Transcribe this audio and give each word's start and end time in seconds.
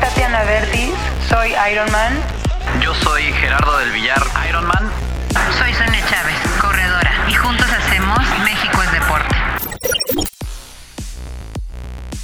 Tatiana 0.00 0.44
Vertis, 0.44 0.94
soy 1.28 1.52
Ironman. 1.72 2.18
Yo 2.80 2.94
soy 2.94 3.22
Gerardo 3.34 3.78
del 3.78 3.90
Villar, 3.92 4.22
Ironman. 4.48 4.90
Soy 5.58 5.74
Sonia 5.74 6.00
Chávez, 6.08 6.36
corredora, 6.60 7.12
y 7.28 7.34
juntos 7.34 7.66
hacemos 7.70 8.18
México 8.42 8.82
es 8.82 8.92
Deporte. 8.92 9.36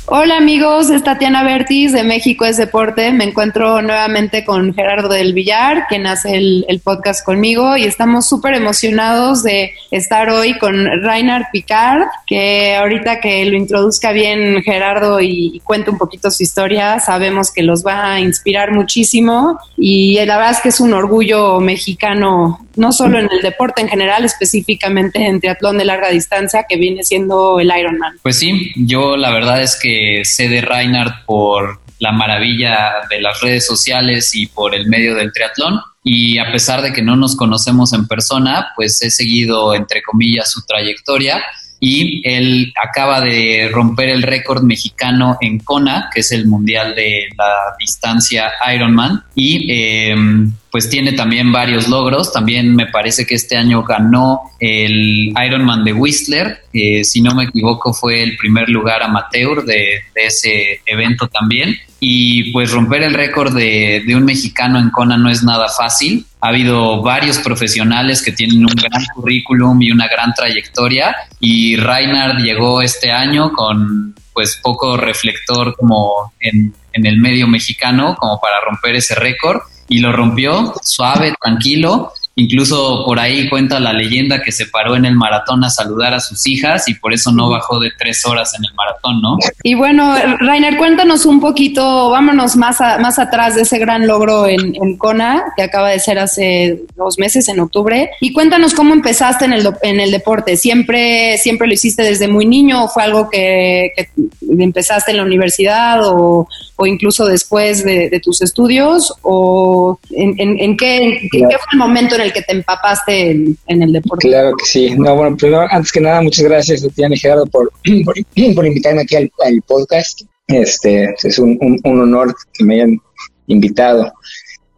Hola 0.09 0.37
amigos, 0.37 0.89
es 0.91 1.03
Tatiana 1.03 1.43
Bertis 1.43 1.93
de 1.93 2.05
México 2.05 2.45
es 2.45 2.57
Deporte. 2.57 3.11
Me 3.11 3.25
encuentro 3.25 3.83
nuevamente 3.83 4.45
con 4.45 4.73
Gerardo 4.73 5.09
del 5.09 5.33
Villar, 5.33 5.89
quien 5.89 6.07
hace 6.07 6.37
el, 6.37 6.81
podcast 6.85 7.25
conmigo 7.25 7.77
y 7.77 7.83
estamos 7.83 8.29
súper 8.29 8.55
emocionados 8.55 9.43
de 9.43 9.73
estar 9.91 10.31
hoy 10.31 10.57
con 10.59 10.87
Reinhard 11.03 11.47
Picard, 11.51 12.07
que 12.25 12.77
ahorita 12.77 13.19
que 13.19 13.45
lo 13.47 13.57
introduzca 13.57 14.13
bien 14.13 14.63
Gerardo 14.63 15.21
y, 15.21 15.51
y 15.55 15.61
cuente 15.61 15.91
un 15.91 15.99
poquito 15.99 16.31
su 16.31 16.45
historia, 16.45 17.01
sabemos 17.01 17.51
que 17.51 17.65
los 17.65 17.85
va 17.85 18.13
a 18.13 18.21
inspirar 18.21 18.71
muchísimo 18.71 19.59
y 19.77 20.25
la 20.25 20.37
verdad 20.37 20.53
es 20.53 20.61
que 20.61 20.69
es 20.69 20.79
un 20.79 20.95
orgullo 20.95 21.59
mexicano 21.59 22.66
no 22.77 22.93
solo 22.93 23.19
en 23.19 23.29
el 23.31 23.43
deporte 23.43 23.83
en 23.83 23.89
general, 23.89 24.25
específicamente 24.25 25.27
en 25.27 25.41
triatlón 25.41 25.79
de 25.79 25.85
larga 25.85 26.11
distancia, 26.11 26.67
que 26.69 26.77
viene 26.77 27.05
siendo 27.05 27.59
el 27.59 27.73
Ironman. 27.77 28.19
Pues 28.23 28.39
sí, 28.39 28.73
yo 28.77 29.17
la 29.17 29.31
verdad 29.31 29.63
es 29.63 29.79
que 29.81 30.23
sé 30.25 30.49
de 30.49 30.61
Reinhardt 30.61 31.25
por 31.25 31.81
la 31.99 32.13
maravilla 32.13 32.93
de 33.09 33.21
las 33.21 33.41
redes 33.41 33.67
sociales 33.67 34.35
y 34.35 34.47
por 34.47 34.75
el 34.75 34.87
medio 34.87 35.15
del 35.15 35.33
triatlón. 35.33 35.81
Y 36.05 36.39
a 36.39 36.53
pesar 36.53 36.83
de 36.83 36.93
que 36.93 37.03
no 37.03 37.17
nos 37.17 37.37
conocemos 37.37 37.93
en 37.93 38.07
persona, 38.07 38.69
pues 38.77 39.03
he 39.03 39.11
seguido, 39.11 39.75
entre 39.75 40.03
comillas, 40.03 40.51
su 40.51 40.65
trayectoria 40.65 41.43
y 41.81 42.23
él 42.25 42.73
acaba 42.83 43.21
de 43.21 43.69
romper 43.73 44.09
el 44.09 44.23
récord 44.23 44.63
mexicano 44.63 45.37
en 45.41 45.59
Kona, 45.59 46.09
que 46.13 46.21
es 46.21 46.33
el 46.33 46.47
mundial 46.47 46.95
de 46.95 47.29
la 47.37 47.77
distancia 47.79 48.51
Ironman, 48.75 49.25
y 49.35 49.71
em, 49.71 50.53
pues 50.77 50.91
tiene 50.91 51.13
también 51.13 51.53
varios 51.53 51.89
logros. 51.89 52.35
También 52.35 52.77
me 52.77 52.85
parece 52.85 53.25
que 53.25 53.35
este 53.35 53.57
año 53.57 53.83
ganó 53.83 54.43
el 54.61 55.33
Ironman 55.47 55.85
de 55.85 55.95
Whistler, 55.95 56.65
si 57.03 57.23
no 57.23 57.35
me 57.35 57.45
equivoco 57.45 57.95
fue 57.95 58.23
el 58.23 58.37
primer 58.37 58.69
lugar 58.69 59.03
amateur 59.03 59.65
de, 59.65 60.03
de 60.15 60.27
ese 60.27 60.83
evento 60.85 61.29
también. 61.29 61.79
Y 61.99 62.53
pues 62.53 62.73
romper 62.73 63.05
el 63.05 63.15
récord 63.15 63.57
de, 63.57 64.05
de 64.07 64.15
un 64.15 64.27
mexicano 64.27 64.79
en 64.79 64.91
Kona 64.91 65.17
no 65.17 65.31
es 65.31 65.43
nada 65.43 65.67
fácil. 65.71 66.27
Ha 66.43 66.49
habido 66.49 67.01
varios 67.01 67.39
profesionales 67.39 68.21
que 68.21 68.33
tienen 68.33 68.59
un 68.59 68.75
gran 68.77 69.03
currículum 69.15 69.81
y 69.81 69.91
una 69.91 70.09
gran 70.09 70.35
trayectoria 70.35 71.17
y 71.41 71.77
Reinhard 71.77 72.43
llegó 72.43 72.83
este 72.83 73.11
año 73.11 73.51
con 73.55 74.15
pues 74.35 74.61
poco 74.63 74.99
reflector 74.99 75.75
como 75.75 76.35
en, 76.39 76.75
en 76.93 77.07
el 77.07 77.17
medio 77.19 77.49
mexicano 77.49 78.15
como 78.21 78.39
para 78.39 78.61
romper 78.61 78.97
ese 78.97 79.15
récord 79.15 79.63
y 79.89 79.99
lo 79.99 80.13
rompió 80.13 80.75
suave, 80.83 81.35
tranquilo 81.41 82.13
Incluso 82.39 83.03
por 83.07 83.19
ahí 83.19 83.49
cuenta 83.49 83.81
la 83.81 83.95
leyenda 83.95 84.43
que 84.43 84.53
se 84.53 84.67
paró 84.67 84.95
en 84.95 85.07
el 85.07 85.15
maratón 85.15 85.65
a 85.65 85.71
saludar 85.71 86.13
a 86.13 86.21
sus 86.21 86.47
hijas 86.47 86.87
y 86.87 86.95
por 86.95 87.15
eso 87.15 87.33
no 87.33 87.49
bajó 87.49 87.81
de 87.81 87.91
tres 87.99 88.27
horas 88.27 88.53
en 88.59 88.65
el 88.65 88.75
maratón, 88.75 89.23
¿no? 89.23 89.39
Y 89.63 89.75
bueno, 89.75 90.15
Rainer, 90.41 90.77
cuéntanos 90.77 91.25
un 91.25 91.41
poquito, 91.41 92.11
vámonos 92.11 92.55
más, 92.57 92.79
más 93.01 93.19
atrás 93.19 93.55
de 93.55 93.63
ese 93.63 93.79
gran 93.79 94.07
logro 94.07 94.47
en, 94.47 94.77
en, 94.77 94.99
Kona, 94.99 95.45
que 95.57 95.63
acaba 95.63 95.89
de 95.89 95.99
ser 95.99 96.19
hace 96.19 96.83
dos 96.95 97.19
meses, 97.19 97.49
en 97.49 97.59
octubre, 97.59 98.11
y 98.21 98.35
cuéntanos 98.35 98.75
cómo 98.75 98.93
empezaste 98.93 99.47
en 99.47 99.55
el, 99.55 99.71
en 99.83 100.01
el 100.01 100.11
deporte. 100.11 100.59
¿Siempre, 100.59 101.39
¿Siempre 101.39 101.67
lo 101.67 101.73
hiciste 101.73 102.03
desde 102.03 102.29
muy 102.29 102.45
niño 102.45 102.85
o 102.85 102.89
fue 102.89 103.03
algo 103.03 103.31
que, 103.31 103.93
que 103.97 104.11
empezaste 104.59 105.11
en 105.11 105.17
la 105.17 105.23
universidad 105.23 106.07
o, 106.07 106.47
o 106.77 106.87
incluso 106.87 107.25
después 107.25 107.83
de, 107.83 108.11
de, 108.11 108.21
tus 108.21 108.43
estudios? 108.43 109.15
¿O 109.23 109.99
en, 110.11 110.35
en, 110.39 110.59
en 110.59 110.77
qué, 110.77 111.29
qué, 111.33 111.41
fue 111.41 111.59
el 111.73 111.79
momento 111.79 112.15
en 112.15 112.23
el 112.23 112.26
que 112.33 112.43
te 112.43 112.53
empapaste 112.53 113.31
en, 113.31 113.83
el 113.83 113.93
deporte? 113.93 114.29
Claro 114.29 114.57
que 114.57 114.65
sí. 114.65 114.95
No, 114.97 115.15
bueno, 115.15 115.37
primero, 115.37 115.67
antes 115.71 115.93
que 115.93 116.01
nada, 116.01 116.21
muchas 116.21 116.45
gracias, 116.45 116.83
Tatiana 116.83 117.15
y 117.15 117.19
Gerardo, 117.19 117.47
por, 117.47 117.73
por, 118.05 118.15
por, 118.55 118.67
invitarme 118.67 119.03
aquí 119.03 119.17
al, 119.17 119.31
podcast. 119.67 120.23
Este, 120.47 121.15
es 121.23 121.39
un, 121.39 121.59
un, 121.61 122.01
honor 122.01 122.35
que 122.53 122.65
me 122.65 122.77
hayan 122.77 123.01
invitado. 123.49 124.13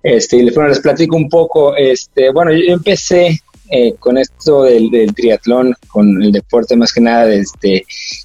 Este, 0.02 0.36
y 0.36 0.50
bueno, 0.50 0.68
les 0.70 0.80
platico 0.80 1.16
un 1.16 1.28
poco. 1.28 1.76
Este, 1.76 2.30
bueno, 2.30 2.52
yo 2.52 2.72
empecé 2.72 3.38
eh, 3.70 3.94
con 3.98 4.16
esto 4.16 4.62
del, 4.62 4.90
del, 4.90 5.14
triatlón, 5.14 5.74
con 5.88 6.22
el 6.22 6.32
deporte 6.32 6.74
más 6.74 6.92
que 6.92 7.02
nada 7.02 7.26
desde 7.26 7.84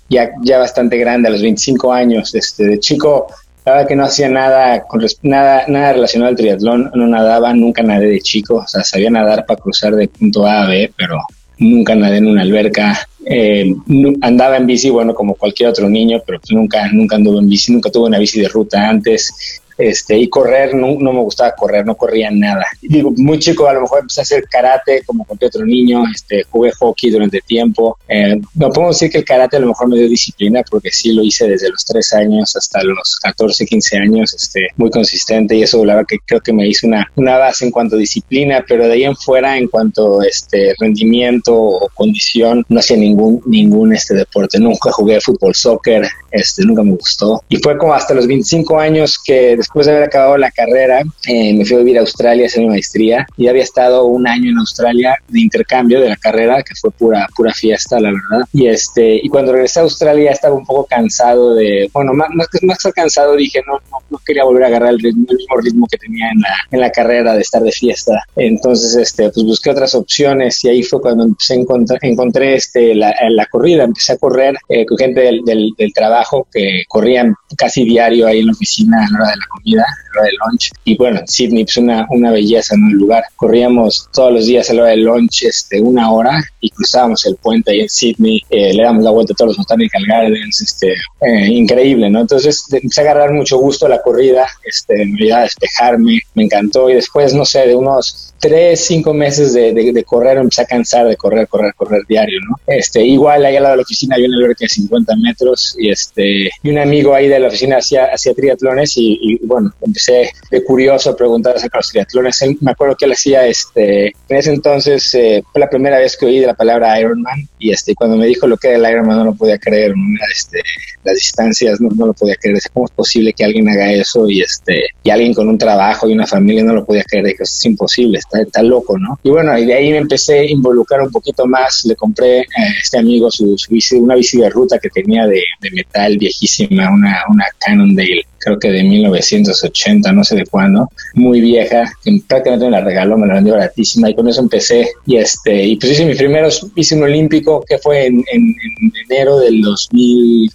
ya, 0.09 0.29
ya 0.41 0.59
bastante 0.59 0.97
grande, 0.97 1.27
a 1.27 1.31
los 1.31 1.41
25 1.41 1.91
años. 1.91 2.33
Este, 2.33 2.65
de 2.65 2.79
chico 2.79 3.27
la 3.65 3.71
verdad 3.71 3.87
que 3.87 3.95
no 3.95 4.05
hacía 4.05 4.29
nada, 4.29 4.85
nada, 5.21 5.63
nada 5.67 5.93
relacionado 5.93 6.29
al 6.29 6.35
triatlón, 6.35 6.91
no 6.93 7.07
nadaba, 7.07 7.53
nunca 7.53 7.81
nadé 7.81 8.07
de 8.07 8.19
chico, 8.19 8.55
o 8.55 8.67
sea, 8.67 8.83
sabía 8.83 9.09
nadar 9.09 9.45
para 9.45 9.59
cruzar 9.59 9.95
de 9.95 10.07
punto 10.07 10.45
A 10.45 10.63
a 10.63 10.67
B, 10.67 10.91
pero 10.97 11.19
nunca 11.59 11.95
nadé 11.95 12.17
en 12.17 12.27
una 12.27 12.41
alberca, 12.41 13.07
eh, 13.25 13.73
andaba 14.21 14.57
en 14.57 14.67
bici, 14.67 14.89
bueno, 14.89 15.13
como 15.13 15.35
cualquier 15.35 15.69
otro 15.69 15.89
niño, 15.89 16.21
pero 16.25 16.39
pues 16.39 16.51
nunca, 16.51 16.89
nunca 16.91 17.15
anduve 17.15 17.39
en 17.39 17.49
bici, 17.49 17.71
nunca 17.71 17.89
tuve 17.89 18.07
una 18.07 18.19
bici 18.19 18.41
de 18.41 18.49
ruta 18.49 18.89
antes, 18.89 19.61
este, 19.77 20.17
y 20.17 20.27
correr, 20.29 20.75
no, 20.75 20.95
no, 20.99 21.13
me 21.13 21.21
gustaba 21.21 21.55
correr, 21.55 21.85
no 21.85 21.95
corría 21.95 22.29
nada. 22.31 22.65
Digo, 22.81 23.13
muy 23.15 23.39
chico 23.39 23.67
a 23.67 23.73
lo 23.73 23.81
mejor 23.81 24.01
empecé 24.01 24.21
a 24.21 24.23
hacer 24.23 24.45
karate 24.49 25.03
como 25.05 25.25
cualquier 25.25 25.49
otro 25.49 25.65
niño, 25.65 26.03
este, 26.13 26.43
jugué 26.49 26.71
hockey 26.71 27.09
durante 27.09 27.41
tiempo. 27.41 27.97
Eh, 28.07 28.39
no 28.55 28.69
puedo 28.69 28.89
decir 28.89 29.09
que 29.09 29.19
el 29.19 29.25
karate 29.25 29.57
a 29.57 29.59
lo 29.59 29.67
mejor 29.67 29.87
me 29.87 29.97
dio 29.97 30.07
disciplina 30.07 30.61
porque 30.69 30.91
sí 30.91 31.13
lo 31.13 31.23
hice 31.23 31.47
desde 31.47 31.69
los 31.69 31.85
3 31.85 32.13
años 32.13 32.55
hasta 32.55 32.83
los 32.83 33.17
14, 33.21 33.65
15 33.65 33.97
años, 33.97 34.33
este, 34.33 34.67
muy 34.77 34.89
consistente 34.89 35.55
y 35.55 35.63
eso 35.63 35.83
la 35.85 35.95
verdad 35.95 36.07
que 36.07 36.17
creo 36.25 36.41
que 36.41 36.53
me 36.53 36.67
hizo 36.67 36.87
una, 36.87 37.09
una 37.15 37.37
base 37.37 37.65
en 37.65 37.71
cuanto 37.71 37.95
a 37.95 37.99
disciplina, 37.99 38.63
pero 38.67 38.87
de 38.87 38.93
ahí 38.93 39.03
en 39.03 39.15
fuera 39.15 39.57
en 39.57 39.67
cuanto 39.67 40.21
a 40.21 40.25
este, 40.25 40.73
rendimiento 40.79 41.53
o 41.55 41.89
condición, 41.93 42.65
no 42.69 42.79
hacía 42.79 42.97
ningún, 42.97 43.41
ningún 43.45 43.93
este, 43.93 44.15
deporte. 44.15 44.59
Nunca 44.59 44.91
jugué 44.91 45.19
fútbol, 45.21 45.55
soccer, 45.55 46.07
este, 46.31 46.63
nunca 46.63 46.83
me 46.83 46.91
gustó. 46.91 47.41
Y 47.49 47.57
fue 47.57 47.77
como 47.77 47.93
hasta 47.93 48.13
los 48.13 48.27
25 48.27 48.79
años 48.79 49.19
que 49.23 49.55
después 49.63 49.85
de 49.85 49.93
haber 49.93 50.03
acabado 50.03 50.37
la 50.37 50.51
carrera, 50.51 51.01
eh, 51.27 51.53
me 51.53 51.65
fui 51.65 51.75
a 51.75 51.79
vivir 51.79 51.97
a 51.97 52.01
Australia 52.01 52.43
a 52.43 52.47
hacer 52.47 52.61
mi 52.61 52.69
maestría 52.69 53.25
y 53.37 53.47
había 53.47 53.63
estado 53.63 54.05
un 54.05 54.27
año 54.27 54.51
en 54.51 54.57
Australia 54.57 55.17
de 55.27 55.41
intercambio 55.41 56.01
de 56.01 56.09
la 56.09 56.17
carrera, 56.17 56.61
que 56.63 56.75
fue 56.75 56.91
pura, 56.91 57.27
pura 57.35 57.53
fiesta, 57.53 57.99
la 57.99 58.11
verdad. 58.11 58.45
Y 58.51 58.67
este, 58.67 59.15
y 59.15 59.29
cuando 59.29 59.53
regresé 59.53 59.79
a 59.79 59.83
Australia 59.83 60.31
estaba 60.31 60.55
un 60.55 60.65
poco 60.65 60.85
cansado 60.85 61.55
de, 61.55 61.89
bueno, 61.93 62.13
más, 62.13 62.29
más, 62.33 62.47
más 62.61 62.77
cansado 62.93 63.35
dije, 63.35 63.61
no, 63.65 63.73
no, 63.89 63.97
no, 64.09 64.19
quería 64.25 64.43
volver 64.43 64.63
a 64.63 64.67
agarrar 64.67 64.89
el, 64.89 64.99
ritmo, 64.99 65.25
el 65.29 65.37
mismo 65.37 65.57
ritmo 65.57 65.87
que 65.89 65.97
tenía 65.97 66.29
en 66.31 66.41
la, 66.41 66.55
en 66.71 66.79
la 66.79 66.91
carrera 66.91 67.33
de 67.33 67.41
estar 67.41 67.61
de 67.61 67.71
fiesta. 67.71 68.23
Entonces, 68.35 68.95
este, 68.95 69.29
pues 69.29 69.45
busqué 69.45 69.69
otras 69.69 69.95
opciones 69.95 70.63
y 70.63 70.69
ahí 70.69 70.83
fue 70.83 71.01
cuando 71.01 71.23
empecé 71.23 71.53
a 71.53 71.57
encontré 72.01 72.55
este, 72.55 72.95
la, 72.95 73.15
la 73.29 73.45
corrida, 73.45 73.83
empecé 73.83 74.13
a 74.13 74.17
correr 74.17 74.55
eh, 74.69 74.85
con 74.85 74.97
gente 74.97 75.21
del, 75.21 75.43
del, 75.43 75.71
del 75.77 75.93
trabajo 75.93 76.47
que 76.51 76.83
corrían 76.87 77.33
casi 77.57 77.83
diario 77.83 78.27
ahí 78.27 78.39
en 78.39 78.47
la 78.47 78.51
oficina 78.53 79.05
a 79.05 79.09
la 79.09 79.17
hora 79.17 79.31
de 79.31 79.37
la 79.37 79.45
comida, 79.53 79.83
a 79.83 79.91
la 79.91 80.02
hora 80.13 80.25
del 80.25 80.35
lunch. 80.45 80.71
Y 80.85 80.97
bueno, 80.97 81.21
Sydney 81.25 81.61
es 81.61 81.65
pues 81.65 81.77
una, 81.77 82.07
una 82.09 82.31
belleza 82.31 82.75
en 82.75 82.83
un 82.83 82.93
lugar. 82.93 83.23
Corríamos 83.35 84.09
todos 84.13 84.33
los 84.33 84.45
días 84.45 84.69
a 84.69 84.73
la 84.73 84.83
hora 84.83 84.91
del 84.91 85.03
lunch 85.03 85.43
este, 85.43 85.81
una 85.81 86.11
hora 86.11 86.43
y 86.61 86.69
cruzábamos 86.69 87.25
el 87.25 87.35
puente 87.35 87.71
ahí 87.71 87.81
en 87.81 87.89
Sydney, 87.89 88.41
eh, 88.49 88.73
le 88.73 88.83
damos 88.83 89.03
la 89.03 89.11
vuelta 89.11 89.33
a 89.33 89.35
todos 89.35 89.49
los 89.49 89.57
Botanical 89.57 90.03
Gardens, 90.07 90.61
este, 90.61 90.93
eh, 91.21 91.47
increíble, 91.47 92.09
¿no? 92.09 92.21
Entonces 92.21 92.63
empecé 92.71 93.01
a 93.01 93.03
agarrar 93.03 93.33
mucho 93.33 93.57
gusto 93.57 93.85
a 93.85 93.89
la 93.89 94.01
corrida, 94.01 94.47
este, 94.63 95.05
me 95.05 95.23
ayudaba 95.23 95.41
a 95.41 95.43
despejarme, 95.43 96.19
me 96.35 96.43
encantó 96.43 96.89
y 96.89 96.95
después, 96.95 97.33
no 97.33 97.45
sé, 97.45 97.67
de 97.67 97.75
unos 97.75 98.33
tres, 98.39 98.85
cinco 98.85 99.13
meses 99.13 99.53
de, 99.53 99.73
de, 99.73 99.93
de, 99.93 100.03
correr, 100.03 100.37
empecé 100.37 100.63
a 100.63 100.65
cansar 100.65 101.07
de 101.07 101.15
correr, 101.15 101.47
correr, 101.47 101.73
correr 101.75 102.01
diario, 102.07 102.39
¿no? 102.49 102.57
Este, 102.67 103.01
igual 103.01 103.45
ahí 103.45 103.55
al 103.55 103.63
lado 103.63 103.73
de 103.73 103.77
la 103.77 103.83
oficina 103.83 104.15
había 104.15 104.27
una 104.27 104.37
alberca 104.37 104.65
de 104.65 104.69
50 104.69 105.15
metros 105.15 105.75
y 105.79 105.89
este, 105.89 106.49
y 106.61 106.69
un 106.69 106.77
amigo 106.77 107.15
ahí 107.15 107.29
de 107.29 107.39
la 107.39 107.47
oficina 107.47 107.77
hacía, 107.77 108.09
hacía 108.13 108.33
triatlones 108.33 108.97
y, 108.97 109.17
y, 109.21 109.45
bueno, 109.45 109.71
empecé 109.81 110.02
de 110.07 110.63
curioso 110.63 111.15
preguntar 111.15 111.55
acerca 111.55 111.77
de 111.77 111.79
los 111.79 111.89
triatlones. 111.89 112.43
Me 112.61 112.71
acuerdo 112.71 112.95
que 112.95 113.05
él 113.05 113.11
hacía, 113.11 113.45
este, 113.47 114.07
en 114.07 114.37
ese 114.37 114.51
entonces 114.51 115.13
eh, 115.15 115.43
fue 115.51 115.59
la 115.59 115.69
primera 115.69 115.97
vez 115.97 116.17
que 116.17 116.25
oí 116.25 116.39
de 116.39 116.47
la 116.47 116.53
palabra 116.53 116.99
Ironman 116.99 117.47
y 117.59 117.71
este, 117.71 117.95
cuando 117.95 118.17
me 118.17 118.25
dijo 118.25 118.47
lo 118.47 118.57
que 118.57 118.69
era 118.69 118.77
el 118.77 118.93
Ironman 118.93 119.17
no 119.17 119.25
lo 119.25 119.33
podía 119.35 119.57
creer, 119.57 119.93
este, 120.31 120.61
las 121.03 121.15
distancias 121.15 121.79
no, 121.81 121.89
no 121.95 122.07
lo 122.07 122.13
podía 122.13 122.35
creer, 122.35 122.57
¿cómo 122.73 122.85
es 122.85 122.91
posible 122.91 123.33
que 123.33 123.43
alguien 123.43 123.69
haga 123.69 123.91
eso 123.91 124.27
y 124.29 124.41
este, 124.41 124.85
y 125.03 125.09
alguien 125.09 125.33
con 125.33 125.47
un 125.47 125.57
trabajo 125.57 126.07
y 126.07 126.13
una 126.13 126.27
familia 126.27 126.63
no 126.63 126.73
lo 126.73 126.85
podía 126.85 127.03
creer? 127.03 127.25
Dije, 127.25 127.43
es 127.43 127.65
imposible, 127.65 128.19
está, 128.19 128.63
loco, 128.63 128.97
¿no? 128.97 129.19
Y 129.23 129.29
bueno, 129.29 129.57
y 129.57 129.65
de 129.65 129.73
ahí 129.73 129.91
me 129.91 129.97
empecé 129.97 130.39
a 130.39 130.45
involucrar 130.45 131.01
un 131.01 131.11
poquito 131.11 131.45
más, 131.45 131.83
le 131.85 131.95
compré 131.95 132.41
a 132.41 132.63
este 132.81 132.97
amigo 132.97 133.29
su, 133.29 133.55
una 133.99 134.15
bici 134.15 134.37
de 134.37 134.49
ruta 134.49 134.79
que 134.79 134.89
tenía 134.89 135.27
de, 135.27 135.43
de 135.59 135.71
metal 135.71 136.17
viejísima, 136.17 136.89
una, 136.91 137.23
una 137.29 137.45
Cannondale 137.59 138.25
creo 138.43 138.59
que 138.59 138.71
de 138.71 138.83
1980, 138.83 140.11
no 140.11 140.23
sé 140.23 140.35
de 140.35 140.45
cuándo, 140.45 140.89
muy 141.13 141.41
vieja, 141.41 141.91
que 142.03 142.19
prácticamente 142.27 142.65
me 142.65 142.71
la 142.71 142.81
regaló, 142.81 143.17
me 143.17 143.27
la 143.27 143.35
vendió 143.35 143.53
baratísima 143.53 144.09
y 144.09 144.15
con 144.15 144.27
eso 144.27 144.41
empecé 144.41 144.89
y 145.05 145.17
este 145.17 145.63
y 145.63 145.75
pues 145.77 145.93
hice 145.93 146.05
mi 146.05 146.15
primero 146.15 146.49
hice 146.75 146.95
un 146.95 147.03
olímpico 147.03 147.63
que 147.67 147.77
fue 147.77 148.05
en, 148.05 148.23
en, 148.31 148.55
en 148.81 148.93
enero 149.09 149.39
del 149.39 149.61
2000 149.61 150.51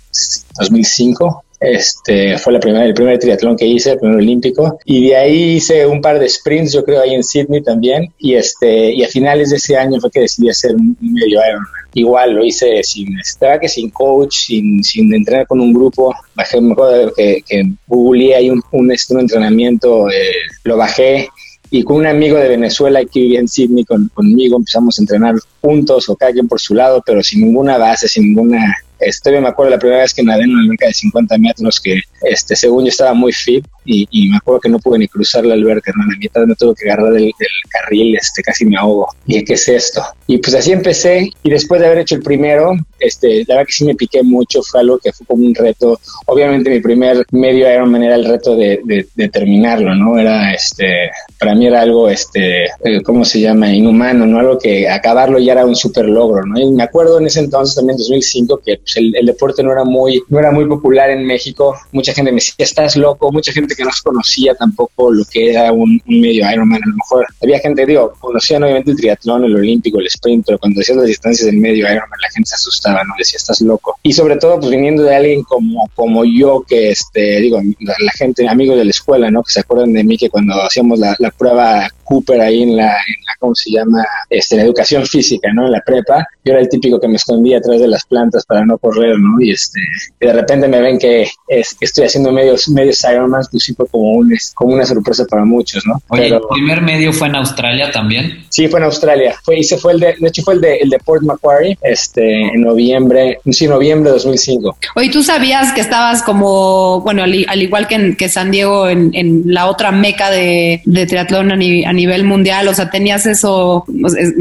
2005 0.58 1.44
este 1.60 2.38
fue 2.38 2.52
la 2.52 2.60
primera, 2.60 2.84
el 2.84 2.94
primer 2.94 3.18
triatlón 3.18 3.56
que 3.56 3.66
hice, 3.66 3.92
el 3.92 3.98
primer 3.98 4.18
olímpico. 4.18 4.78
Y 4.84 5.08
de 5.08 5.16
ahí 5.16 5.56
hice 5.56 5.86
un 5.86 6.00
par 6.00 6.18
de 6.18 6.28
sprints, 6.28 6.72
yo 6.72 6.84
creo, 6.84 7.00
ahí 7.00 7.14
en 7.14 7.24
Sydney 7.24 7.62
también. 7.62 8.12
Y, 8.18 8.34
este, 8.34 8.92
y 8.92 9.02
a 9.02 9.08
finales 9.08 9.50
de 9.50 9.56
ese 9.56 9.76
año 9.76 10.00
fue 10.00 10.10
que 10.10 10.20
decidí 10.20 10.48
hacer 10.48 10.74
un 10.74 10.96
medio 11.00 11.40
Ironman. 11.44 11.66
Igual 11.94 12.34
lo 12.34 12.44
hice 12.44 12.82
sin, 12.84 13.18
estaba 13.18 13.58
que 13.58 13.68
sin 13.68 13.90
coach, 13.90 14.34
sin, 14.46 14.84
sin 14.84 15.12
entrenar 15.12 15.46
con 15.46 15.60
un 15.60 15.72
grupo. 15.72 16.14
Bajé, 16.34 16.60
me 16.60 16.72
acuerdo 16.72 17.12
que, 17.14 17.42
que 17.46 17.64
googleé 17.88 18.36
ahí 18.36 18.50
un, 18.50 18.62
un, 18.70 18.92
este, 18.92 19.14
un 19.14 19.20
entrenamiento, 19.20 20.08
eh, 20.10 20.32
lo 20.64 20.76
bajé 20.76 21.28
y 21.70 21.82
con 21.82 21.96
un 21.96 22.06
amigo 22.06 22.38
de 22.38 22.48
Venezuela 22.48 23.00
que 23.04 23.20
vivía 23.20 23.40
en 23.40 23.48
Sydney 23.48 23.84
con, 23.84 24.08
conmigo 24.14 24.56
empezamos 24.56 24.98
a 24.98 25.02
entrenar 25.02 25.34
juntos 25.60 26.08
o 26.08 26.16
cada 26.16 26.32
quien 26.32 26.48
por 26.48 26.60
su 26.60 26.74
lado, 26.74 27.02
pero 27.04 27.22
sin 27.22 27.42
ninguna 27.42 27.76
base, 27.76 28.08
sin 28.08 28.24
ninguna 28.24 28.74
este, 29.00 29.40
me 29.40 29.48
acuerdo 29.48 29.70
la 29.70 29.78
primera 29.78 30.02
vez 30.02 30.14
que 30.14 30.22
nadé 30.22 30.44
en 30.44 30.50
una 30.50 30.62
alberca 30.62 30.86
de 30.86 30.94
50 30.94 31.38
metros 31.38 31.80
que, 31.80 32.00
este, 32.22 32.56
según 32.56 32.84
yo 32.84 32.88
estaba 32.88 33.14
muy 33.14 33.32
fit 33.32 33.64
y, 33.84 34.28
me 34.28 34.36
acuerdo 34.36 34.60
que 34.60 34.68
no 34.68 34.78
pude 34.78 34.98
ni 34.98 35.08
cruzar 35.08 35.46
la 35.46 35.54
alberca, 35.54 35.92
¿no? 35.96 36.04
la 36.04 36.18
mitad 36.18 36.42
me 36.44 36.54
tuve 36.54 36.74
que 36.74 36.90
agarrar 36.90 37.12
del, 37.14 37.32
carril, 37.70 38.16
este, 38.16 38.42
casi 38.42 38.66
me 38.66 38.76
ahogo. 38.76 39.08
Y 39.26 39.42
¿qué 39.44 39.54
es 39.54 39.68
esto? 39.68 40.02
Y 40.26 40.38
pues 40.38 40.54
así 40.54 40.72
empecé 40.72 41.30
y 41.42 41.50
después 41.50 41.80
de 41.80 41.86
haber 41.86 42.00
hecho 42.00 42.16
el 42.16 42.22
primero, 42.22 42.74
este, 43.00 43.44
la 43.46 43.54
verdad 43.54 43.66
que 43.66 43.72
sí 43.72 43.84
me 43.84 43.94
piqué 43.94 44.22
mucho, 44.22 44.62
fue 44.62 44.80
algo 44.80 44.98
que 44.98 45.12
fue 45.12 45.26
como 45.26 45.46
un 45.46 45.54
reto. 45.54 45.98
Obviamente 46.26 46.70
mi 46.70 46.80
primer 46.80 47.24
medio 47.30 47.72
Ironman 47.72 48.02
era 48.02 48.16
el 48.16 48.24
reto 48.24 48.56
de, 48.56 48.80
de, 49.14 49.28
terminarlo, 49.28 49.94
¿no? 49.94 50.18
Era, 50.18 50.52
este, 50.52 51.10
para 51.38 51.54
mí 51.54 51.66
era 51.66 51.82
algo, 51.82 52.08
este, 52.08 52.64
eh, 52.64 53.02
¿cómo 53.04 53.24
se 53.24 53.40
llama? 53.40 53.72
Inhumano, 53.72 54.26
¿no? 54.26 54.38
Algo 54.38 54.58
que 54.58 54.88
acabarlo 54.88 55.38
ya 55.38 55.52
era 55.52 55.66
un 55.66 55.76
súper 55.76 56.06
logro, 56.06 56.44
¿no? 56.44 56.58
Y 56.58 56.70
me 56.70 56.82
acuerdo 56.82 57.18
en 57.20 57.26
ese 57.26 57.40
entonces, 57.40 57.76
también 57.76 57.94
en 57.94 57.98
2005, 57.98 58.60
que 58.64 58.80
pues, 58.88 59.14
el, 59.14 59.26
deporte 59.26 59.62
no 59.62 59.72
era 59.72 59.84
muy, 59.84 60.22
no 60.28 60.38
era 60.38 60.50
muy 60.50 60.66
popular 60.66 61.10
en 61.10 61.24
México. 61.24 61.76
Mucha 61.92 62.12
gente 62.12 62.32
me 62.32 62.36
decía, 62.36 62.54
estás 62.58 62.96
loco. 62.96 63.30
Mucha 63.30 63.52
gente 63.52 63.74
que 63.74 63.84
no 63.84 63.90
conocía 64.02 64.54
tampoco 64.54 65.12
lo 65.12 65.24
que 65.24 65.50
era 65.50 65.72
un, 65.72 66.00
medio 66.06 66.50
Ironman. 66.50 66.80
A 66.82 66.88
lo 66.88 66.94
mejor 66.94 67.26
había 67.42 67.58
gente, 67.58 67.84
digo, 67.84 68.14
conocían 68.18 68.62
obviamente 68.62 68.90
el 68.90 68.96
triatlón, 68.96 69.44
el 69.44 69.56
olímpico, 69.56 69.98
el 69.98 70.06
sprint, 70.06 70.46
pero 70.46 70.58
cuando 70.58 70.78
decías 70.78 70.96
las 70.96 71.06
distancias 71.06 71.46
del 71.46 71.58
medio 71.58 71.84
Ironman, 71.84 72.20
la 72.20 72.30
gente 72.30 72.48
se 72.48 72.54
asustaba, 72.54 73.02
¿no? 73.04 73.14
Decía, 73.18 73.36
estás 73.36 73.60
loco. 73.60 73.96
Y 74.02 74.12
sobre 74.12 74.36
todo, 74.36 74.58
pues 74.58 74.70
viniendo 74.70 75.02
de 75.02 75.14
alguien 75.14 75.42
como, 75.42 75.88
como 75.94 76.24
yo, 76.24 76.64
que, 76.66 76.90
este, 76.90 77.40
digo, 77.40 77.60
la, 77.80 78.12
gente, 78.12 78.48
amigos 78.48 78.78
de 78.78 78.84
la 78.84 78.90
escuela, 78.90 79.30
¿no? 79.30 79.42
Que 79.42 79.52
se 79.52 79.60
acuerdan 79.60 79.92
de 79.92 80.04
mí 80.04 80.16
que 80.16 80.30
cuando 80.30 80.54
hacíamos 80.62 80.98
la, 80.98 81.14
la 81.18 81.30
prueba 81.30 81.88
Cooper 82.04 82.40
ahí 82.40 82.62
en 82.62 82.76
la, 82.76 82.86
en 82.86 83.24
la, 83.26 83.34
¿cómo 83.38 83.54
se 83.54 83.70
llama? 83.70 84.04
Este, 84.30 84.56
la 84.56 84.62
educación 84.62 85.04
física, 85.06 85.52
¿no? 85.52 85.66
En 85.66 85.72
la 85.72 85.82
prepa, 85.82 86.26
yo 86.44 86.52
era 86.52 86.60
el 86.60 86.68
típico 86.68 86.98
que 86.98 87.08
me 87.08 87.16
escondía 87.16 87.58
atrás 87.58 87.80
de 87.80 87.88
las 87.88 88.06
plantas 88.06 88.46
para 88.46 88.64
no 88.64 88.77
correr, 88.78 89.18
¿no? 89.18 89.40
Y 89.40 89.50
este, 89.50 89.80
de 90.20 90.32
repente 90.32 90.68
me 90.68 90.80
ven 90.80 90.98
que, 90.98 91.28
es, 91.48 91.74
que 91.74 91.84
estoy 91.84 92.04
haciendo 92.04 92.32
medios, 92.32 92.68
medios 92.68 93.02
Ironman, 93.04 93.42
pues 93.50 93.64
sí 93.64 93.74
fue 93.74 93.86
como, 93.88 94.12
un, 94.12 94.34
como 94.54 94.74
una 94.74 94.84
sorpresa 94.84 95.24
para 95.26 95.44
muchos, 95.44 95.86
¿no? 95.86 96.00
Oye, 96.08 96.28
¿el 96.28 96.40
primer 96.50 96.82
medio 96.82 97.12
fue 97.12 97.28
en 97.28 97.36
Australia 97.36 97.90
también? 97.90 98.44
Sí, 98.48 98.68
fue 98.68 98.80
en 98.80 98.86
Australia. 98.86 99.34
Fue, 99.42 99.58
ese 99.58 99.78
fue 99.78 99.92
el 99.92 100.00
de, 100.00 100.14
de 100.18 100.28
hecho 100.28 100.42
fue 100.42 100.54
el 100.54 100.60
de, 100.60 100.76
el 100.76 100.90
de 100.90 100.98
Port 100.98 101.22
Macquarie, 101.22 101.78
este, 101.82 102.48
en 102.48 102.60
noviembre, 102.60 103.38
sí, 103.50 103.66
noviembre 103.66 104.10
de 104.10 104.14
2005. 104.14 104.76
Oye, 104.96 105.10
¿tú 105.10 105.22
sabías 105.22 105.72
que 105.72 105.80
estabas 105.80 106.22
como, 106.22 107.00
bueno, 107.02 107.22
al, 107.22 107.34
igual 107.34 107.86
que, 107.86 107.94
en, 107.94 108.16
que 108.16 108.28
San 108.28 108.50
Diego, 108.50 108.88
en, 108.88 109.10
en 109.14 109.42
la 109.46 109.66
otra 109.66 109.92
meca 109.92 110.30
de, 110.30 110.82
de 110.84 111.06
triatlón 111.06 111.50
a, 111.50 111.54
a 111.54 111.92
nivel 111.92 112.24
mundial? 112.24 112.68
O 112.68 112.74
sea, 112.74 112.90
¿tenías 112.90 113.26
eso 113.26 113.84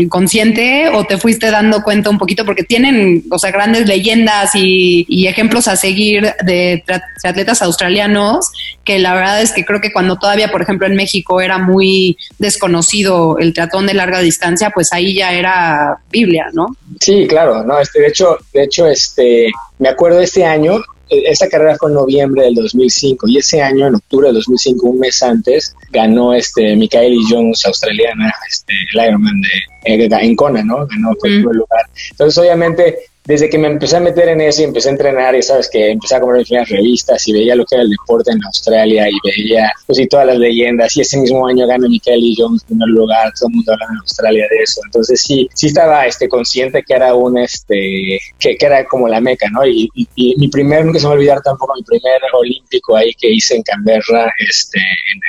consciente 0.10 0.90
o 0.90 1.06
te 1.06 1.18
fuiste 1.18 1.52
dando 1.52 1.84
cuenta 1.84 2.10
un 2.10 2.18
poquito? 2.18 2.46
Porque 2.46 2.64
tienen, 2.64 3.24
o 3.30 3.40
sea, 3.40 3.52
grandes 3.52 3.88
leyendas 3.88 4.27
y, 4.54 5.06
y 5.08 5.28
ejemplos 5.28 5.68
a 5.68 5.76
seguir 5.76 6.34
de 6.44 6.84
atletas 7.24 7.62
australianos 7.62 8.52
que 8.88 9.00
la 9.00 9.14
verdad 9.14 9.42
es 9.42 9.52
que 9.52 9.66
creo 9.66 9.82
que 9.82 9.92
cuando 9.92 10.18
todavía, 10.18 10.50
por 10.50 10.62
ejemplo, 10.62 10.88
en 10.88 10.96
México 10.96 11.42
era 11.42 11.58
muy 11.58 12.18
desconocido 12.40 13.38
el 13.38 13.54
triatlón 13.54 13.86
de 13.86 13.94
larga 13.94 14.22
distancia, 14.22 14.72
pues 14.74 14.94
ahí 14.94 15.14
ya 15.16 15.34
era 15.34 16.00
Biblia, 16.10 16.48
¿no? 16.54 16.68
Sí, 17.02 17.28
claro, 17.28 17.64
no, 17.66 17.80
este, 17.80 18.00
de 18.00 18.08
hecho, 18.08 18.38
de 18.54 18.64
hecho, 18.64 18.88
este, 18.88 19.52
me 19.80 19.90
acuerdo 19.90 20.22
este 20.22 20.46
año, 20.46 20.78
e, 21.10 21.24
esta 21.30 21.50
carrera 21.50 21.76
fue 21.78 21.90
en 21.90 21.96
noviembre 21.96 22.44
del 22.44 22.56
2005 22.56 23.28
y 23.28 23.40
ese 23.40 23.62
año, 23.62 23.88
en 23.88 23.96
octubre 23.96 24.28
del 24.28 24.36
2005, 24.36 24.88
un 24.88 25.00
mes 25.00 25.22
antes, 25.22 25.76
ganó 25.92 26.34
este 26.34 26.76
Michaeli 26.78 27.20
Jones, 27.30 27.66
australiana, 27.66 28.34
este, 28.50 28.74
el 28.94 29.06
Ironman 29.06 29.42
de, 29.42 29.96
eh, 29.96 30.10
en 30.10 30.36
Kona, 30.38 30.64
¿no? 30.64 30.88
Ganó, 30.88 31.14
fue 31.20 31.30
el 31.30 31.36
primer 31.40 31.56
lugar. 31.56 31.86
Entonces, 32.12 32.38
obviamente, 32.38 32.98
desde 33.28 33.50
que 33.50 33.58
me 33.58 33.68
empecé 33.68 33.98
a 33.98 34.00
meter 34.00 34.30
en 34.30 34.40
eso 34.40 34.62
y 34.62 34.66
empecé 34.66 34.88
a 34.88 34.94
entrenar, 34.94 35.36
y 35.36 35.44
sabes 35.44 35.70
que 35.70 35.92
empecé 35.92 36.16
a 36.16 36.22
comprar 36.22 36.46
las 36.50 36.70
revistas 36.70 37.28
y 37.28 37.34
veía 37.34 37.56
lo 37.56 37.66
que 37.66 37.76
era 37.76 37.84
el 37.84 37.90
deporte 37.90 38.32
en 38.32 38.40
Australia 38.46 39.10
y 39.10 39.16
veía 39.22 39.70
pues 39.86 40.00
y 40.00 40.08
todas 40.08 40.28
las 40.28 40.38
leyendas 40.38 40.96
y 40.96 41.02
ese 41.02 41.18
mismo 41.18 41.46
año 41.46 41.68
gana 41.68 41.90
Michael 41.90 42.34
Jones 42.38 42.62
en 42.64 42.78
primer 42.78 42.88
lugar, 42.88 43.34
todo 43.38 43.50
el 43.50 43.56
mundo 43.56 43.74
hablaba 43.74 43.92
en 43.92 44.00
Australia 44.00 44.46
de 44.50 44.64
eso. 44.64 44.80
Entonces 44.86 45.22
sí, 45.22 45.50
sí 45.54 45.68
estaba 45.68 46.06
este 46.06 46.30
consciente 46.30 46.82
que 46.88 46.94
era 46.94 47.14
un 47.16 47.38
este 47.38 48.18
que, 48.40 48.56
que 48.56 48.66
era 48.66 48.86
como 48.86 49.10
la 49.10 49.20
meca, 49.20 49.50
¿no? 49.50 49.68
Y, 49.68 49.90
y, 49.94 50.36
mi 50.38 50.48
primer, 50.48 50.86
nunca 50.86 51.00
se 51.00 51.06
me 51.06 51.10
va 51.10 51.16
a 51.16 51.18
olvidar 51.18 51.42
tampoco 51.42 51.74
mi 51.76 51.84
primer 51.84 52.22
olímpico 52.34 52.96
ahí 52.96 53.14
que 53.20 53.30
hice 53.30 53.56
en 53.56 53.64
Canberra, 53.64 54.32
este, 54.38 54.80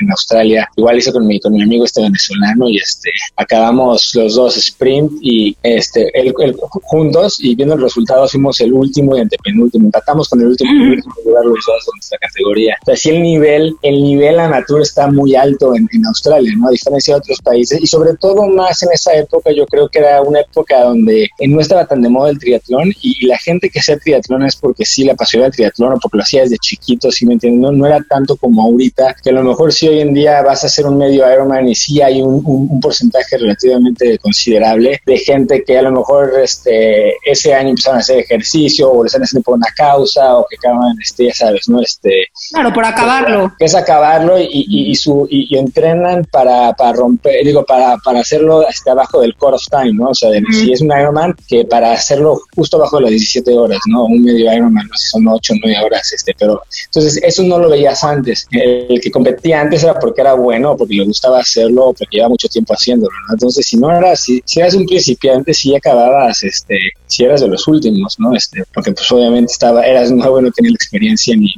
en, 0.01 0.11
Australia, 0.11 0.69
igual 0.77 0.99
hice 0.99 1.13
con 1.13 1.27
mi, 1.27 1.41
con 1.41 1.53
mi 1.53 1.63
amigo 1.63 1.85
este 1.85 2.01
venezolano 2.01 2.69
y 2.69 2.77
este 2.77 3.11
acabamos 3.37 4.15
los 4.15 4.37
dos 4.37 4.57
sprint 4.57 5.13
y 5.21 5.57
este 5.63 6.11
él, 6.15 6.33
juntos 6.83 7.39
y 7.41 7.57
viendo 7.57 7.75
el 7.75 7.88
resultados 7.89 8.33
fuimos 8.33 8.61
el 8.61 8.73
último 8.73 9.17
y 9.17 9.21
antepenúltimo. 9.21 9.87
Empatamos 9.87 10.29
con 10.29 10.41
el 10.41 10.49
último, 10.49 10.71
lugar 11.25 11.45
los 11.45 11.65
dos 11.67 11.89
en 11.89 11.97
nuestra 11.97 12.19
categoría. 12.19 12.77
O 12.83 12.85
sea, 12.87 12.97
sí 12.97 13.11
el 13.11 13.23
nivel, 13.23 13.77
el 13.83 14.03
nivel 14.03 14.39
amateur 14.39 14.83
está 14.83 15.11
muy 15.11 15.35
alto 15.35 15.75
en, 15.75 15.89
Australia, 16.07 16.53
¿no? 16.57 16.69
A 16.69 16.71
diferencia 16.71 17.15
de 17.15 17.19
otros 17.19 17.41
países. 17.43 17.81
Y 17.83 17.87
sobre 17.87 18.15
todo 18.15 18.47
más 18.47 18.83
en 18.83 18.91
esa 18.93 19.15
época, 19.15 19.51
yo 19.51 19.67
creo 19.67 19.89
que 19.89 19.99
era 19.99 20.23
una 20.23 20.41
época 20.41 20.85
donde 20.85 21.29
no 21.47 21.61
estaba 21.61 21.87
tan 21.87 22.03
de 22.03 22.09
moda 22.09 22.31
el 22.31 22.39
triatlón 22.39 22.93
y, 23.03 23.27
la 23.29 23.37
gente 23.39 23.69
que 23.69 23.81
hacía 23.81 23.99
triatlón 23.99 24.45
es 24.47 24.57
porque 24.57 24.87
sí 24.87 25.05
le 25.05 25.11
apasionaba 25.11 25.49
el 25.49 25.53
triatlón 25.53 25.95
o 25.95 25.99
porque 25.99 26.19
lo 26.19 26.23
hacía 26.23 26.43
desde 26.43 26.57
chiquito, 26.57 27.11
¿sí 27.11 27.27
me 27.27 27.35
entiendes? 27.35 27.61
No, 27.61 27.73
no 27.73 27.87
era 27.87 28.03
tanto 28.09 28.37
como 28.37 28.63
ahorita, 28.63 29.17
que 29.23 29.31
a 29.31 29.33
lo 29.33 29.43
mejor 29.43 29.73
si 29.73 29.89
hoy 29.89 30.01
en 30.01 30.15
día 30.15 30.41
vas 30.43 30.65
a 30.65 30.69
hacer 30.69 30.87
un 30.87 30.97
medio 30.97 31.31
Ironman 31.31 31.69
y 31.69 31.75
sí 31.75 32.01
hay 32.01 32.23
un, 32.23 32.43
un, 32.45 32.81
porcentaje 32.81 33.37
relativamente 33.37 34.19
considerable 34.19 35.01
de 35.05 35.19
gente 35.19 35.63
que 35.65 35.77
a 35.77 35.83
lo 35.83 35.93
mejor 35.93 36.33
este, 36.43 37.15
ese 37.25 37.53
año 37.53 37.71
empezaron 37.79 37.99
a 37.99 38.01
hacer 38.01 38.19
ejercicio 38.19 38.91
o 38.91 39.03
lo 39.03 39.07
están 39.07 39.23
haciendo 39.23 39.45
por 39.45 39.57
una 39.57 39.69
causa 39.77 40.37
o 40.37 40.47
que 40.49 40.57
acaban, 40.57 40.97
este, 41.01 41.27
ya 41.27 41.35
sabes, 41.35 41.69
¿no? 41.69 41.81
Este, 41.81 42.27
claro, 42.51 42.73
por 42.73 42.85
acabarlo. 42.85 43.53
Que 43.59 43.67
es 43.67 43.75
acabarlo 43.75 44.39
y, 44.39 44.67
y, 44.69 44.95
su, 44.97 45.27
y, 45.31 45.57
entrenan 45.57 46.25
para, 46.31 46.73
para 46.73 46.93
romper, 46.93 47.45
digo, 47.45 47.65
para, 47.65 47.97
para 47.99 48.21
hacerlo 48.21 48.67
hasta 48.67 48.93
abajo 48.93 49.21
del 49.21 49.37
core 49.37 49.57
of 49.57 49.63
time, 49.71 49.93
¿no? 49.95 50.11
O 50.11 50.15
sea, 50.15 50.31
si 50.51 50.73
es 50.73 50.81
un 50.81 50.89
Ironman, 50.89 51.35
que 51.47 51.65
para 51.65 51.93
hacerlo 51.93 52.41
justo 52.55 52.77
abajo 52.77 52.97
de 52.97 53.03
las 53.05 53.11
17 53.11 53.53
horas, 53.57 53.79
¿no? 53.87 54.05
Un 54.05 54.23
medio 54.23 54.53
Ironman, 54.53 54.87
no 54.87 54.97
sé 54.97 55.05
si 55.05 55.11
son 55.11 55.29
8 55.29 55.53
o 55.53 55.57
9 55.65 55.85
horas, 55.85 56.13
este, 56.13 56.35
pero 56.39 56.63
entonces 56.87 57.21
eso 57.23 57.43
no 57.45 57.59
lo 57.59 57.71
veías 57.71 58.03
antes. 58.03 58.47
El, 58.51 59.01
que 59.01 59.11
competía 59.11 59.61
antes 59.61 59.85
era 59.85 59.99
porque 59.99 60.21
era 60.21 60.35
bueno, 60.35 60.77
porque 60.77 60.95
le 60.95 61.05
gustaba 61.05 61.41
hacerlo, 61.41 61.95
porque 61.97 62.17
llevaba 62.17 62.31
mucho 62.31 62.49
tiempo 62.49 62.75
haciéndolo, 62.75 63.15
¿no? 63.29 63.35
Entonces, 63.35 63.67
si 63.67 63.77
no 63.77 63.91
eras, 63.97 64.21
si, 64.21 64.43
si 64.45 64.61
eras 64.61 64.75
un 64.75 64.87
principiante, 64.87 65.55
si 65.55 65.75
acababas, 65.75 66.43
este, 66.43 66.79
si 67.07 67.25
eras 67.25 67.41
de 67.41 67.49
los 67.49 67.68
últimos, 67.69 68.19
¿no? 68.19 68.35
Este, 68.35 68.65
porque 68.75 68.93
pues 68.93 69.11
obviamente 69.13 69.53
estaba, 69.53 69.85
eras 69.85 70.11
nuevo 70.11 70.41
no 70.41 70.51
tenía 70.51 70.73
la 70.73 70.77
experiencia 70.77 71.37
ni, 71.37 71.53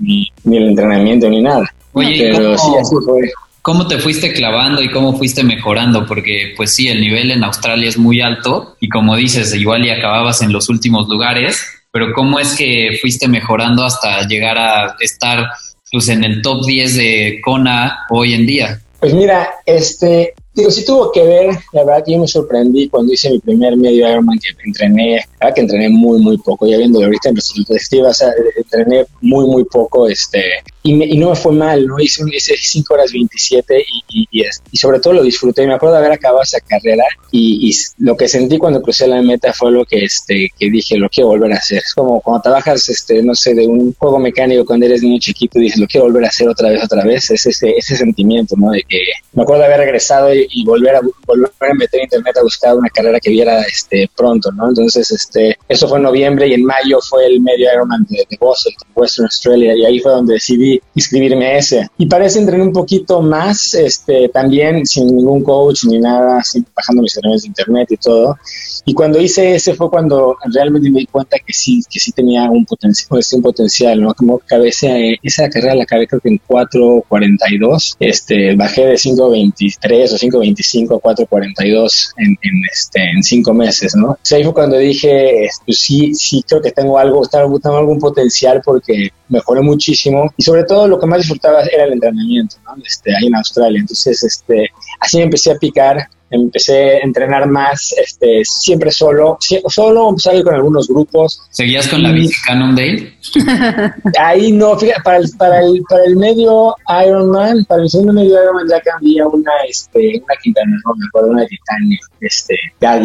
ni, 0.44 0.56
el 0.56 0.68
entrenamiento 0.68 1.28
ni 1.30 1.40
nada. 1.40 1.64
Oye, 1.92 2.30
Pero 2.32 2.58
sí, 2.58 2.68
así 2.80 2.94
fue. 3.04 3.30
¿Cómo 3.62 3.86
te 3.86 3.98
fuiste 3.98 4.32
clavando 4.32 4.82
y 4.82 4.90
cómo 4.90 5.16
fuiste 5.16 5.42
mejorando? 5.42 6.06
Porque 6.06 6.54
pues 6.56 6.74
sí, 6.74 6.88
el 6.88 7.00
nivel 7.00 7.30
en 7.30 7.44
Australia 7.44 7.88
es 7.88 7.98
muy 7.98 8.20
alto 8.20 8.76
y 8.80 8.88
como 8.88 9.16
dices, 9.16 9.54
igual 9.54 9.84
y 9.84 9.90
acababas 9.90 10.40
en 10.40 10.52
los 10.52 10.68
últimos 10.70 11.08
lugares, 11.08 11.62
pero 11.92 12.12
¿cómo 12.14 12.38
es 12.38 12.56
que 12.56 12.98
fuiste 13.00 13.28
mejorando 13.28 13.84
hasta 13.84 14.26
llegar 14.26 14.58
a 14.58 14.96
estar 15.00 15.46
pues 15.92 16.08
en 16.08 16.24
el 16.24 16.40
top 16.40 16.64
10 16.64 16.96
de 16.96 17.40
Kona 17.44 18.06
hoy 18.08 18.32
en 18.32 18.46
día? 18.46 18.80
Pues 19.00 19.12
mira, 19.12 19.50
este, 19.66 20.34
digo, 20.60 20.70
sí 20.70 20.84
tuvo 20.84 21.10
que 21.10 21.22
ver, 21.24 21.50
la 21.72 21.84
verdad 21.84 22.04
que 22.04 22.12
yo 22.12 22.18
me 22.18 22.28
sorprendí 22.28 22.88
cuando 22.88 23.12
hice 23.12 23.30
mi 23.30 23.38
primer 23.38 23.76
medio 23.76 24.08
Ironman 24.08 24.38
que 24.38 24.54
entrené, 24.64 25.24
la 25.40 25.52
que 25.52 25.62
entrené 25.62 25.88
muy, 25.88 26.20
muy 26.20 26.38
poco, 26.38 26.66
ya 26.66 26.78
viendo 26.78 27.02
ahorita 27.02 27.30
en 27.30 27.36
resultados 27.36 27.82
o 27.92 28.14
sea, 28.14 28.28
entrené 28.56 29.06
muy, 29.20 29.46
muy 29.46 29.64
poco, 29.64 30.08
este, 30.08 30.42
y, 30.82 30.94
me, 30.94 31.04
y, 31.04 31.18
no 31.18 31.30
me 31.30 31.37
fue 31.37 31.52
mal, 31.52 31.87
¿no? 31.87 32.00
Hice, 32.00 32.22
hice 32.32 32.54
5 32.56 32.94
horas 32.94 33.12
27 33.12 33.84
y, 34.08 34.26
y, 34.30 34.42
y, 34.72 34.76
sobre 34.76 34.99
todo 34.99 35.14
lo 35.14 35.22
disfruté. 35.22 35.66
Me 35.66 35.75
acuerdo 35.75 35.94
de 35.94 36.00
haber 36.00 36.12
acabado 36.12 36.42
esa 36.42 36.60
carrera 36.60 37.04
y, 37.30 37.70
lo 37.99 38.16
que 38.16 38.28
sentí 38.28 38.56
cuando 38.56 38.80
crucé 38.80 39.06
la 39.06 39.20
meta 39.20 39.52
fue 39.52 39.70
lo 39.70 39.84
que, 39.84 40.04
este, 40.04 40.50
que 40.58 40.70
dije, 40.70 40.96
lo 40.96 41.08
quiero 41.10 41.28
volver 41.28 41.52
a 41.52 41.56
hacer. 41.56 41.78
Es 41.78 41.94
como 41.94 42.20
cuando 42.20 42.42
trabajas, 42.42 42.88
este, 42.88 43.22
no 43.22 43.34
sé, 43.34 43.54
de 43.54 43.66
un 43.66 43.92
juego 43.94 44.18
mecánico 44.18 44.64
cuando 44.64 44.87
eres 44.87 45.02
niño 45.02 45.18
chiquito 45.20 45.58
y 45.58 45.64
dices, 45.64 45.80
lo 45.80 45.87
quiero 45.87 46.06
volver 46.06 46.25
a 46.25 46.28
hacer 46.28 46.49
otra 46.49 46.70
vez, 46.70 46.82
otra 46.82 47.04
vez. 47.04 47.30
Es 47.30 47.44
ese, 47.44 47.75
ese 47.76 47.96
sentimiento, 47.96 48.54
¿no? 48.56 48.70
De 48.70 48.82
que 48.88 49.00
me 49.34 49.42
acuerdo 49.42 49.60
de 49.60 49.66
haber 49.66 49.80
regresado 49.80 50.32
y, 50.32 50.64
volver, 50.64 50.96
a, 50.96 51.00
volver 51.26 51.50
a 51.60 51.75
meter 51.75 52.02
internet 52.02 52.38
a 52.38 52.42
buscar 52.42 52.75
una 52.75 52.88
carrera 52.88 53.20
que 53.20 53.30
viera 53.30 53.60
este, 53.62 54.08
pronto, 54.16 54.50
¿no? 54.52 54.68
Entonces, 54.68 55.10
este, 55.10 55.58
eso 55.68 55.88
fue 55.88 55.99
en 55.99 56.04
noviembre 56.04 56.49
y 56.49 56.54
en 56.54 56.64
mayo 56.64 57.00
fue 57.02 57.26
el 57.26 57.40
medio 57.40 57.70
Ironman 57.72 58.06
de, 58.08 58.26
de 58.28 58.37
Boston, 58.40 58.72
Western 58.94 59.26
Australia, 59.26 59.75
y 59.76 59.84
ahí 59.84 60.00
fue 60.00 60.12
donde 60.12 60.34
decidí 60.34 60.69
inscribirme 60.94 61.46
a 61.46 61.58
ese. 61.58 61.88
Y 61.98 62.06
parece 62.06 62.38
entrenar 62.38 62.66
un 62.66 62.72
poquito 62.72 63.22
más, 63.22 63.74
este, 63.74 64.28
también 64.28 64.86
sin 64.86 65.06
ningún 65.06 65.42
coach 65.42 65.84
ni 65.84 65.98
nada, 65.98 66.42
bajando 66.74 67.02
mis 67.02 67.16
herramientas 67.16 67.42
de 67.42 67.48
internet 67.48 67.88
y 67.90 67.96
todo. 67.96 68.36
Y 68.84 68.94
cuando 68.94 69.20
hice 69.20 69.54
ese 69.54 69.74
fue 69.74 69.90
cuando 69.90 70.36
realmente 70.52 70.90
me 70.90 71.00
di 71.00 71.06
cuenta 71.06 71.36
que 71.38 71.52
sí, 71.52 71.80
que 71.90 72.00
sí 72.00 72.12
tenía 72.12 72.50
un 72.50 72.64
potencial, 72.64 73.06
pues, 73.08 73.32
un 73.32 73.42
potencial, 73.42 74.00
¿no? 74.00 74.14
Como 74.14 74.38
cabeza, 74.38 74.88
esa 75.22 75.48
carrera 75.48 75.74
la 75.74 75.84
acabé 75.84 76.06
creo 76.06 76.20
que 76.20 76.28
en 76.28 76.40
4.42, 76.48 77.96
este, 78.00 78.54
bajé 78.56 78.86
de 78.86 78.94
5.23 78.94 80.12
o 80.12 80.16
5.25 80.16 80.96
a 80.96 81.14
4.42 81.14 82.12
en, 82.16 82.28
en, 82.42 82.62
este, 82.72 83.10
en 83.10 83.22
cinco 83.22 83.54
meses, 83.54 83.94
¿no? 83.94 84.12
O 84.12 84.18
sea, 84.22 84.38
ahí 84.38 84.44
fue 84.44 84.54
cuando 84.54 84.76
dije, 84.76 85.48
pues 85.64 85.78
sí, 85.78 86.14
sí 86.14 86.42
creo 86.46 86.60
que 86.60 86.72
tengo 86.72 86.98
algo, 86.98 87.22
tengo 87.26 87.76
algún 87.76 87.98
potencial 87.98 88.62
porque 88.64 89.10
mejoré 89.30 89.62
muchísimo 89.62 90.30
y 90.37 90.42
sobre 90.42 90.64
todo 90.64 90.87
lo 90.87 90.99
que 90.99 91.06
más 91.06 91.20
disfrutaba 91.20 91.62
era 91.62 91.84
el 91.84 91.94
entrenamiento, 91.94 92.56
¿no? 92.64 92.82
Este, 92.84 93.16
ahí 93.16 93.26
en 93.28 93.37
Australia. 93.37 93.80
Entonces, 93.80 94.22
este, 94.22 94.68
así 95.00 95.16
me 95.16 95.25
empecé 95.25 95.52
a 95.52 95.58
picar 95.58 96.08
empecé 96.30 96.96
a 96.96 96.99
entrenar 96.99 97.49
más, 97.49 97.94
este, 98.02 98.42
siempre 98.44 98.90
solo, 98.90 99.38
solo 99.66 100.14
salí 100.18 100.42
con 100.42 100.54
algunos 100.54 100.88
grupos. 100.88 101.42
¿Seguías 101.50 101.88
con 101.88 102.02
la 102.02 102.12
bici 102.12 102.34
Cannondale? 102.46 103.14
Ahí 104.18 104.52
no, 104.52 104.78
fíjate, 104.78 105.02
para 105.02 105.16
el, 105.18 105.30
para 105.37 105.60
el, 105.60 105.82
para 105.88 106.04
el 106.04 106.16
medio 106.16 106.75
Ironman, 107.06 107.64
para 107.64 107.82
el 107.82 107.90
segundo 107.90 108.12
medio 108.12 108.42
Ironman 108.42 108.68
ya 108.68 108.80
cambié 108.80 109.25
una, 109.25 109.52
este, 109.68 110.22
una 110.25 110.34
Quintana 110.42 110.76
no 110.84 110.94
me 110.94 111.06
acuerdo, 111.06 111.30
una 111.30 111.46
Titania, 111.46 111.99
este, 112.20 112.56
ya 112.80 113.00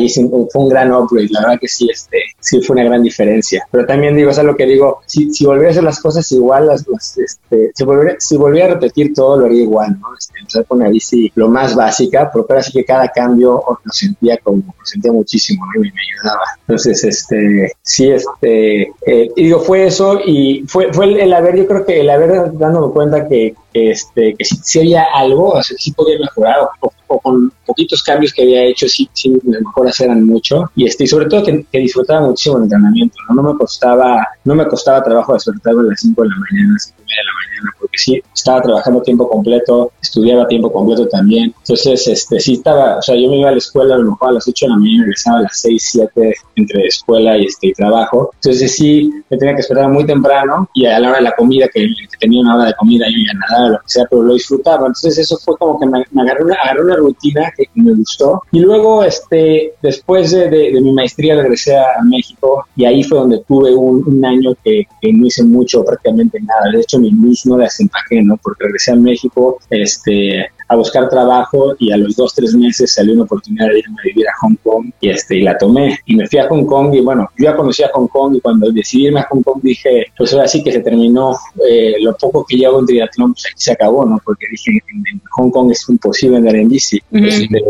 fue 0.51 0.61
un 0.61 0.69
gran 0.69 0.91
upgrade, 0.91 1.29
la 1.31 1.41
verdad 1.41 1.59
que 1.59 1.67
sí, 1.67 1.89
este, 1.91 2.17
sí 2.39 2.61
fue 2.61 2.75
una 2.75 2.85
gran 2.85 3.03
diferencia. 3.03 3.65
Pero 3.71 3.85
también 3.85 4.15
digo, 4.15 4.31
o 4.31 4.33
sea, 4.33 4.43
lo 4.43 4.55
que 4.55 4.65
digo, 4.65 5.01
si, 5.05 5.33
si 5.33 5.45
volviera 5.45 5.69
a 5.69 5.71
hacer 5.71 5.83
las 5.83 5.99
cosas 5.99 6.31
igual, 6.31 6.67
las, 6.67 6.85
este, 7.17 7.71
si 7.73 7.83
volviera, 7.83 8.15
si 8.19 8.37
volviera 8.37 8.67
a 8.67 8.73
repetir 8.75 9.13
todo, 9.13 9.37
lo 9.37 9.45
haría 9.45 9.63
igual, 9.63 9.97
¿no? 9.99 10.07
Este, 10.17 10.39
empezar 10.39 10.65
con 10.65 10.79
una 10.79 10.89
bici 10.89 11.31
lo 11.35 11.49
más 11.49 11.75
básica, 11.75 12.29
porque 12.31 12.53
ahora 12.53 12.63
sí 12.63 12.71
que 12.71 12.85
cada 12.85 13.09
cambio 13.15 13.63
lo 13.83 13.91
sentía 13.91 14.37
como, 14.43 14.57
lo 14.57 14.85
sentía 14.85 15.11
muchísimo. 15.11 15.65
Y 15.75 15.79
me 15.79 15.87
ayudaba. 15.87 16.43
Entonces, 16.67 17.03
este, 17.03 17.71
sí, 17.81 18.11
este, 18.11 18.91
eh, 19.05 19.31
digo, 19.35 19.59
fue 19.59 19.87
eso 19.87 20.19
y 20.25 20.63
fue, 20.67 20.91
fue 20.93 21.05
el, 21.23 21.33
haber, 21.33 21.55
yo 21.57 21.67
creo 21.67 21.85
que 21.85 22.01
el 22.01 22.09
haber 22.09 22.57
dándome 22.57 22.93
cuenta 22.93 23.27
que, 23.27 23.55
este, 23.73 24.35
que 24.35 24.45
si, 24.45 24.79
había 24.79 25.05
algo, 25.13 25.49
o 25.49 25.63
sea, 25.63 25.77
sí 25.77 25.91
podía 25.91 26.19
mejorar 26.19 26.57
o, 26.81 26.91
con 27.21 27.51
poquitos 27.65 28.03
cambios 28.03 28.33
que 28.33 28.41
había 28.41 28.63
hecho, 28.63 28.87
sí, 28.87 29.09
sí 29.13 29.31
las 29.43 29.61
mejoras 29.61 29.99
eran 29.99 30.25
mucho 30.25 30.71
y, 30.75 30.85
este, 30.85 31.03
y 31.03 31.07
sobre 31.07 31.27
todo 31.27 31.43
que, 31.43 31.65
disfrutaba 31.79 32.27
muchísimo 32.27 32.57
el 32.57 32.63
entrenamiento, 32.63 33.17
¿no? 33.29 33.35
No 33.35 33.53
me 33.53 33.57
costaba, 33.57 34.27
no 34.43 34.55
me 34.55 34.67
costaba 34.67 35.03
trabajo 35.03 35.33
despertarme 35.33 35.81
a 35.81 35.91
las 35.91 36.01
5 36.01 36.21
de 36.23 36.29
la 36.29 36.35
mañana, 36.35 36.77
5 37.15 37.21
de 37.21 37.25
la 37.25 37.33
mañana, 37.33 37.75
porque 37.79 37.97
sí, 37.97 38.21
estaba 38.33 38.61
trabajando 38.61 39.01
tiempo 39.01 39.29
completo, 39.29 39.91
estudiaba 40.01 40.47
tiempo 40.47 40.71
completo 40.71 41.07
también, 41.07 41.53
entonces, 41.57 42.07
este, 42.07 42.39
sí 42.39 42.53
estaba, 42.53 42.97
o 42.97 43.01
sea, 43.01 43.15
yo 43.15 43.29
me 43.29 43.39
iba 43.39 43.49
a 43.49 43.51
la 43.51 43.57
escuela 43.57 43.95
a 43.95 43.97
lo 43.97 44.11
mejor 44.11 44.29
a 44.29 44.33
las 44.33 44.47
8 44.47 44.65
de 44.65 44.69
la 44.69 44.77
mañana 44.77 44.95
y 44.95 45.01
regresaba 45.01 45.39
a 45.39 45.41
las 45.43 45.59
6, 45.59 45.89
7 45.91 46.33
entre 46.55 46.87
escuela 46.87 47.37
y, 47.37 47.45
este, 47.45 47.67
y 47.67 47.73
trabajo, 47.73 48.31
entonces 48.35 48.75
sí, 48.75 49.11
me 49.29 49.37
tenía 49.37 49.55
que 49.55 49.61
esperar 49.61 49.89
muy 49.89 50.05
temprano 50.05 50.69
y 50.73 50.85
a 50.85 50.99
la 50.99 51.09
hora 51.09 51.17
de 51.17 51.23
la 51.23 51.35
comida, 51.35 51.67
que, 51.73 51.87
tenía 52.19 52.41
una 52.41 52.55
hora 52.55 52.65
de 52.65 52.73
comida, 52.75 53.05
yo 53.09 53.17
ya 53.17 53.39
nadaba, 53.39 53.69
lo 53.69 53.77
que 53.79 53.83
sea, 53.87 54.05
pero 54.09 54.23
lo 54.23 54.33
disfrutaba, 54.33 54.87
entonces 54.87 55.17
eso 55.17 55.37
fue 55.37 55.57
como 55.57 55.79
que 55.79 55.85
me, 55.85 56.21
agarré, 56.21 56.43
una, 56.43 56.55
agarré 56.55 56.83
una 56.83 56.95
rutina 56.95 57.51
que 57.55 57.65
me 57.75 57.93
gustó. 57.93 58.41
Y 58.51 58.59
luego, 58.59 59.03
este, 59.03 59.73
después 59.81 60.31
de, 60.31 60.49
de, 60.49 60.81
mi 60.81 60.93
maestría 60.93 61.35
regresé 61.35 61.75
a 61.75 62.01
México 62.03 62.65
y 62.75 62.85
ahí 62.85 63.03
fue 63.03 63.19
donde 63.19 63.43
tuve 63.47 63.73
un, 63.73 64.03
un 64.05 64.25
año 64.25 64.53
que, 64.63 64.83
que, 65.01 65.13
no 65.13 65.27
hice 65.27 65.43
mucho, 65.43 65.83
prácticamente 65.83 66.39
nada, 66.41 66.71
de 66.71 66.81
hecho 66.81 66.99
mi 67.11 67.27
luz 67.29 67.45
no 67.45 67.57
la 67.57 67.65
desempaqué, 67.65 68.21
¿no? 68.21 68.37
Porque 68.37 68.65
regresé 68.65 68.91
a 68.91 68.95
México, 68.95 69.59
este, 69.69 70.45
a 70.67 70.75
buscar 70.75 71.09
trabajo 71.09 71.75
y 71.79 71.91
a 71.91 71.97
los 71.97 72.15
dos, 72.15 72.33
tres 72.33 72.55
meses 72.55 72.93
salió 72.93 73.13
una 73.13 73.23
oportunidad 73.23 73.67
de 73.67 73.79
irme 73.79 73.95
a 73.99 74.03
vivir 74.03 74.27
a 74.27 74.33
Hong 74.41 74.55
Kong 74.63 74.91
y, 74.99 75.09
este, 75.09 75.37
y 75.37 75.41
la 75.43 75.57
tomé 75.57 75.99
y 76.05 76.15
me 76.15 76.27
fui 76.27 76.39
a 76.39 76.47
Hong 76.47 76.65
Kong 76.65 76.93
y 76.93 77.01
bueno, 77.01 77.29
yo 77.37 77.45
ya 77.45 77.55
conocía 77.55 77.89
Hong 77.93 78.07
Kong 78.07 78.35
y 78.35 78.41
cuando 78.41 78.71
decidí 78.71 79.07
irme 79.07 79.19
a 79.19 79.27
Hong 79.29 79.43
Kong 79.43 79.59
dije, 79.61 80.07
pues 80.17 80.33
ahora 80.33 80.47
sí 80.47 80.63
que 80.63 80.71
se 80.71 80.79
terminó 80.79 81.37
eh, 81.69 81.95
lo 81.99 82.15
poco 82.15 82.45
que 82.47 82.57
llevo 82.57 82.79
en 82.79 82.87
triatlón, 82.87 83.33
pues 83.33 83.45
aquí 83.45 83.63
se 83.63 83.71
acabó, 83.73 84.05
¿no? 84.05 84.19
Porque 84.23 84.47
dije, 84.49 84.71
en, 84.71 85.21
Hong 85.37 85.51
Kong 85.51 85.71
es 85.71 85.87
imposible 85.89 86.37
andar 86.37 86.55
en 86.55 86.69
bici. 86.69 87.01
Este, 87.11 87.63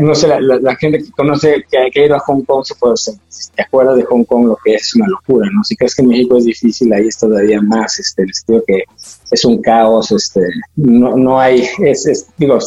no 0.00 0.14
sé, 0.14 0.28
la, 0.40 0.76
gente 0.76 0.98
que 0.98 1.10
conoce, 1.12 1.64
que, 1.70 1.90
que 1.92 2.00
ha 2.00 2.06
ido 2.06 2.16
a 2.16 2.20
Hong 2.20 2.42
Kong, 2.42 2.64
se 2.64 2.74
puede, 2.74 2.96
se, 2.96 3.12
te 3.54 3.62
acuerdas 3.62 3.96
de 3.96 4.04
Hong 4.04 4.24
Kong, 4.24 4.46
lo 4.46 4.58
que 4.64 4.74
es 4.74 4.94
una 4.96 5.06
locura, 5.06 5.48
¿no? 5.52 5.62
Si 5.62 5.76
crees 5.76 5.94
que 5.94 6.02
en 6.02 6.08
México 6.08 6.36
es 6.36 6.44
difícil, 6.44 6.92
ahí 6.92 7.06
es 7.06 7.18
todavía 7.18 7.60
más, 7.62 7.98
este, 8.00 8.26
les 8.26 8.44
digo 8.46 8.63
que 8.66 8.84
es 9.30 9.44
un 9.44 9.60
caos, 9.60 10.12
este, 10.12 10.40
no, 10.76 11.16
no 11.16 11.40
hay, 11.40 11.66
es, 11.78 12.26
digo, 12.36 12.58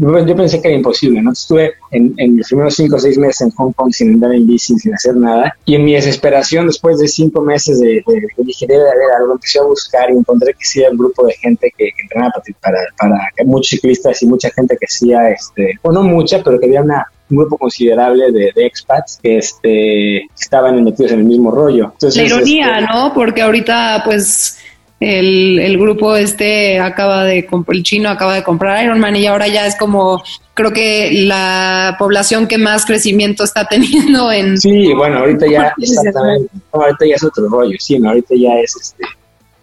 yo 0.00 0.36
pensé 0.36 0.60
que 0.60 0.68
era 0.68 0.76
imposible, 0.76 1.22
¿no? 1.22 1.32
Estuve 1.32 1.74
en, 1.90 2.14
en 2.16 2.38
los 2.38 2.48
primeros 2.48 2.74
cinco 2.74 2.96
o 2.96 2.98
seis 2.98 3.18
meses 3.18 3.42
en 3.42 3.50
Hong 3.50 3.72
Kong 3.72 3.92
sin 3.92 4.14
andar 4.14 4.32
en 4.34 4.46
bici, 4.46 4.78
sin 4.78 4.94
hacer 4.94 5.16
nada, 5.16 5.54
y 5.64 5.74
en 5.74 5.84
mi 5.84 5.94
desesperación, 5.94 6.66
después 6.66 6.98
de 6.98 7.08
cinco 7.08 7.40
meses 7.42 7.80
de, 7.80 8.02
de, 8.06 8.28
dije, 8.38 8.66
debe 8.66 8.82
haber 8.82 9.10
algo, 9.20 9.34
empecé 9.34 9.58
a 9.58 9.62
buscar 9.62 10.10
y 10.10 10.14
encontré 10.14 10.52
que 10.52 10.64
sí 10.64 10.82
un 10.90 10.96
grupo 10.96 11.26
de 11.26 11.34
gente 11.34 11.72
que, 11.76 11.84
que 11.84 12.02
entrenaba 12.02 12.32
para, 12.60 12.78
para, 12.98 13.18
muchos 13.44 13.70
ciclistas 13.70 14.22
y 14.22 14.26
mucha 14.26 14.50
gente 14.50 14.76
que 14.78 14.86
hacía, 14.86 15.30
este, 15.30 15.78
o 15.82 15.92
no 15.92 16.02
mucha, 16.02 16.42
pero 16.42 16.58
que 16.58 16.66
había 16.66 16.82
una, 16.82 17.06
un 17.30 17.36
grupo 17.38 17.58
considerable 17.58 18.30
de, 18.30 18.52
de, 18.54 18.66
expats 18.66 19.18
que 19.22 19.38
este, 19.38 20.24
estaban 20.38 20.82
metidos 20.84 21.12
en 21.12 21.20
el 21.20 21.24
mismo 21.24 21.50
rollo. 21.50 21.92
Entonces, 21.92 22.16
la 22.16 22.22
ironía, 22.24 22.78
este, 22.78 22.92
¿no? 22.92 23.12
Porque 23.14 23.42
ahorita, 23.42 24.02
pues, 24.04 24.58
el, 25.00 25.58
el, 25.58 25.78
grupo 25.78 26.16
este 26.16 26.80
acaba 26.80 27.24
de 27.24 27.46
el 27.68 27.82
chino 27.82 28.08
acaba 28.08 28.34
de 28.34 28.42
comprar 28.42 28.82
Ironman 28.82 29.16
y 29.16 29.26
ahora 29.26 29.46
ya 29.46 29.66
es 29.66 29.76
como 29.76 30.22
creo 30.54 30.72
que 30.72 31.10
la 31.12 31.96
población 31.98 32.46
que 32.46 32.56
más 32.56 32.86
crecimiento 32.86 33.44
está 33.44 33.64
teniendo 33.68 34.32
en 34.32 34.58
sí 34.58 34.92
bueno 34.94 35.18
ahorita 35.18 35.46
ya 35.46 35.74
exactamente. 35.78 36.50
ahorita 36.72 37.06
ya 37.06 37.14
es 37.14 37.24
otro 37.24 37.48
rollo 37.48 37.76
sí 37.78 37.98
no 37.98 38.08
ahorita 38.08 38.34
ya 38.36 38.58
es 38.60 38.76
este 38.76 39.04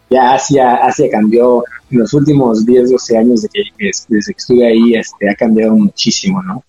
ya 0.10 0.34
Asia 0.36 0.76
Asia 0.76 1.10
cambió. 1.10 1.64
En 1.90 2.00
los 2.00 2.14
últimos 2.14 2.66
10 2.66 2.92
12 2.92 3.18
años 3.18 3.42
de 3.42 3.50
que, 3.50 3.62
desde 4.10 4.34
que 4.34 4.38
estuve 4.38 4.68
ahí 4.68 4.96
este 4.96 5.30
ha 5.30 5.36
cambiado 5.36 5.76
muchísimo 5.76 6.42
no 6.44 6.64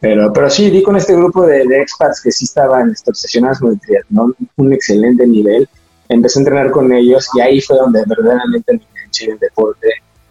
pero, 0.00 0.32
pero 0.32 0.50
sí, 0.50 0.70
di 0.70 0.82
con 0.82 0.96
este 0.96 1.14
grupo 1.14 1.46
de, 1.46 1.66
de 1.66 1.80
expats 1.80 2.20
que 2.20 2.30
sí 2.30 2.44
estaban 2.44 2.90
este, 2.90 3.10
obsesionados 3.10 3.58
con 3.58 3.72
el 3.72 3.80
triatlón, 3.80 4.36
un 4.56 4.72
excelente 4.72 5.26
nivel 5.26 5.68
empecé 6.08 6.38
a 6.38 6.42
entrenar 6.42 6.70
con 6.70 6.92
ellos 6.92 7.28
y 7.34 7.40
ahí 7.40 7.60
fue 7.60 7.76
donde 7.76 8.02
verdaderamente 8.06 8.72
me 8.72 8.80
enganché 8.82 9.24
en 9.24 9.32
el 9.32 9.38
deporte. 9.38 9.88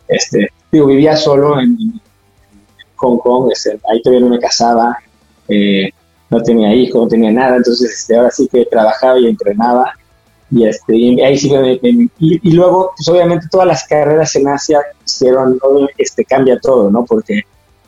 Este, 0.08 0.50
digo, 0.72 0.88
vivía 0.88 1.16
solo 1.16 1.60
en, 1.60 1.78
Hong 2.98 3.18
Kong, 3.18 3.52
este, 3.52 3.80
ahí 3.90 4.02
todavía 4.02 4.26
no 4.26 4.34
me 4.34 4.40
casaba, 4.40 4.98
eh, 5.50 5.90
no 6.30 6.42
tenía 6.42 6.74
hijos, 6.74 7.04
no 7.04 7.08
tenía 7.08 7.32
nada, 7.32 7.58
entonces 7.58 7.92
este, 7.92 8.16
ahora 8.16 8.32
sí 8.32 8.48
que 8.48 8.66
trabajaba 8.66 9.20
y 9.20 9.28
entrenaba. 9.28 9.94
Y, 10.52 10.66
este, 10.66 10.94
ahí 11.24 11.38
sí 11.38 11.52
me, 11.52 11.80
y, 11.82 12.52
luego, 12.52 12.92
pues 12.96 13.08
obviamente 13.10 13.48
todas 13.50 13.68
las 13.68 13.84
carreras 13.86 14.36
en 14.36 14.48
Asia 14.48 14.80
hicieron, 15.04 15.60
este, 15.98 16.24
cambia 16.24 16.60
todo, 16.60 16.90
¿no? 16.90 17.04
Porque 17.04 17.42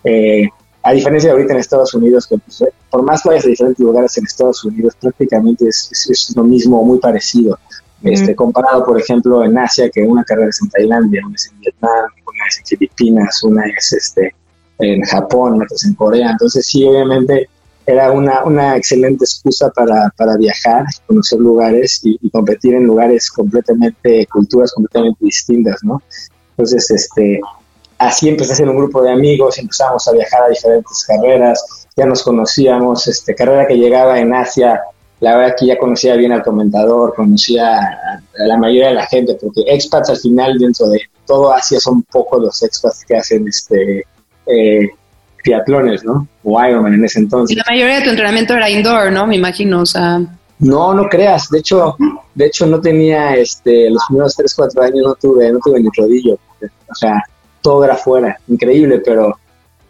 eh, 0.04 0.48
a 0.88 0.94
diferencia 0.94 1.30
de 1.30 1.34
ahorita 1.34 1.54
en 1.54 1.60
Estados 1.60 1.94
Unidos, 1.94 2.28
que 2.28 2.38
pues, 2.38 2.64
por 2.90 3.04
más 3.04 3.22
que 3.22 3.30
vayas 3.30 3.46
a 3.46 3.50
diferentes 3.50 3.84
lugares 3.84 4.18
en 4.18 4.24
Estados 4.24 4.64
Unidos, 4.64 4.96
prácticamente 5.00 5.68
es, 5.68 5.92
es, 6.10 6.34
lo 6.36 6.44
mismo, 6.44 6.84
muy 6.84 7.00
parecido. 7.00 7.60
Este, 8.04 8.36
comparado, 8.36 8.86
por 8.86 9.00
ejemplo, 9.00 9.44
en 9.44 9.58
Asia, 9.58 9.90
que 9.90 10.04
una 10.04 10.24
carrera 10.24 10.50
es 10.50 10.62
en 10.62 10.70
Tailandia, 10.70 11.22
una 11.26 11.36
es 11.36 11.52
en 11.52 11.60
Vietnam, 11.60 12.06
una 12.26 12.48
es 12.48 12.60
en 12.60 12.66
Filipinas, 12.66 13.44
una 13.44 13.64
es 13.76 13.94
este, 13.94 14.36
en 14.80 15.02
Japón, 15.02 15.56
otra 15.56 15.76
es 15.76 15.86
en 15.86 15.96
Corea. 15.96 16.32
Entonces, 16.32 16.66
sí, 16.66 16.86
obviamente 16.86 17.50
era 17.86 18.12
una, 18.12 18.44
una 18.44 18.76
excelente 18.76 19.24
excusa 19.24 19.70
para, 19.72 20.14
para 20.16 20.38
viajar, 20.38 20.86
conocer 21.08 21.40
lugares 21.40 22.02
y, 22.04 22.18
y, 22.22 22.30
competir 22.30 22.76
en 22.76 22.84
lugares 22.84 23.32
completamente, 23.32 24.28
culturas 24.28 24.74
completamente 24.74 25.24
distintas, 25.24 25.84
¿no? 25.84 26.02
Entonces, 26.52 26.92
este, 26.92 27.40
así 27.98 28.30
empecé 28.30 28.54
a 28.54 28.56
ser 28.58 28.70
un 28.70 28.78
grupo 28.78 29.02
de 29.02 29.12
amigos, 29.12 29.58
empezamos 29.58 30.08
a 30.08 30.12
viajar 30.12 30.44
a 30.44 30.50
diferentes 30.50 31.06
carreras, 31.06 31.88
ya 31.96 32.06
nos 32.06 32.24
conocíamos, 32.24 33.08
este, 33.08 33.34
carrera 33.34 33.68
que 33.68 33.76
llegaba 33.76 34.20
en 34.20 34.34
Asia, 34.34 34.82
la 35.20 35.36
verdad 35.36 35.56
que 35.60 35.66
ya 35.66 35.78
conocía 35.78 36.16
bien 36.16 36.32
al 36.32 36.44
comentador, 36.44 37.14
conocía 37.16 37.78
a, 37.78 38.22
la 38.46 38.58
mayoría 38.58 38.90
de 38.90 38.96
la 38.96 39.08
gente, 39.08 39.36
porque 39.42 39.64
expats 39.66 40.10
al 40.10 40.18
final 40.18 40.58
dentro 40.60 40.88
de, 40.90 41.02
todo 41.26 41.52
Asia 41.52 41.80
son 41.80 42.04
pocos 42.04 42.42
los 42.42 42.64
expats 42.64 43.04
que 43.06 43.18
hacen 43.18 43.48
este 43.48 44.06
eh, 44.46 44.90
triatlones, 45.44 46.04
¿no? 46.04 46.28
O 46.44 46.64
Ironman 46.64 46.94
en 46.94 47.06
ese 47.06 47.20
entonces. 47.20 47.56
Y 47.56 47.60
la 47.60 47.66
mayoría 47.68 47.96
de 47.98 48.04
tu 48.04 48.10
entrenamiento 48.10 48.54
era 48.54 48.70
indoor, 48.70 49.12
¿no? 49.12 49.28
Me 49.28 49.36
imagino, 49.36 49.82
o 49.82 49.86
sea... 49.86 50.22
No, 50.60 50.94
no 50.94 51.08
creas. 51.08 51.50
De 51.50 51.60
hecho, 51.60 51.96
de 52.34 52.46
hecho 52.46 52.66
no 52.66 52.82
tenía, 52.82 53.36
este, 53.36 53.90
los 53.90 54.04
primeros 54.08 54.36
3, 54.36 54.56
4 54.56 54.82
años 54.82 55.06
no 55.06 55.16
tuve, 55.16 55.52
no 55.52 55.60
tuve 55.64 55.80
ni 55.80 55.90
rodillo. 55.96 56.38
O 56.90 56.96
sea, 56.96 57.22
todo 57.62 57.84
era 57.84 57.96
fuera. 57.96 58.38
Increíble, 58.48 59.02
pero 59.06 59.38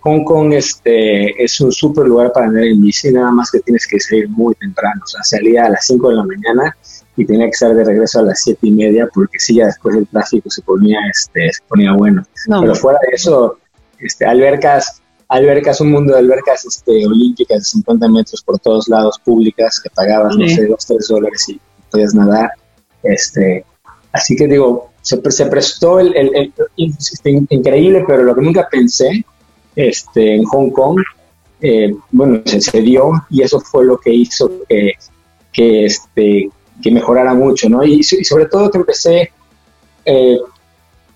Hong 0.08 0.24
Kong 0.24 0.54
este, 0.54 1.44
es 1.44 1.60
un 1.60 1.72
súper 1.72 2.08
lugar 2.08 2.32
para 2.32 2.48
andar 2.48 2.64
en 2.64 2.82
bici, 2.82 3.12
nada 3.12 3.30
más 3.30 3.52
que 3.52 3.60
tienes 3.60 3.86
que 3.86 4.00
salir 4.00 4.30
muy 4.30 4.56
temprano. 4.56 5.02
O 5.04 5.08
sea, 5.08 5.22
salía 5.22 5.66
a 5.66 5.70
las 5.70 5.86
5 5.86 6.10
de 6.10 6.16
la 6.16 6.24
mañana 6.24 6.78
y 7.18 7.26
tenía 7.26 7.46
que 7.46 7.52
estar 7.52 7.76
de 7.76 7.84
regreso 7.84 8.20
a 8.20 8.24
las 8.24 8.42
7 8.42 8.60
y 8.62 8.72
media 8.72 9.10
porque 9.14 9.38
sí, 9.38 9.56
ya 9.56 9.66
después 9.66 9.98
el 9.98 10.08
tráfico 10.08 10.50
se 10.50 10.62
ponía, 10.62 11.00
este, 11.12 11.52
se 11.52 11.62
ponía 11.68 11.92
bueno. 11.92 12.24
Pero 12.46 12.74
fuera 12.76 13.00
de 13.02 13.16
eso, 13.16 13.58
este, 14.00 14.26
albercas, 14.26 15.02
albercas, 15.28 15.82
un 15.82 15.92
mundo 15.92 16.14
de 16.14 16.20
albercas 16.20 16.66
este, 16.66 17.06
olímpicas 17.06 17.58
de 17.58 17.66
50 17.66 18.08
metros 18.08 18.42
por 18.42 18.60
todos 18.60 18.88
lados, 18.88 19.20
públicas, 19.26 19.82
que 19.82 19.90
pagabas, 19.90 20.38
no 20.38 20.48
sé, 20.48 20.68
2, 20.68 20.86
3 20.86 21.08
dólares 21.10 21.50
y 21.50 21.60
podías 21.92 22.14
nadar. 22.14 22.52
Este, 23.04 23.66
así 24.14 24.38
que 24.38 24.48
digo, 24.48 24.92
se, 25.02 25.20
se 25.32 25.46
prestó 25.48 26.00
el, 26.00 26.16
el, 26.16 26.54
este, 26.78 27.46
increíble, 27.50 28.06
pero 28.08 28.24
lo 28.24 28.34
que 28.34 28.42
nunca 28.42 28.70
pensé 28.72 29.26
este, 29.78 30.36
en 30.36 30.44
Hong 30.46 30.72
Kong, 30.72 31.00
eh, 31.62 31.96
bueno, 32.12 32.42
se, 32.46 32.82
dio 32.82 33.12
y 33.30 33.44
eso 33.44 33.60
fue 33.60 33.86
lo 33.86 33.98
que 34.00 34.12
hizo 34.12 34.52
que, 34.68 34.94
que, 35.54 35.86
este, 35.86 36.50
que 36.82 36.92
mejorara 36.92 37.36
mucho, 37.36 37.70
¿no? 37.70 37.84
Y, 37.84 38.04
sobre 38.04 38.48
todo 38.48 38.72
que 38.72 38.80
empecé 38.80 39.32
eh, 40.04 40.40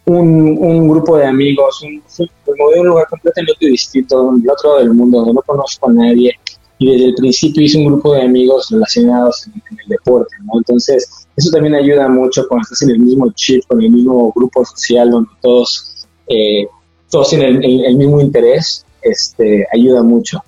un, 0.06 0.58
un, 0.60 0.88
grupo 0.88 1.18
de 1.18 1.25
amigos, 1.25 1.82
un, 1.82 2.03
me 2.20 2.74
de 2.75 2.80
un 2.80 2.88
lugar 2.88 3.08
completamente 3.10 3.65
distinto, 3.65 4.32
del 4.34 4.50
otro 4.50 4.77
del 4.77 4.94
mundo, 4.94 5.20
donde 5.20 5.34
no 5.34 5.41
conozco 5.41 5.89
a 5.89 5.94
nadie, 5.94 6.32
y 6.77 6.91
desde 6.91 7.06
el 7.10 7.15
principio 7.15 7.63
hice 7.63 7.80
un 7.80 7.86
grupo 7.86 8.13
de 8.13 8.24
amigos 8.24 8.70
relacionados 8.70 9.48
en, 9.48 9.80
el 9.80 9.88
deporte, 9.88 10.36
¿no? 10.46 10.60
Entonces, 10.60 11.27
eso 11.36 11.50
también 11.50 11.74
ayuda 11.74 12.08
mucho 12.08 12.48
cuando 12.48 12.63
estás 12.63 12.84
en 12.84 12.91
el 12.91 13.00
mismo 13.00 13.32
chip, 13.34 13.63
con 13.68 13.82
el 13.82 13.89
mismo 13.89 14.32
grupo 14.36 14.63
social, 14.65 15.10
donde 15.10 15.30
todos, 15.41 16.08
eh, 16.27 16.68
todos 17.12 17.30
tienen 17.30 17.63
el, 17.63 17.96
mismo 17.96 18.20
interés, 18.20 18.86
este, 19.01 19.68
ayuda 19.72 20.01
mucho. 20.01 20.44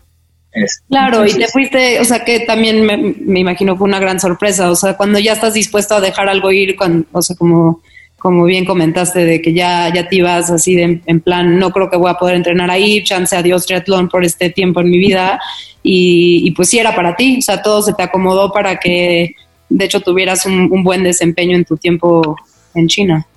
Este, 0.52 0.84
claro, 0.88 1.26
y 1.26 1.34
te 1.34 1.48
fuiste, 1.48 2.00
o 2.00 2.06
sea 2.06 2.24
que 2.24 2.42
también 2.42 2.86
me, 2.86 2.98
me, 2.98 3.40
imagino 3.40 3.76
fue 3.76 3.88
una 3.88 4.00
gran 4.00 4.20
sorpresa, 4.20 4.72
o 4.72 4.76
sea, 4.76 4.96
cuando 4.96 5.20
ya 5.20 5.34
estás 5.34 5.54
dispuesto 5.54 5.96
a 5.96 6.02
dejar 6.02 6.30
algo 6.30 6.52
ir, 6.52 6.76
cuando, 6.76 7.06
o 7.12 7.22
sea, 7.22 7.36
como 7.36 7.82
como 8.24 8.46
bien 8.46 8.64
comentaste, 8.64 9.26
de 9.26 9.42
que 9.42 9.54
ya, 9.54 9.92
ya 9.94 10.08
te 10.08 10.16
ibas 10.16 10.50
así 10.50 10.76
de, 10.76 11.02
en 11.06 11.20
plan, 11.20 11.60
no 11.60 11.72
creo 11.72 11.90
que 11.90 11.98
voy 11.98 12.10
a 12.10 12.14
poder 12.14 12.36
entrenar 12.38 12.72
ahí, 12.72 13.04
chance 13.04 13.36
adiós 13.36 13.66
triatlón 13.66 14.08
por 14.08 14.24
este 14.24 14.50
tiempo 14.50 14.80
en 14.80 14.90
mi 14.90 14.98
vida. 14.98 15.42
Y, 15.84 16.50
pues 16.52 16.70
sí 16.70 16.80
era 16.80 16.96
para 16.96 17.18
ti, 17.18 17.40
o 17.40 17.42
sea, 17.42 17.62
todo 17.62 17.82
se 17.82 17.92
te 17.92 18.02
acomodó 18.02 18.54
para 18.54 18.80
que 18.80 19.36
de 19.68 19.86
hecho 19.86 20.00
tuvieras 20.00 20.46
un, 20.46 20.84
buen 20.86 21.04
desempeño 21.04 21.58
en 21.58 21.66
tu 21.66 21.76
tiempo 21.76 22.38
en 22.74 22.88
China. 22.88 23.28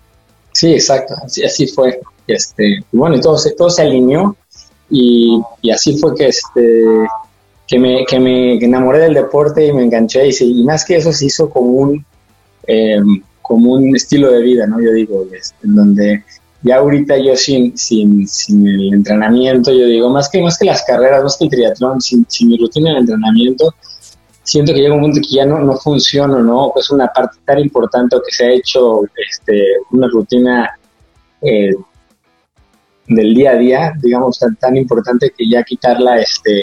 Sí, 0.53 0.73
exacto, 0.73 1.15
así, 1.25 1.43
así 1.43 1.67
fue. 1.67 1.99
Este, 2.27 2.81
y 2.93 2.97
bueno, 2.97 3.17
y 3.17 3.21
todo 3.21 3.37
todo 3.57 3.71
se 3.71 3.83
alineó 3.83 4.37
y, 4.91 5.41
así 5.73 5.99
fue 5.99 6.15
que, 6.15 6.29
este, 6.29 6.85
que, 7.67 7.79
me, 7.79 8.05
que 8.07 8.19
me 8.19 8.55
enamoré 8.57 9.01
del 9.01 9.15
deporte 9.15 9.67
y 9.67 9.73
me 9.73 9.85
enganché 9.85 10.29
y, 10.29 10.33
y 10.41 10.65
más 10.65 10.85
que 10.85 10.97
eso 10.97 11.13
se 11.13 11.27
hizo 11.27 11.51
como 11.51 11.71
un... 11.71 12.05
Eh, 12.67 13.01
como 13.47 13.75
un 13.75 13.95
estilo 13.95 14.33
de 14.33 14.43
vida, 14.43 14.67
¿no? 14.67 14.81
Yo 14.81 14.93
digo, 14.93 15.25
este, 15.33 15.69
en 15.69 15.77
donde 15.77 16.25
ya 16.63 16.79
ahorita 16.79 17.17
yo 17.19 17.37
sin, 17.37 17.79
sin, 17.79 18.27
sin 18.27 18.67
el 18.67 18.93
entrenamiento, 18.93 19.73
yo 19.73 19.87
digo, 19.87 20.11
más 20.11 20.29
que, 20.29 20.43
más 20.43 20.59
que 20.59 20.65
las 20.65 20.83
carreras, 20.83 21.23
más 21.23 21.37
que 21.37 21.45
el 21.45 21.51
triatlón, 21.51 22.01
sin, 22.01 22.27
sin 22.29 22.49
mi 22.49 22.59
rutina 22.59 22.95
de 22.95 23.01
entrenamiento, 23.01 23.73
siento 24.43 24.75
que 24.75 24.81
llega 24.81 24.95
un 24.95 25.01
punto 25.01 25.21
que 25.21 25.37
ya 25.37 25.47
no, 25.47 25.61
no 25.61 25.77
funciona, 25.77 26.41
¿no? 26.41 26.73
Es 26.75 26.91
una 26.91 27.07
parte 27.07 27.39
tan 27.45 27.61
importante 27.61 28.17
que 28.27 28.35
se 28.35 28.47
ha 28.47 28.51
hecho 28.51 29.03
este, 29.31 29.63
una 29.93 30.09
rutina 30.09 30.69
eh, 31.41 31.71
del 33.09 33.35
día 33.35 33.51
a 33.53 33.57
día, 33.57 33.93
digamos, 34.03 34.39
tan, 34.39 34.57
tan 34.57 34.77
importante 34.77 35.33
que 35.37 35.49
ya 35.49 35.63
quitarla, 35.63 36.19
este, 36.19 36.63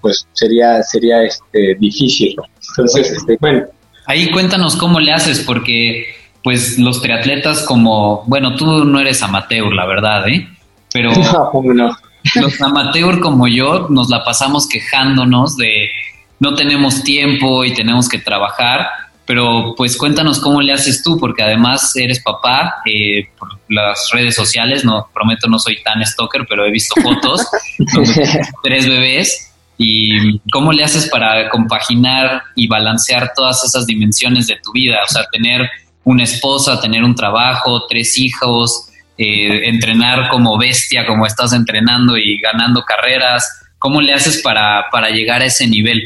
pues 0.00 0.26
sería, 0.32 0.82
sería 0.82 1.22
este, 1.22 1.76
difícil. 1.76 2.36
Entonces, 2.70 3.12
este, 3.12 3.36
bueno. 3.40 3.64
Ahí 4.06 4.30
cuéntanos 4.30 4.76
cómo 4.76 5.00
le 5.00 5.12
haces, 5.12 5.40
porque 5.40 6.06
pues 6.42 6.78
los 6.78 7.00
triatletas 7.00 7.62
como, 7.62 8.22
bueno, 8.26 8.54
tú 8.54 8.84
no 8.84 9.00
eres 9.00 9.22
amateur, 9.22 9.72
la 9.72 9.86
verdad, 9.86 10.28
¿eh? 10.28 10.46
Pero 10.92 11.10
no, 11.64 11.96
los 12.36 12.60
amateur 12.60 13.20
como 13.20 13.48
yo 13.48 13.88
nos 13.88 14.10
la 14.10 14.22
pasamos 14.24 14.68
quejándonos 14.68 15.56
de 15.56 15.88
no 16.38 16.54
tenemos 16.54 17.02
tiempo 17.02 17.64
y 17.64 17.72
tenemos 17.72 18.08
que 18.08 18.18
trabajar, 18.18 18.86
pero 19.26 19.74
pues 19.76 19.96
cuéntanos 19.96 20.38
cómo 20.38 20.60
le 20.60 20.72
haces 20.72 21.02
tú, 21.02 21.18
porque 21.18 21.42
además 21.42 21.94
eres 21.96 22.22
papá, 22.22 22.76
eh, 22.86 23.28
por 23.38 23.58
las 23.68 24.10
redes 24.12 24.34
sociales, 24.34 24.84
no 24.84 25.08
prometo 25.12 25.48
no 25.48 25.58
soy 25.58 25.82
tan 25.82 26.04
stalker, 26.04 26.46
pero 26.48 26.66
he 26.66 26.70
visto 26.70 26.94
fotos, 27.00 27.46
tres 28.62 28.86
bebés, 28.86 29.52
y 29.76 30.38
cómo 30.50 30.72
le 30.72 30.84
haces 30.84 31.08
para 31.08 31.48
compaginar 31.48 32.42
y 32.54 32.68
balancear 32.68 33.32
todas 33.34 33.64
esas 33.64 33.86
dimensiones 33.86 34.46
de 34.46 34.56
tu 34.62 34.72
vida, 34.72 34.98
o 35.04 35.10
sea, 35.10 35.24
tener 35.32 35.68
una 36.04 36.24
esposa, 36.24 36.80
tener 36.80 37.02
un 37.02 37.14
trabajo, 37.14 37.86
tres 37.88 38.18
hijos, 38.18 38.88
eh, 39.16 39.68
entrenar 39.68 40.28
como 40.28 40.58
bestia, 40.58 41.06
como 41.06 41.26
estás 41.26 41.52
entrenando 41.52 42.16
y 42.16 42.38
ganando 42.40 42.82
carreras. 42.82 43.62
¿Cómo 43.78 44.00
le 44.00 44.12
haces 44.12 44.42
para, 44.42 44.86
para 44.90 45.10
llegar 45.10 45.42
a 45.42 45.46
ese 45.46 45.66
nivel? 45.66 46.02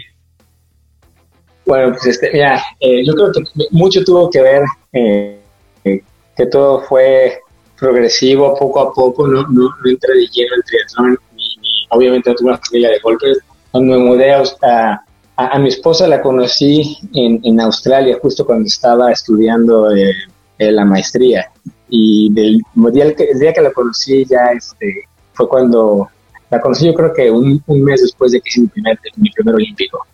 Bueno, 1.68 1.90
pues 1.90 2.06
este, 2.06 2.30
mira, 2.32 2.62
eh, 2.80 3.04
yo 3.04 3.12
creo 3.12 3.30
que 3.30 3.42
mucho 3.72 4.02
tuvo 4.02 4.30
que 4.30 4.40
ver 4.40 4.62
eh, 4.94 5.38
que 5.84 6.46
todo 6.46 6.80
fue 6.80 7.40
progresivo, 7.78 8.56
poco 8.58 8.80
a 8.80 8.90
poco, 8.90 9.28
no, 9.28 9.46
no, 9.48 9.68
entré 9.84 10.14
de 10.14 10.26
lleno 10.28 10.56
en 10.56 10.62
triatlón, 10.62 11.18
ni, 11.36 11.86
obviamente 11.90 12.30
no 12.30 12.36
tuve 12.36 12.48
una 12.48 12.58
familia 12.58 12.88
de 12.88 12.98
golpes. 13.00 13.38
Cuando 13.70 13.98
me 13.98 14.02
mudé 14.02 14.32
a, 14.32 15.02
a, 15.36 15.58
mi 15.58 15.68
esposa 15.68 16.08
la 16.08 16.22
conocí 16.22 16.96
en, 17.12 17.38
en, 17.44 17.60
Australia 17.60 18.16
justo 18.22 18.46
cuando 18.46 18.66
estaba 18.66 19.12
estudiando 19.12 19.94
eh, 19.94 20.14
la 20.58 20.86
maestría 20.86 21.50
y 21.90 22.32
del 22.32 22.62
día 22.94 23.14
que, 23.14 23.24
el 23.24 23.38
día 23.40 23.52
que 23.52 23.60
la 23.60 23.72
conocí 23.72 24.24
ya 24.24 24.52
este, 24.56 25.04
fue 25.34 25.46
cuando 25.46 26.08
la 26.50 26.62
conocí 26.62 26.86
yo 26.86 26.94
creo 26.94 27.12
que 27.12 27.30
un, 27.30 27.62
un 27.66 27.84
mes 27.84 28.00
después 28.00 28.32
de 28.32 28.40
que 28.40 28.48
hice 28.48 28.62
mi 28.62 28.68
primer, 28.68 28.98
mi 29.16 29.30
primer 29.32 29.54
olímpico. 29.54 30.06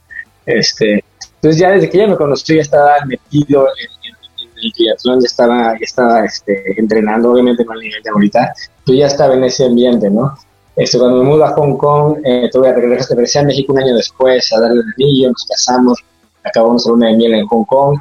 Este, 0.46 1.02
entonces 1.44 1.60
ya 1.60 1.72
desde 1.72 1.90
que 1.90 1.98
ella 1.98 2.06
me 2.06 2.16
conoció 2.16 2.56
ya 2.56 2.62
estaba 2.62 3.04
metido 3.04 3.66
en, 3.66 4.14
el 4.62 4.72
triatlón, 4.72 5.20
ya 5.20 5.26
estaba, 5.26 5.72
ya 5.72 5.84
estaba 5.84 6.24
este, 6.24 6.80
entrenando, 6.80 7.32
obviamente 7.32 7.66
no 7.66 7.72
al 7.72 7.80
nivel 7.80 8.02
de 8.02 8.08
ahorita, 8.08 8.54
pero 8.86 8.96
ya 8.96 9.08
estaba 9.08 9.34
en 9.34 9.44
ese 9.44 9.66
ambiente, 9.66 10.08
¿no? 10.08 10.34
Este, 10.74 10.98
cuando 10.98 11.22
me 11.22 11.28
mudé 11.28 11.44
a 11.44 11.48
Hong 11.48 11.76
Kong, 11.76 12.16
eh, 12.24 12.48
tuve 12.50 12.74
que 12.74 12.80
regresar, 12.80 13.10
regresé 13.10 13.40
a 13.40 13.42
México 13.42 13.74
un 13.74 13.82
año 13.82 13.94
después 13.94 14.50
a 14.54 14.60
darle 14.60 14.80
el 14.80 14.94
anillo, 14.94 15.28
nos 15.28 15.44
casamos, 15.44 16.02
acabamos 16.42 16.86
la 16.86 16.92
luna 16.92 17.08
de 17.08 17.16
miel 17.16 17.34
en 17.34 17.46
Hong 17.46 17.64
Kong. 17.66 17.98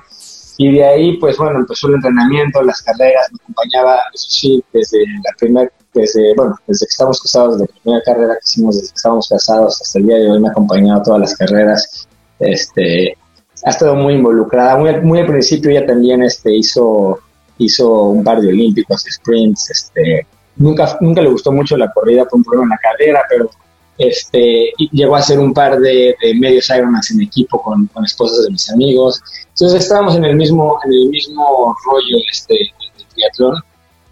Y 0.58 0.72
de 0.76 0.86
ahí, 0.86 1.18
pues 1.18 1.38
bueno, 1.38 1.60
empezó 1.60 1.90
el 1.90 1.96
entrenamiento, 1.96 2.62
las 2.62 2.82
carreras, 2.82 3.28
me 3.30 3.40
acompañaba, 3.44 4.00
eso 4.14 4.28
sí, 4.30 4.64
desde 4.72 5.00
la 5.00 5.36
primera, 5.38 5.70
desde, 5.94 6.34
bueno, 6.36 6.56
desde 6.66 6.86
que 6.86 6.92
estábamos 6.92 7.22
casados, 7.22 7.60
desde 7.60 7.74
la 7.74 7.82
primera 7.82 8.04
carrera 8.06 8.34
que 8.36 8.42
hicimos, 8.46 8.76
desde 8.78 8.88
que 8.88 8.96
estábamos 8.96 9.28
casados 9.28 9.82
hasta 9.82 10.00
el 10.00 10.06
día 10.06 10.16
de 10.16 10.32
hoy, 10.32 10.40
me 10.40 10.48
ha 10.48 10.52
acompañado 10.52 11.02
a 11.02 11.04
todas 11.04 11.20
las 11.20 11.36
carreras. 11.36 12.08
Este, 12.40 13.18
ha 13.66 13.70
estado 13.70 13.96
muy 13.96 14.16
involucrada. 14.16 14.78
Muy, 14.78 15.00
muy 15.02 15.20
al 15.20 15.28
principio 15.28 15.72
ella 15.72 15.86
también 15.86 16.24
este, 16.24 16.54
hizo, 16.54 17.20
hizo 17.58 18.04
un 18.04 18.24
par 18.24 18.42
de 18.42 18.50
olímpicos, 18.50 19.06
sprints, 19.10 19.70
este, 19.72 20.28
Nunca, 20.56 20.98
nunca 21.02 21.22
le 21.22 21.30
gustó 21.30 21.52
mucho 21.52 21.76
la 21.78 21.92
corrida 21.92 22.26
por 22.26 22.38
un 22.38 22.44
problema 22.44 22.66
en 22.66 22.70
la 22.70 22.78
cadera, 22.78 23.22
pero 23.28 23.50
este, 23.98 24.72
llegó 24.92 25.16
a 25.16 25.20
hacer 25.20 25.40
un 25.40 25.54
par 25.54 25.80
de, 25.80 26.16
medios 26.40 26.70
Ironman 26.70 27.02
en 27.12 27.22
equipo 27.22 27.62
con, 27.62 27.88
con, 27.88 28.06
esposas 28.06 28.46
de 28.46 28.52
mis 28.52 28.70
amigos. 28.72 29.22
Entonces 29.50 29.84
estábamos 29.84 30.16
en 30.16 30.26
el 30.26 30.36
mismo, 30.36 30.78
en 30.86 30.94
el 30.94 31.10
mismo 31.10 31.76
rollo 31.86 32.18
este, 32.32 32.54
de, 32.54 33.06
triatlón, 33.14 33.56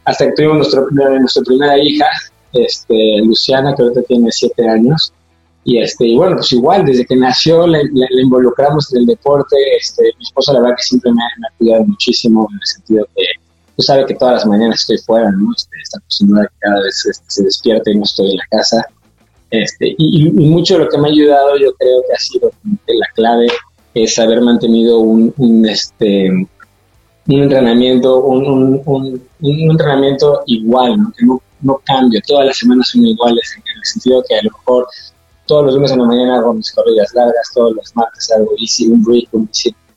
hasta 0.06 0.26
que 0.26 0.32
tuvimos 0.34 0.58
nuestro, 0.58 0.88
nuestra 0.90 1.44
primera 1.44 1.78
hija, 1.78 2.08
este, 2.54 3.20
Luciana, 3.24 3.76
que 3.76 3.84
ahorita 3.84 4.02
tiene 4.04 4.32
siete 4.32 4.68
años. 4.68 5.14
Y, 5.63 5.78
este, 5.78 6.08
y 6.08 6.17
bueno, 6.17 6.38
pues 6.38 6.52
igual, 6.54 6.86
desde 6.86 7.06
que 7.06 7.15
nació 7.15 7.67
la, 7.67 7.80
involucramos 8.19 8.91
en 8.93 9.02
el 9.02 9.06
deporte. 9.08 9.56
Este, 9.80 10.04
mi 10.17 10.24
esposa, 10.24 10.54
la 10.54 10.62
verdad, 10.62 10.76
que 10.78 10.84
siempre 10.84 11.12
me, 11.12 11.21
ha 11.21 11.58
cuidado 11.58 11.84
muchísimo 11.86 12.47
en 12.52 12.58
el 12.58 12.65
sentido 12.65 13.06
que 13.15 13.24
pues 13.76 13.86
sabe 13.86 14.06
que 14.06 14.15
todas 14.15 14.36
las 14.36 14.45
mañanas 14.45 14.82
estoy 14.82 14.97
fuera, 14.97 15.32
¿no? 15.32 15.52
Este, 15.56 15.78
está 15.82 15.97
acostumbrada 16.00 16.47
que 16.47 16.56
cada 16.60 16.82
vez 16.82 17.06
este, 17.06 17.26
se 17.28 17.43
despierta 17.43 17.91
y 17.91 17.95
no 17.95 18.04
estoy 18.04 18.32
en 18.32 18.38
la 18.38 18.45
casa. 18.50 18.86
Este, 19.52 19.95
y, 19.97 20.32
mucho 20.32 20.78
de 20.78 20.86
lo 20.86 20.89
que 20.89 20.97
me 20.97 21.10
ha 21.10 21.12
ayudado, 21.12 21.58
yo 21.58 21.74
creo 21.76 22.02
que 22.08 22.13
ha 22.13 22.19
sido 22.19 22.52
la 22.63 23.08
clave, 23.13 23.47
es 23.93 24.17
haber 24.17 24.41
mantenido 24.41 25.00
un, 25.00 25.65
este, 25.67 26.30
un 26.30 26.47
entrenamiento, 27.28 28.24
un, 28.24 29.21
entrenamiento 29.41 30.41
igual, 30.45 30.95
que 31.17 31.26
no, 31.26 31.41
no 31.62 31.82
cambio, 31.86 32.21
todas 32.26 32.47
las 32.47 32.58
semanas 32.58 32.89
son 32.89 33.06
iguales, 33.06 33.54
en 33.58 33.63
el 33.78 33.86
sentido 33.86 34.24
que 34.28 34.36
a 34.36 34.43
lo 34.43 34.52
mejor 34.52 34.88
todos 35.45 35.65
los 35.65 35.75
lunes 35.75 35.91
en 35.91 35.99
la 35.99 36.06
mañana 36.06 36.38
hago 36.38 36.54
mis 36.54 36.71
corridas 36.71 37.13
largas, 37.13 37.51
todos 37.54 37.75
los 37.75 37.95
martes 37.95 38.32
hago 38.32 38.51
easy, 38.58 38.88
un 38.88 39.04
break, 39.04 39.27
un 39.34 39.49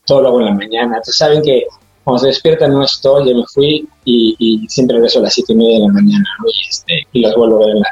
todo 0.06 0.22
lo 0.22 0.28
hago 0.28 0.40
en 0.40 0.46
la 0.46 0.54
mañana. 0.54 0.96
Entonces 0.96 1.16
saben 1.16 1.42
que 1.42 1.66
cuando 2.04 2.20
se 2.20 2.26
despiertan 2.28 2.72
no 2.72 2.84
estoy, 2.84 3.28
ya 3.28 3.34
me 3.34 3.44
fui 3.52 3.88
y, 4.04 4.66
siempre 4.68 4.96
regreso 4.96 5.20
a 5.20 5.22
las 5.22 5.34
siete 5.34 5.54
y 5.54 5.56
media 5.56 5.78
de 5.78 5.86
la 5.86 5.92
mañana 5.92 6.24
y, 6.46 6.68
este, 6.68 6.92
y 7.12 7.20
los 7.20 7.34
vuelvo 7.34 7.56
a 7.56 7.66
ver 7.66 7.76
en 7.76 7.80
la, 7.80 7.88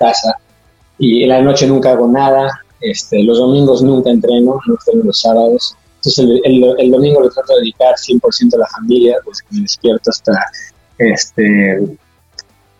casa. 0.00 0.34
Y 0.98 1.22
en 1.22 1.28
la 1.28 1.40
noche 1.40 1.66
nunca 1.66 1.92
hago 1.92 2.08
nada, 2.08 2.50
este, 2.80 3.22
los 3.22 3.38
domingos 3.38 3.82
nunca 3.82 4.10
entreno, 4.10 4.58
no 4.66 4.74
entreno 4.74 5.04
los 5.04 5.20
sábados. 5.20 5.76
Entonces 5.96 6.40
el, 6.44 6.74
el, 6.78 6.90
domingo 6.90 7.20
lo 7.20 7.30
trato 7.30 7.54
de 7.54 7.60
dedicar 7.60 7.94
100% 7.94 8.54
a 8.54 8.58
la 8.58 8.66
familia, 8.66 9.16
pues 9.24 9.38
me 9.50 9.62
despierto 9.62 10.10
hasta, 10.10 10.32
este, 10.98 11.96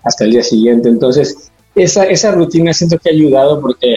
hasta 0.02 0.24
el 0.24 0.32
día 0.32 0.42
siguiente. 0.42 0.88
Entonces 0.88 1.52
esa, 1.74 2.04
esa 2.04 2.32
rutina 2.32 2.72
siento 2.72 2.98
que 2.98 3.10
ha 3.10 3.12
ayudado 3.12 3.60
porque 3.60 3.96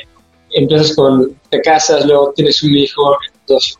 empiezas 0.51 0.95
con, 0.95 1.35
te 1.49 1.61
casas, 1.61 2.05
luego 2.05 2.33
tienes 2.35 2.61
un 2.63 2.75
hijo, 2.75 3.17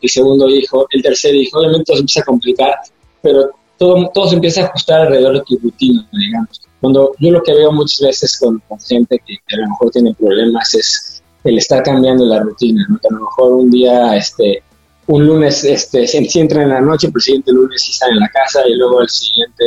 el 0.00 0.10
segundo 0.10 0.48
hijo, 0.48 0.86
el 0.90 1.02
tercer 1.02 1.34
hijo, 1.34 1.58
obviamente 1.58 1.84
todo 1.84 1.96
se 1.96 2.00
empieza 2.02 2.20
a 2.20 2.24
complicar, 2.24 2.74
pero 3.22 3.50
todo, 3.76 4.10
todo 4.12 4.28
se 4.28 4.34
empieza 4.36 4.62
a 4.62 4.64
ajustar 4.66 5.00
alrededor 5.02 5.34
de 5.34 5.42
tu 5.42 5.58
rutina, 5.58 6.08
digamos. 6.12 6.60
Cuando 6.80 7.12
yo 7.18 7.30
lo 7.32 7.42
que 7.42 7.54
veo 7.54 7.72
muchas 7.72 8.00
veces 8.00 8.38
con, 8.38 8.62
gente 8.86 9.20
que, 9.26 9.34
a 9.54 9.60
lo 9.60 9.68
mejor 9.68 9.90
tiene 9.90 10.14
problemas 10.14 10.74
es 10.74 11.22
el 11.44 11.58
estar 11.58 11.82
cambiando 11.82 12.24
la 12.24 12.40
rutina, 12.40 12.86
¿no? 12.88 12.98
que 12.98 13.08
a 13.08 13.12
lo 13.12 13.20
mejor 13.20 13.52
un 13.52 13.70
día, 13.70 14.16
este, 14.16 14.62
un 15.06 15.26
lunes, 15.26 15.64
este, 15.64 16.06
si 16.06 16.40
entran 16.40 16.64
en 16.64 16.68
la 16.68 16.80
noche, 16.80 17.10
el 17.12 17.22
siguiente 17.22 17.52
lunes 17.52 17.82
sí 17.82 17.92
están 17.92 18.10
en 18.10 18.20
la 18.20 18.28
casa 18.28 18.60
y 18.68 18.74
luego 18.74 19.00
el 19.00 19.08
siguiente, 19.08 19.64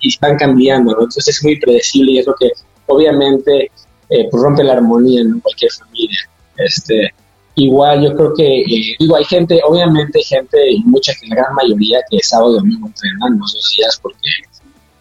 y 0.00 0.08
están 0.08 0.36
cambiando, 0.36 0.92
¿no? 0.92 0.98
Entonces 0.98 1.28
es 1.28 1.44
muy 1.44 1.58
predecible 1.58 2.12
y 2.12 2.18
es 2.18 2.26
lo 2.26 2.34
que 2.34 2.50
obviamente 2.86 3.70
eh, 4.08 4.28
pues 4.30 4.42
rompe 4.42 4.62
la 4.62 4.74
armonía 4.74 5.22
en 5.22 5.40
cualquier 5.40 5.72
familia. 5.72 6.18
Este, 6.56 7.10
igual 7.54 8.02
yo 8.02 8.14
creo 8.14 8.34
que, 8.34 8.60
eh, 8.60 8.96
digo, 8.98 9.16
hay 9.16 9.24
gente, 9.24 9.60
obviamente 9.66 10.22
gente, 10.22 10.70
y 10.70 10.82
mucha, 10.84 11.12
la 11.28 11.36
gran 11.36 11.54
mayoría, 11.54 12.00
que 12.10 12.18
sábado 12.22 12.52
y 12.52 12.58
domingo 12.58 12.86
entrenan 12.88 13.40
esos 13.44 13.74
días 13.76 13.98
porque 14.02 14.28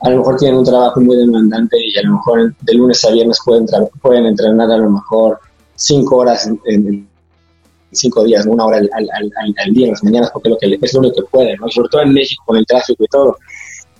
a 0.01 0.09
lo 0.09 0.17
mejor 0.17 0.37
tienen 0.37 0.57
un 0.59 0.65
trabajo 0.65 0.99
muy 1.01 1.15
demandante 1.15 1.77
y 1.77 1.97
a 1.97 2.03
lo 2.03 2.13
mejor 2.13 2.55
de 2.61 2.73
lunes 2.73 3.03
a 3.05 3.11
viernes 3.11 3.37
pueden, 3.45 3.65
pueden 4.01 4.25
entrenar 4.25 4.71
a 4.71 4.77
lo 4.77 4.89
mejor 4.89 5.39
cinco 5.75 6.17
horas 6.17 6.49
en, 6.65 7.07
cinco 7.91 8.23
días, 8.23 8.45
una 8.45 8.65
hora 8.65 8.77
al, 8.77 8.89
al, 8.91 9.73
día 9.73 9.87
en 9.87 9.91
las 9.91 10.03
mañanas, 10.03 10.31
porque 10.31 10.49
lo 10.49 10.57
que, 10.57 10.79
es 10.81 10.93
lo 10.93 11.01
único 11.01 11.21
que 11.21 11.27
pueden, 11.29 11.57
¿no? 11.59 11.69
sobre 11.69 11.89
todo 11.89 12.01
en 12.01 12.13
México 12.13 12.43
con 12.45 12.57
el 12.57 12.65
tráfico 12.65 13.03
y 13.03 13.07
todo. 13.07 13.37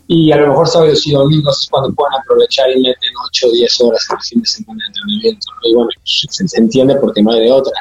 Y 0.08 0.32
a 0.32 0.38
lo 0.38 0.48
mejor 0.48 0.68
sábados 0.68 1.06
y 1.08 1.12
domingos 1.12 1.62
es 1.62 1.70
cuando 1.70 1.94
pueden 1.94 2.20
aprovechar 2.20 2.70
y 2.72 2.82
meten 2.82 3.10
8 3.28 3.48
o 3.48 3.52
10 3.52 3.82
horas 3.82 4.08
en 4.10 4.18
el 4.18 4.24
fin 4.24 4.42
de 4.42 4.48
semana 4.48 4.80
de 4.84 4.88
entrenamiento. 4.88 5.48
Y 5.64 5.74
bueno, 5.74 5.90
se, 6.04 6.48
se, 6.48 6.58
entiende 6.58 6.96
porque 6.96 7.24
no 7.24 7.32
hay 7.32 7.42
de 7.42 7.52
otra. 7.52 7.74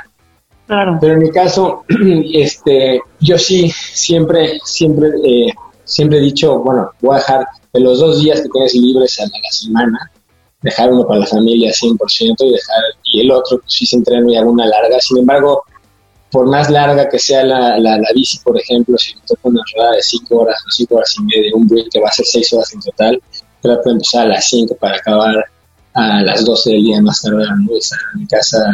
Claro. 0.66 0.98
Pero 1.00 1.14
en 1.14 1.18
mi 1.18 1.30
caso, 1.30 1.84
este, 2.32 3.00
yo 3.18 3.36
sí 3.38 3.70
siempre, 3.70 4.60
siempre, 4.64 5.08
eh, 5.24 5.52
siempre 5.84 6.18
he 6.18 6.22
dicho, 6.22 6.60
bueno, 6.60 6.90
voy 7.00 7.16
a 7.16 7.18
dejar 7.18 7.46
de 7.72 7.80
los 7.80 7.98
dos 7.98 8.22
días 8.22 8.40
que 8.40 8.48
tienes 8.48 8.74
libres 8.74 9.18
a 9.20 9.24
la, 9.24 9.30
semana, 9.50 10.10
dejar 10.62 10.92
uno 10.92 11.06
para 11.06 11.20
la 11.20 11.26
familia 11.26 11.72
100% 11.72 11.96
y 12.38 12.52
dejar, 12.52 12.82
y 13.04 13.20
el 13.20 13.30
otro, 13.30 13.60
si 13.66 13.86
se 13.86 13.96
entreno 13.96 14.30
y 14.30 14.36
alguna 14.36 14.66
larga. 14.66 15.00
Sin 15.00 15.18
embargo, 15.18 15.64
por 16.30 16.46
más 16.46 16.70
larga 16.70 17.08
que 17.08 17.18
sea 17.18 17.44
la, 17.44 17.78
la, 17.78 17.98
bici, 18.14 18.38
por 18.38 18.58
ejemplo, 18.58 18.96
si 18.98 19.14
me 19.14 19.20
toca 19.26 19.40
una 19.44 19.62
rueda 19.74 19.92
de 19.92 20.02
5 20.02 20.36
horas 20.36 20.56
o 20.66 20.70
5 20.70 20.94
horas 20.94 21.14
y 21.18 21.22
media, 21.24 21.50
un 21.54 21.66
break 21.66 21.88
que 21.90 22.00
va 22.00 22.08
a 22.08 22.12
ser 22.12 22.26
6 22.26 22.52
horas 22.54 22.74
en 22.74 22.80
total, 22.80 23.22
trato 23.60 23.82
de 23.88 23.92
empezar 23.92 24.26
a 24.26 24.30
las 24.30 24.48
5 24.48 24.76
para 24.76 24.96
acabar 24.96 25.44
a 25.94 26.22
las 26.22 26.44
12 26.44 26.70
del 26.70 26.84
día 26.84 27.02
más 27.02 27.20
tarde, 27.20 27.44
¿no? 27.66 27.76
estar 27.76 27.98
en 28.14 28.20
mi 28.20 28.26
casa 28.26 28.64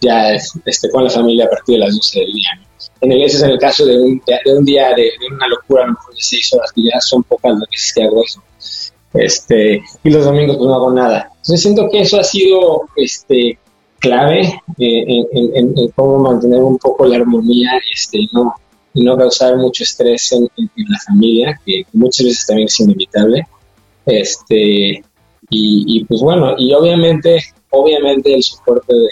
ya 0.00 0.32
este, 0.32 0.90
con 0.90 1.04
la 1.04 1.10
familia 1.10 1.46
a 1.46 1.50
partir 1.50 1.78
de 1.78 1.84
las 1.86 1.94
12 1.94 2.20
del 2.20 2.32
día. 2.32 2.50
En 3.00 3.12
el, 3.12 3.22
ese 3.22 3.36
es 3.38 3.42
en 3.42 3.50
el 3.50 3.58
caso 3.58 3.84
de 3.86 3.98
un, 3.98 4.22
de, 4.26 4.54
un 4.54 4.64
día 4.64 4.94
de, 4.94 5.10
una 5.34 5.48
locura, 5.48 5.84
a 5.84 5.86
lo 5.86 5.92
mejor 5.92 6.14
de 6.14 6.20
6 6.20 6.54
horas, 6.54 6.72
que 6.72 6.82
ya 6.82 7.00
son 7.00 7.22
pocas 7.22 7.52
las 7.52 7.68
veces 7.70 7.92
que 7.94 8.02
hago 8.02 8.24
eso. 8.24 8.42
Este, 9.12 9.82
y 10.04 10.10
los 10.10 10.24
domingos 10.24 10.56
pues 10.56 10.68
no 10.68 10.74
hago 10.74 10.92
nada. 10.92 11.30
Entonces 11.36 11.62
siento 11.62 11.88
que 11.90 12.00
eso 12.00 12.20
ha 12.20 12.24
sido 12.24 12.82
este, 12.96 13.58
clave 14.00 14.60
eh, 14.78 15.24
en, 15.32 15.88
cómo 15.94 16.18
mantener 16.18 16.62
un 16.62 16.78
poco 16.78 17.06
la 17.06 17.16
armonía 17.16 17.70
este, 17.94 18.18
y, 18.18 18.30
no, 18.32 18.54
y 18.94 19.04
no 19.04 19.16
causar 19.16 19.56
mucho 19.56 19.84
estrés 19.84 20.32
en, 20.32 20.48
la 20.88 20.98
familia, 21.06 21.60
que 21.64 21.84
muchas 21.92 22.26
veces 22.26 22.46
también 22.46 22.66
es 22.66 22.80
inevitable. 22.80 23.46
Este, 24.06 25.04
y, 25.50 26.04
pues 26.04 26.20
bueno, 26.20 26.54
y 26.58 26.72
obviamente, 26.72 27.38
obviamente 27.70 28.34
el 28.34 28.42
soporte 28.42 28.94
de, 28.94 29.08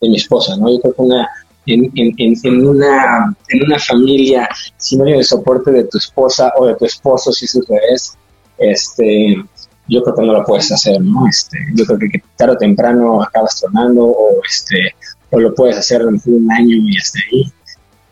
de, 0.00 0.08
mi 0.08 0.16
esposa, 0.16 0.56
¿no? 0.56 0.70
Yo 0.70 0.80
creo 0.80 0.94
que 0.94 1.02
una, 1.02 1.28
en, 1.66 1.92
en, 1.94 2.66
una, 2.66 3.36
en 3.48 3.62
una 3.62 3.78
familia, 3.78 4.48
si 4.76 4.96
no 4.96 5.04
hay 5.04 5.12
el 5.12 5.24
soporte 5.24 5.70
de 5.70 5.84
tu 5.84 5.98
esposa 5.98 6.52
o 6.56 6.66
de 6.66 6.74
tu 6.76 6.84
esposo, 6.84 7.32
si 7.32 7.44
es, 7.44 8.18
este, 8.58 9.44
yo 9.92 10.02
creo 10.02 10.16
que 10.16 10.22
no 10.22 10.32
lo 10.32 10.44
puedes 10.44 10.72
hacer, 10.72 11.00
¿no? 11.00 11.26
Este, 11.28 11.58
yo 11.74 11.84
creo 11.84 11.98
que 11.98 12.22
tarde 12.36 12.54
o 12.54 12.56
temprano 12.56 13.22
acabas 13.22 13.60
tronando 13.60 14.06
o, 14.06 14.40
este, 14.48 14.94
o 15.30 15.38
lo 15.38 15.54
puedes 15.54 15.76
hacer 15.76 16.02
mejor 16.04 16.32
un 16.32 16.50
año 16.50 16.76
y 16.76 16.96
hasta 16.96 17.18
ahí, 17.30 17.52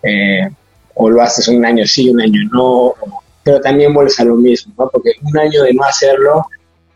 eh, 0.02 0.50
o 0.94 1.08
lo 1.08 1.22
haces 1.22 1.48
un 1.48 1.64
año 1.64 1.86
sí, 1.86 2.10
un 2.10 2.20
año 2.20 2.40
no, 2.52 2.94
pero 3.42 3.60
también 3.60 3.94
vuelves 3.94 4.20
a 4.20 4.24
lo 4.24 4.36
mismo, 4.36 4.74
¿no? 4.78 4.90
Porque 4.90 5.12
un 5.22 5.38
año 5.38 5.62
de 5.62 5.72
no 5.72 5.82
hacerlo, 5.84 6.46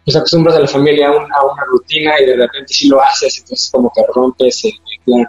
pues 0.05 0.17
acostumbras 0.17 0.57
a 0.57 0.61
la 0.61 0.69
familia 0.69 1.09
a, 1.09 1.13
una 1.13 1.65
rutina 1.67 2.21
y 2.21 2.27
de 2.27 2.37
repente 2.37 2.75
sí 2.75 2.89
lo 2.89 3.03
haces, 3.03 3.39
entonces 3.39 3.71
como 3.73 3.91
que 3.95 4.03
rompes 4.15 4.65
el, 4.65 4.73
plan. 5.07 5.27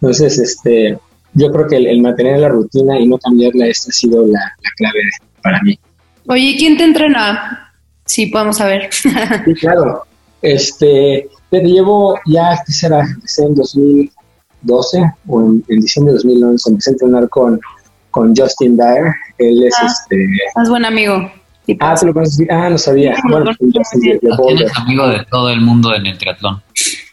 Entonces, 0.00 0.38
este, 0.38 0.98
yo 1.34 1.52
creo 1.52 1.68
que 1.68 1.76
el, 1.76 2.02
mantener 2.02 2.40
la 2.40 2.48
rutina 2.48 2.98
y 2.98 3.06
no 3.06 3.18
cambiarla, 3.18 3.66
esta 3.66 3.90
ha 3.90 3.92
sido 3.92 4.26
la, 4.26 4.40
la 4.40 4.70
clave 4.76 5.00
para 5.42 5.62
mí. 5.62 5.78
Oye, 6.26 6.56
¿quién 6.58 6.76
te 6.76 6.84
entrena? 6.84 7.69
Sí, 8.10 8.26
podemos 8.26 8.56
saber. 8.56 8.90
sí, 8.92 9.54
claro. 9.54 10.02
Este, 10.42 11.28
te 11.48 11.60
llevo 11.60 12.18
ya, 12.26 12.60
¿qué 12.66 12.72
será? 12.72 13.02
Empecé 13.02 13.44
en 13.44 13.54
2012 13.54 15.12
o 15.28 15.40
en, 15.40 15.62
diciembre 15.68 16.14
de 16.14 16.16
2011, 16.16 16.70
empecé 16.70 16.90
a 16.90 16.92
entrenar 16.94 17.28
con, 17.28 17.60
con 18.10 18.34
Justin 18.34 18.76
Dyer. 18.76 19.14
Él 19.38 19.62
es 19.62 19.74
ah, 19.80 19.86
este... 19.86 20.26
Es 20.60 20.68
buen 20.68 20.84
amigo. 20.84 21.30
Ah, 21.78 21.94
¿te 21.94 22.04
lo 22.04 22.12
conoces? 22.12 22.48
Ah, 22.50 22.68
no 22.68 22.78
sabía. 22.78 23.14
bueno, 23.30 23.52
Tienes 23.56 24.76
amigo 24.76 25.06
de 25.06 25.24
todo 25.30 25.48
el 25.50 25.60
mundo 25.60 25.94
en 25.94 26.06
el 26.06 26.18
triatlón. 26.18 26.60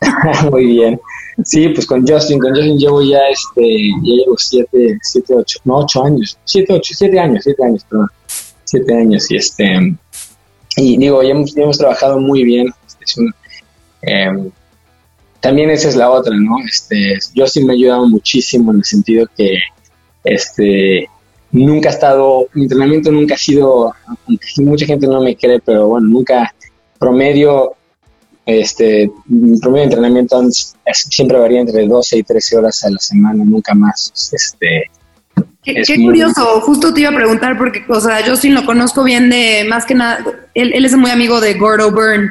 Muy 0.52 0.66
bien. 0.66 1.00
Sí, 1.44 1.70
pues 1.70 1.86
con 1.86 2.08
Justin, 2.08 2.40
con 2.40 2.56
Justin 2.56 2.80
llevo 2.80 3.04
ya, 3.04 3.20
este, 3.30 3.90
ya 4.02 4.14
llevo 4.16 4.36
siete, 4.36 4.98
siete, 5.04 5.36
ocho, 5.36 5.60
no, 5.64 5.76
ocho 5.78 6.04
años, 6.04 6.40
siete, 6.44 6.74
ocho, 6.74 6.96
siete 6.96 7.20
años, 7.20 7.44
siete 7.44 7.64
años, 7.64 7.86
perdón, 7.88 8.08
siete 8.64 8.96
años 8.96 9.30
y 9.30 9.36
este, 9.36 9.96
y 10.78 10.96
digo, 10.98 11.24
ya 11.24 11.32
hemos, 11.32 11.58
hemos 11.58 11.78
trabajado 11.78 12.20
muy 12.20 12.44
bien. 12.44 12.68
Em, 14.04 14.52
también 15.40 15.72
esa 15.72 15.90
es 15.90 15.96
la 15.96 16.12
otra, 16.12 16.36
¿no? 16.36 16.58
Este, 16.66 17.18
yo 17.34 17.48
sí 17.48 17.64
me 17.64 17.74
ha 17.74 17.76
ayudado 17.76 18.08
muchísimo 18.08 18.72
en 18.72 18.78
el 18.78 18.84
sentido 18.86 19.28
que 19.36 19.58
este, 20.24 21.10
nunca 21.52 21.90
ha 21.90 21.94
estado, 21.94 22.48
mi 22.54 22.64
entrenamiento 22.64 23.12
nunca 23.12 23.34
ha 23.34 23.38
sido, 23.38 23.94
mucha 24.58 24.86
gente 24.86 25.08
no 25.08 25.22
me 25.22 25.36
cree, 25.36 25.60
pero 25.60 25.88
bueno, 25.88 26.08
nunca 26.10 26.54
promedio, 27.00 27.76
este, 28.46 29.10
promedio 29.60 29.82
de 29.82 29.84
entrenamiento 29.84 30.44
siempre 30.94 31.40
varía 31.40 31.62
entre 31.62 31.88
12 31.88 32.18
y 32.20 32.24
13 32.24 32.58
horas 32.58 32.84
a 32.84 32.92
la 32.92 33.00
semana, 33.00 33.44
nunca 33.44 33.74
más. 33.74 34.14
Este, 34.32 34.92
Qué, 35.86 35.96
curioso, 35.98 36.62
justo 36.62 36.94
te 36.94 37.02
iba 37.02 37.10
a 37.10 37.16
preguntar 37.16 37.58
porque, 37.58 37.84
o 37.90 38.00
sea, 38.00 38.26
yo 38.26 38.38
sí 38.38 38.50
lo 38.50 38.66
conozco 38.66 39.04
bien 39.04 39.30
de, 39.30 39.66
más 39.68 39.86
que 39.86 39.96
nada, 39.96 40.24
él, 40.54 40.72
él 40.74 40.86
es 40.86 40.96
muy 40.96 41.12
amigo 41.12 41.42
de 41.42 41.56
Gordo 41.56 41.92
Byrne. 41.92 42.30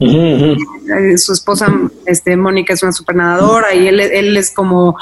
Eh, 0.00 1.18
su 1.18 1.32
esposa, 1.32 1.70
este, 2.06 2.36
Mónica, 2.36 2.72
es 2.72 2.82
una 2.82 2.92
supernadadora 2.92 3.74
y 3.74 3.88
él, 3.88 4.00
él 4.00 4.36
es 4.36 4.52
como 4.52 4.96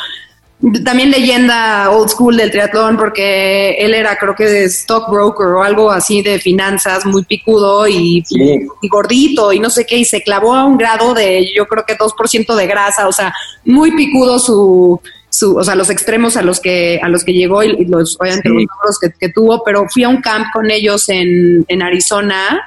también 0.85 1.11
leyenda 1.11 1.91
old 1.91 2.09
school 2.09 2.37
del 2.37 2.51
triatlón 2.51 2.97
porque 2.97 3.73
él 3.73 3.93
era 3.93 4.17
creo 4.17 4.35
que 4.35 4.47
de 4.47 4.65
stockbroker 4.71 5.49
o 5.49 5.63
algo 5.63 5.91
así 5.91 6.23
de 6.23 6.39
finanzas 6.39 7.05
muy 7.05 7.25
picudo 7.25 7.87
y, 7.87 8.25
y, 8.31 8.89
gordito 8.89 9.53
y 9.53 9.61
no 9.61 9.69
sé 9.69 9.85
qué 9.85 9.99
y 9.99 10.07
se 10.07 10.23
clavó 10.23 10.55
a 10.55 10.65
un 10.65 10.79
grado 10.79 11.13
de 11.13 11.47
yo 11.55 11.67
creo 11.67 11.85
que 11.85 11.97
2% 11.99 12.55
de 12.55 12.67
grasa, 12.67 13.07
o 13.07 13.13
sea, 13.13 13.35
muy 13.67 13.95
picudo 13.95 14.39
su, 14.39 14.99
o 15.43 15.65
sea, 15.65 15.75
los 15.75 15.91
extremos 15.91 16.37
a 16.37 16.43
los 16.43 16.61
que, 16.61 17.01
a 17.03 17.09
los 17.09 17.25
que 17.25 17.33
llegó 17.33 17.63
y, 17.63 17.85
los, 17.85 18.17
obviamente 18.21 18.49
los 18.49 18.99
que, 18.99 19.29
tuvo, 19.29 19.63
pero 19.65 19.87
fui 19.89 20.05
a 20.05 20.09
un 20.09 20.21
camp 20.21 20.47
con 20.53 20.71
ellos 20.71 21.09
en, 21.09 21.65
en 21.69 21.83
Arizona, 21.83 22.61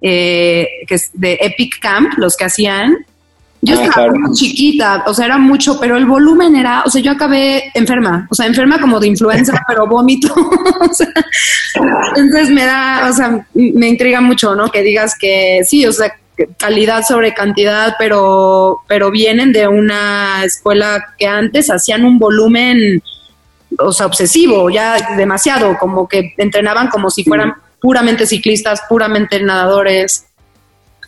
eh, 0.00 0.68
que 0.86 0.94
es 0.94 1.10
de 1.14 1.38
Epic 1.40 1.80
Camp, 1.80 2.14
los 2.18 2.36
que 2.36 2.44
hacían, 2.44 2.96
Yo 3.62 3.78
Ah, 3.78 3.84
estaba 3.84 4.08
claro. 4.08 4.20
muy 4.20 4.36
chiquita, 4.36 5.04
o 5.06 5.14
sea, 5.14 5.26
era 5.26 5.38
mucho, 5.38 5.80
pero 5.80 5.96
el 5.96 6.04
volumen 6.04 6.54
era, 6.56 6.82
o 6.84 6.90
sea, 6.90 7.00
yo 7.00 7.12
acabé 7.12 7.70
enferma, 7.74 8.26
o 8.30 8.34
sea, 8.34 8.46
enferma 8.46 8.80
como 8.80 9.00
de 9.00 9.08
influenza, 9.08 9.54
pero 9.68 9.86
vómito. 9.86 10.32
o 10.80 10.94
sea, 10.94 11.08
entonces 12.16 12.50
me 12.50 12.64
da, 12.64 13.08
o 13.10 13.12
sea, 13.14 13.46
me 13.54 13.88
intriga 13.88 14.20
mucho, 14.20 14.54
¿no? 14.54 14.70
Que 14.70 14.82
digas 14.82 15.14
que 15.18 15.62
sí, 15.66 15.86
o 15.86 15.92
sea, 15.92 16.12
calidad 16.58 17.02
sobre 17.02 17.34
cantidad, 17.34 17.94
pero, 17.98 18.80
pero 18.88 19.10
vienen 19.10 19.52
de 19.52 19.68
una 19.68 20.44
escuela 20.44 21.14
que 21.18 21.26
antes 21.26 21.70
hacían 21.70 22.04
un 22.04 22.18
volumen, 22.18 23.02
o 23.78 23.92
sea, 23.92 24.06
obsesivo, 24.06 24.70
ya 24.70 25.16
demasiado, 25.16 25.76
como 25.78 26.08
que 26.08 26.34
entrenaban 26.38 26.88
como 26.88 27.10
si 27.10 27.24
fueran 27.24 27.54
puramente 27.80 28.26
ciclistas, 28.26 28.82
puramente 28.88 29.40
nadadores. 29.42 30.26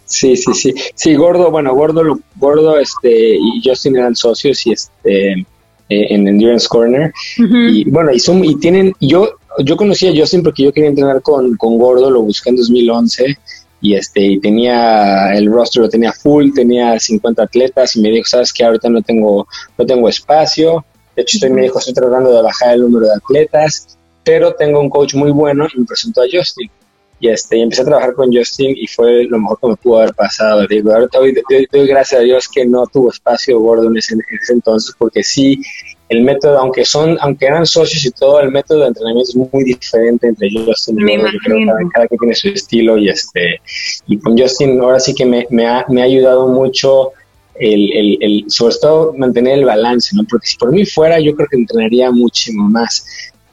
Sí, 0.04 0.36
sí, 0.36 0.54
sí. 0.54 0.74
Sí, 0.94 1.14
Gordo, 1.14 1.50
bueno, 1.50 1.74
Gordo, 1.74 2.20
Gordo 2.36 2.78
este, 2.78 3.36
y 3.36 3.60
Justin 3.64 3.96
eran 3.96 4.14
socios 4.14 4.64
y 4.66 4.72
este 4.72 5.32
eh, 5.32 5.44
en 5.88 6.28
Endurance 6.28 6.68
Corner. 6.68 7.12
Y 7.38 7.88
bueno, 7.90 8.12
y, 8.12 8.20
son, 8.20 8.44
y 8.44 8.56
tienen, 8.56 8.92
yo, 9.00 9.30
yo 9.64 9.76
conocí 9.76 10.06
a 10.06 10.14
Justin 10.16 10.42
porque 10.42 10.64
yo 10.64 10.72
quería 10.72 10.90
entrenar 10.90 11.22
con, 11.22 11.56
con 11.56 11.78
Gordo, 11.78 12.10
lo 12.10 12.22
busqué 12.22 12.50
en 12.50 12.56
2011 12.56 13.36
y 13.80 13.94
este 13.94 14.20
y 14.20 14.40
tenía 14.40 15.34
el 15.34 15.50
roster 15.52 15.82
lo 15.82 15.88
tenía 15.88 16.12
full, 16.12 16.52
tenía 16.54 16.98
50 16.98 17.42
atletas 17.42 17.94
y 17.96 18.00
me 18.00 18.10
dijo, 18.10 18.26
sabes 18.26 18.52
que 18.52 18.64
ahorita 18.64 18.88
no 18.88 19.02
tengo 19.02 19.46
no 19.76 19.86
tengo 19.86 20.08
espacio, 20.08 20.84
de 21.14 21.22
hecho 21.22 21.36
estoy, 21.36 21.50
me 21.50 21.62
dijo, 21.62 21.78
estoy 21.78 21.94
tratando 21.94 22.32
de 22.34 22.42
bajar 22.42 22.74
el 22.74 22.80
número 22.82 23.06
de 23.06 23.14
atletas, 23.14 23.98
pero 24.24 24.54
tengo 24.54 24.80
un 24.80 24.90
coach 24.90 25.14
muy 25.14 25.30
bueno 25.30 25.66
y 25.74 25.80
me 25.80 25.86
presentó 25.86 26.22
a 26.22 26.26
Justin. 26.30 26.70
Y, 27.18 27.28
este, 27.28 27.58
empecé 27.62 27.80
a 27.80 27.86
trabajar 27.86 28.12
con 28.12 28.30
Justin 28.30 28.74
y 28.76 28.86
fue 28.86 29.24
lo 29.24 29.38
mejor 29.38 29.58
que 29.58 29.68
me 29.68 29.76
pudo 29.76 30.00
haber 30.00 30.14
pasado. 30.14 30.66
Digo, 30.66 30.92
ahorita 30.92 31.18
doy, 31.18 31.34
doy- 31.72 31.86
gracias 31.86 32.20
a 32.20 32.24
Dios 32.24 32.46
que 32.46 32.66
no 32.66 32.86
tuvo 32.86 33.10
espacio 33.10 33.58
gordo 33.58 33.88
en 33.88 33.96
ese, 33.96 34.12
en 34.14 34.20
ese 34.42 34.52
entonces, 34.52 34.94
porque 34.98 35.22
sí, 35.22 35.62
el 36.08 36.22
método, 36.22 36.58
aunque 36.58 36.84
son, 36.84 37.18
aunque 37.20 37.46
eran 37.46 37.66
socios 37.66 38.04
y 38.04 38.10
todo, 38.10 38.40
el 38.40 38.50
método 38.50 38.82
de 38.82 38.88
entrenamiento 38.88 39.30
es 39.30 39.36
muy 39.36 39.64
diferente 39.64 40.28
entre 40.28 40.48
Justin 40.50 41.00
y. 41.00 41.32
Yo 41.32 41.38
creo 41.44 41.58
que 41.58 41.66
cada, 41.66 41.78
cada 41.92 42.06
quien 42.06 42.18
tiene 42.18 42.34
su 42.34 42.48
estilo 42.48 42.96
y 42.96 43.08
este 43.08 43.60
y 44.06 44.18
con 44.18 44.38
Justin 44.38 44.80
ahora 44.80 45.00
sí 45.00 45.14
que 45.14 45.26
me, 45.26 45.46
me, 45.50 45.66
ha, 45.66 45.84
me 45.88 46.02
ha 46.02 46.04
ayudado 46.04 46.46
mucho 46.46 47.12
el, 47.58 47.92
el, 47.92 48.18
el, 48.20 48.44
sobre 48.48 48.76
todo 48.80 49.14
mantener 49.14 49.58
el 49.58 49.64
balance, 49.64 50.14
¿no? 50.14 50.22
Porque 50.28 50.46
si 50.46 50.56
por 50.56 50.72
mí 50.72 50.84
fuera, 50.84 51.18
yo 51.18 51.34
creo 51.34 51.48
que 51.48 51.56
entrenaría 51.56 52.10
muchísimo 52.10 52.68
más. 52.68 53.04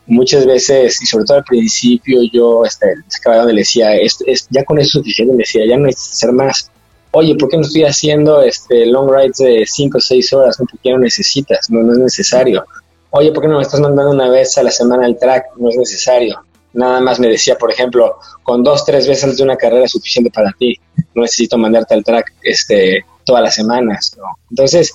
Muchas 0.05 0.45
veces, 0.45 1.01
y 1.01 1.05
sobre 1.05 1.23
todo 1.23 1.37
al 1.37 1.45
principio, 1.45 2.19
yo 2.31 2.65
este, 2.65 2.87
acababa 3.19 3.43
donde 3.43 3.53
le 3.53 3.61
decía, 3.61 3.95
es, 3.95 4.17
es, 4.27 4.47
ya 4.49 4.63
con 4.65 4.77
eso 4.77 4.87
es 4.87 4.91
suficiente, 4.91 5.33
me 5.33 5.39
decía, 5.39 5.65
ya 5.65 5.77
no 5.77 5.85
necesitas 5.85 6.17
hacer 6.17 6.31
más. 6.33 6.71
Oye, 7.15 7.36
¿por 7.36 7.47
qué 7.47 7.58
no 7.58 7.63
estoy 7.63 7.84
haciendo 7.84 8.41
este 8.41 8.88
long 8.88 9.08
rides 9.08 9.38
de 9.38 9.65
5 9.67 9.99
o 9.99 10.02
6 10.02 10.34
horas? 10.34 10.60
No, 10.60 10.65
porque 10.65 10.89
no 10.89 10.97
necesitas, 10.97 11.69
no, 11.69 11.91
es 11.91 11.99
necesario. 11.99 12.65
Oye, 13.12 13.32
¿por 13.32 13.43
qué 13.43 13.49
no 13.49 13.58
me 13.58 13.62
estás 13.62 13.80
mandando 13.80 14.12
una 14.12 14.32
vez 14.32 14.58
a 14.58 14.63
la 14.63 14.71
semana 14.71 15.06
el 15.06 15.19
track? 15.19 15.45
No 15.58 15.69
es 15.69 15.78
necesario. 15.78 16.43
Nada 16.73 17.02
más 17.02 17.19
me 17.19 17.28
decía, 17.28 17.56
por 17.56 17.71
ejemplo, 17.71 18.15
con 18.41 18.63
dos, 18.63 18.84
tres 18.84 19.08
veces 19.08 19.38
de 19.38 19.43
una 19.43 19.56
carrera 19.56 19.86
es 19.86 19.91
suficiente 19.91 20.32
para 20.32 20.52
ti. 20.58 20.76
No 21.13 21.21
necesito 21.21 21.56
mandarte 21.56 21.93
al 21.93 22.04
track 22.04 22.34
este, 22.41 23.06
todas 23.26 23.43
las 23.43 23.54
semanas. 23.54 24.17
Entonces, 24.49 24.91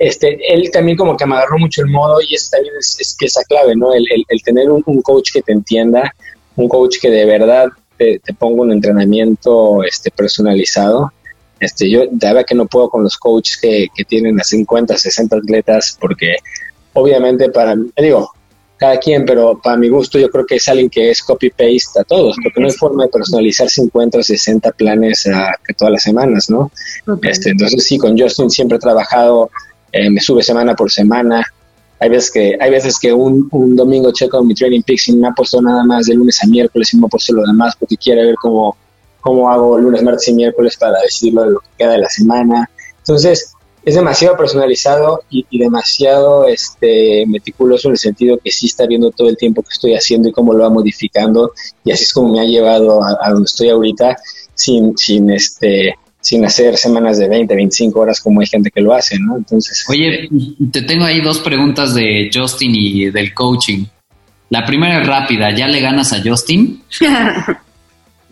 este, 0.00 0.40
él 0.52 0.68
también 0.72 0.98
como 0.98 1.16
que 1.16 1.26
me 1.26 1.36
agarró 1.36 1.58
mucho 1.58 1.82
el 1.82 1.90
modo 1.92 2.20
y 2.28 2.34
eso 2.34 2.48
también 2.50 2.74
es, 2.76 2.96
es 2.98 3.16
esa 3.20 3.44
clave, 3.44 3.76
¿no? 3.76 3.94
El, 3.94 4.42
tener 4.44 4.68
un, 4.68 4.82
un, 4.84 5.00
coach 5.00 5.30
que 5.32 5.42
te 5.42 5.52
entienda, 5.52 6.12
un 6.56 6.68
coach 6.68 6.96
que 7.00 7.08
de 7.08 7.24
verdad 7.24 7.68
te, 7.96 8.18
te 8.18 8.34
ponga 8.34 8.62
un 8.62 8.72
entrenamiento 8.72 9.84
este, 9.84 10.10
personalizado. 10.10 11.12
Este, 11.62 11.88
yo 11.88 12.00
de 12.00 12.26
verdad 12.26 12.44
que 12.44 12.56
no 12.56 12.66
puedo 12.66 12.90
con 12.90 13.04
los 13.04 13.16
coaches 13.16 13.56
que, 13.56 13.86
que 13.94 14.04
tienen 14.04 14.40
a 14.40 14.42
50, 14.42 14.98
60 14.98 15.36
atletas 15.36 15.96
porque 16.00 16.34
obviamente 16.92 17.50
para, 17.50 17.76
digo, 17.96 18.32
cada 18.76 18.96
quien, 18.96 19.24
pero 19.24 19.60
para 19.62 19.76
mi 19.76 19.88
gusto 19.88 20.18
yo 20.18 20.28
creo 20.28 20.44
que 20.44 20.56
es 20.56 20.68
alguien 20.68 20.90
que 20.90 21.12
es 21.12 21.22
copy-paste 21.22 22.00
a 22.00 22.02
todos, 22.02 22.34
porque 22.42 22.60
no 22.60 22.66
hay 22.66 22.72
forma 22.72 23.04
de 23.04 23.10
personalizar 23.10 23.70
50 23.70 24.18
o 24.18 24.22
60 24.24 24.72
planes 24.72 25.24
a, 25.28 25.52
que 25.64 25.72
todas 25.72 25.92
las 25.92 26.02
semanas, 26.02 26.50
¿no? 26.50 26.72
Okay. 27.06 27.30
Este, 27.30 27.50
entonces 27.50 27.84
sí, 27.84 27.96
con 27.96 28.18
Justin 28.18 28.50
siempre 28.50 28.78
he 28.78 28.80
trabajado, 28.80 29.48
eh, 29.92 30.10
me 30.10 30.20
sube 30.20 30.42
semana 30.42 30.74
por 30.74 30.90
semana. 30.90 31.46
Hay 32.00 32.08
veces 32.08 32.32
que, 32.32 32.56
hay 32.58 32.72
veces 32.72 32.98
que 32.98 33.12
un, 33.12 33.46
un 33.52 33.76
domingo 33.76 34.10
checo 34.12 34.42
mi 34.42 34.56
Training 34.56 34.82
Peaks 34.82 35.10
y 35.10 35.12
me 35.12 35.28
ha 35.28 35.30
puesto 35.30 35.62
nada 35.62 35.84
más 35.84 36.06
de 36.06 36.14
lunes 36.14 36.42
a 36.42 36.48
miércoles 36.48 36.92
y 36.92 36.96
me 36.96 37.06
ha 37.06 37.08
puesto 37.08 37.32
lo 37.34 37.46
demás 37.46 37.76
porque 37.78 37.96
quiere 37.96 38.24
ver 38.24 38.34
cómo, 38.34 38.76
cómo 39.22 39.50
hago 39.50 39.78
lunes, 39.78 40.02
martes 40.02 40.28
y 40.28 40.34
miércoles 40.34 40.76
para 40.76 41.00
decirlo 41.00 41.44
de 41.44 41.50
lo 41.52 41.60
que 41.60 41.68
queda 41.78 41.92
de 41.92 41.98
la 41.98 42.08
semana. 42.10 42.68
Entonces, 42.98 43.54
es 43.84 43.94
demasiado 43.94 44.36
personalizado 44.36 45.22
y, 45.30 45.46
y, 45.50 45.58
demasiado 45.58 46.46
este, 46.46 47.24
meticuloso 47.26 47.88
en 47.88 47.92
el 47.92 47.98
sentido 47.98 48.38
que 48.38 48.52
sí 48.52 48.66
está 48.66 48.86
viendo 48.86 49.10
todo 49.10 49.28
el 49.28 49.36
tiempo 49.36 49.62
que 49.62 49.70
estoy 49.72 49.94
haciendo 49.94 50.28
y 50.28 50.32
cómo 50.32 50.52
lo 50.52 50.60
va 50.62 50.70
modificando 50.70 51.52
y 51.84 51.90
así 51.90 52.04
es 52.04 52.12
como 52.12 52.32
me 52.32 52.40
ha 52.40 52.44
llevado 52.44 53.02
a, 53.02 53.18
a 53.20 53.30
donde 53.30 53.46
estoy 53.46 53.70
ahorita 53.70 54.16
sin, 54.54 54.96
sin, 54.96 55.30
este, 55.30 55.94
sin 56.20 56.44
hacer 56.44 56.76
semanas 56.76 57.18
de 57.18 57.28
20, 57.28 57.54
25 57.54 57.98
horas 57.98 58.20
como 58.20 58.40
hay 58.40 58.46
gente 58.46 58.70
que 58.70 58.80
lo 58.80 58.94
hace, 58.94 59.18
¿no? 59.18 59.36
Entonces... 59.36 59.84
Oye, 59.88 60.28
te 60.70 60.82
tengo 60.82 61.04
ahí 61.04 61.20
dos 61.20 61.40
preguntas 61.40 61.92
de 61.94 62.30
Justin 62.32 62.72
y 62.74 63.10
del 63.10 63.34
coaching. 63.34 63.86
La 64.48 64.64
primera 64.64 65.00
es 65.00 65.06
rápida, 65.06 65.50
¿ya 65.56 65.66
le 65.66 65.80
ganas 65.80 66.12
a 66.12 66.22
Justin? 66.22 66.82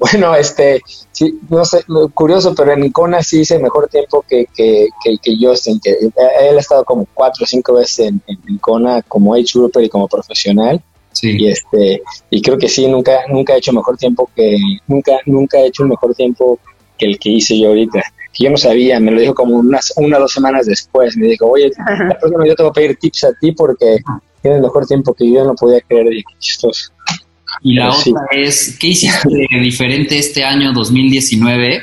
Bueno, 0.00 0.34
este, 0.34 0.80
sí, 1.12 1.38
no 1.50 1.62
sé, 1.62 1.84
curioso, 2.14 2.54
pero 2.54 2.72
en 2.72 2.84
Icona 2.84 3.22
sí 3.22 3.40
hice 3.40 3.58
mejor 3.58 3.86
tiempo 3.86 4.24
que, 4.26 4.46
que, 4.56 4.88
que, 5.04 5.18
que 5.18 5.36
Justin, 5.38 5.78
que 5.78 5.90
él 5.90 6.56
ha 6.56 6.58
estado 6.58 6.86
como 6.86 7.06
cuatro 7.12 7.44
o 7.44 7.46
cinco 7.46 7.74
veces 7.74 8.06
en, 8.06 8.22
en 8.26 8.38
Icona 8.48 9.02
como 9.02 9.34
age 9.34 9.52
grouper 9.54 9.84
y 9.84 9.90
como 9.90 10.08
profesional. 10.08 10.82
Sí. 11.12 11.36
Y 11.38 11.48
este, 11.48 12.02
y 12.30 12.40
creo 12.40 12.56
que 12.56 12.70
sí, 12.70 12.88
nunca, 12.88 13.26
nunca 13.28 13.54
he 13.54 13.58
hecho 13.58 13.74
mejor 13.74 13.98
tiempo 13.98 14.30
que, 14.34 14.56
nunca, 14.86 15.18
nunca 15.26 15.58
he 15.58 15.66
hecho 15.66 15.82
un 15.82 15.90
mejor 15.90 16.14
tiempo 16.14 16.58
que 16.96 17.04
el 17.04 17.18
que 17.18 17.28
hice 17.32 17.58
yo 17.58 17.68
ahorita. 17.68 18.02
Que 18.32 18.44
yo 18.44 18.50
no 18.50 18.56
sabía, 18.56 18.98
me 19.00 19.10
lo 19.10 19.20
dijo 19.20 19.34
como 19.34 19.56
unas, 19.56 19.92
una 19.96 20.16
o 20.16 20.20
dos 20.20 20.32
semanas 20.32 20.64
después. 20.64 21.14
Me 21.14 21.26
dijo, 21.26 21.46
oye, 21.46 21.70
la 21.76 22.18
próxima 22.18 22.46
yo 22.46 22.54
te 22.54 22.62
voy 22.62 22.70
a 22.70 22.72
pedir 22.72 22.96
tips 22.96 23.24
a 23.24 23.32
ti 23.38 23.52
porque 23.52 23.98
tienes 24.40 24.62
mejor 24.62 24.86
tiempo 24.86 25.12
que 25.12 25.30
yo, 25.30 25.44
no 25.44 25.54
podía 25.54 25.82
creer, 25.82 26.10
y 26.12 26.22
qué 26.22 26.34
chistoso. 26.38 26.90
Y 27.62 27.74
la 27.74 27.90
Pero 27.90 27.98
otra 27.98 28.22
sí. 28.32 28.40
es, 28.40 28.76
¿qué 28.78 28.86
hiciste 28.88 29.28
diferente 29.60 30.18
este 30.18 30.44
año 30.44 30.72
2019? 30.72 31.82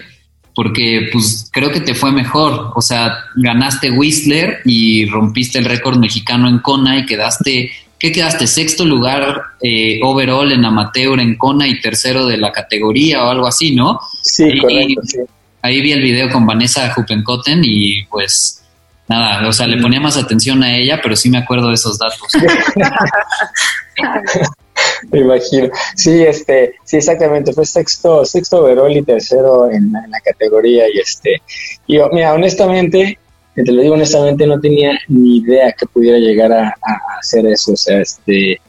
Porque 0.56 1.10
pues 1.12 1.50
creo 1.52 1.72
que 1.72 1.82
te 1.82 1.94
fue 1.94 2.12
mejor. 2.12 2.72
O 2.76 2.82
sea, 2.82 3.16
ganaste 3.36 3.92
Whistler 3.92 4.62
y 4.66 5.06
rompiste 5.06 5.60
el 5.60 5.66
récord 5.66 5.98
mexicano 5.98 6.48
en 6.48 6.60
Kona 6.60 6.98
y 6.98 7.06
quedaste, 7.06 7.72
¿qué 8.00 8.12
quedaste? 8.12 8.48
Sexto 8.48 8.86
lugar 8.86 9.40
eh, 9.62 10.00
overall 10.02 10.52
en 10.52 10.66
amateur 10.66 11.20
en 11.20 11.38
Kona 11.38 11.68
y 11.68 11.80
tercero 11.80 12.26
de 12.26 12.38
la 12.38 12.52
categoría 12.52 13.24
o 13.24 13.30
algo 13.30 13.48
así, 13.48 13.76
¿no? 13.76 14.00
Sí, 14.24 14.44
ahí, 14.44 14.60
correcto, 14.60 15.02
sí. 15.04 15.20
Ahí 15.62 15.82
vi 15.82 15.92
el 15.92 16.02
video 16.02 16.32
con 16.32 16.46
Vanessa 16.46 16.92
Huppenkotten 16.96 17.62
y 17.64 18.04
pues 18.06 18.64
nada, 19.08 19.48
o 19.48 19.54
sea, 19.54 19.68
le 19.68 19.82
ponía 19.82 20.00
más 20.00 20.18
atención 20.18 20.64
a 20.64 20.76
ella, 20.76 21.00
pero 21.02 21.16
sí 21.16 21.30
me 21.30 21.38
acuerdo 21.38 21.68
de 21.68 21.76
esos 21.76 21.98
datos. 21.98 22.28
Me 25.12 25.20
imagino. 25.20 25.70
Sí, 25.96 26.24
este, 26.24 26.76
sí, 26.84 26.98
exactamente. 26.98 27.54
Fue 27.54 27.66
sexto, 27.66 28.26
sexto 28.26 28.64
overall 28.64 28.96
y 28.96 29.02
tercero 29.02 29.70
en, 29.70 29.92
la 29.92 30.20
categoría. 30.22 30.86
Y 30.94 31.00
este, 31.00 31.42
yo, 31.88 32.10
mira, 32.12 32.34
honestamente, 32.34 33.18
te 33.56 33.72
lo 33.72 33.82
digo 33.82 33.96
honestamente, 33.96 34.46
no 34.46 34.60
tenía 34.60 34.98
ni 35.08 35.38
idea 35.38 35.72
que 35.74 35.86
pudiera 35.88 36.18
llegar 36.20 36.52
a, 36.52 36.68
a 36.68 37.20
hacer 37.20 37.46
eso. 37.48 37.74
O 37.74 37.78
sea, 37.78 38.02
este, 38.02 38.60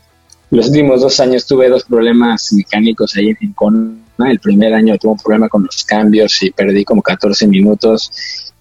los 0.50 0.68
últimos 0.68 1.02
dos 1.02 1.20
años 1.20 1.46
tuve 1.46 1.68
dos 1.68 1.84
problemas 1.84 2.52
mecánicos 2.52 3.14
ahí 3.16 3.34
en 3.40 3.52
Kona. 3.52 3.96
El 4.30 4.40
primer 4.40 4.74
año 4.74 4.96
tuve 4.98 5.12
un 5.12 5.18
problema 5.18 5.48
con 5.48 5.64
los 5.64 5.84
cambios 5.84 6.42
y 6.42 6.50
perdí 6.50 6.84
como 6.84 7.02
14 7.02 7.46
minutos. 7.46 8.10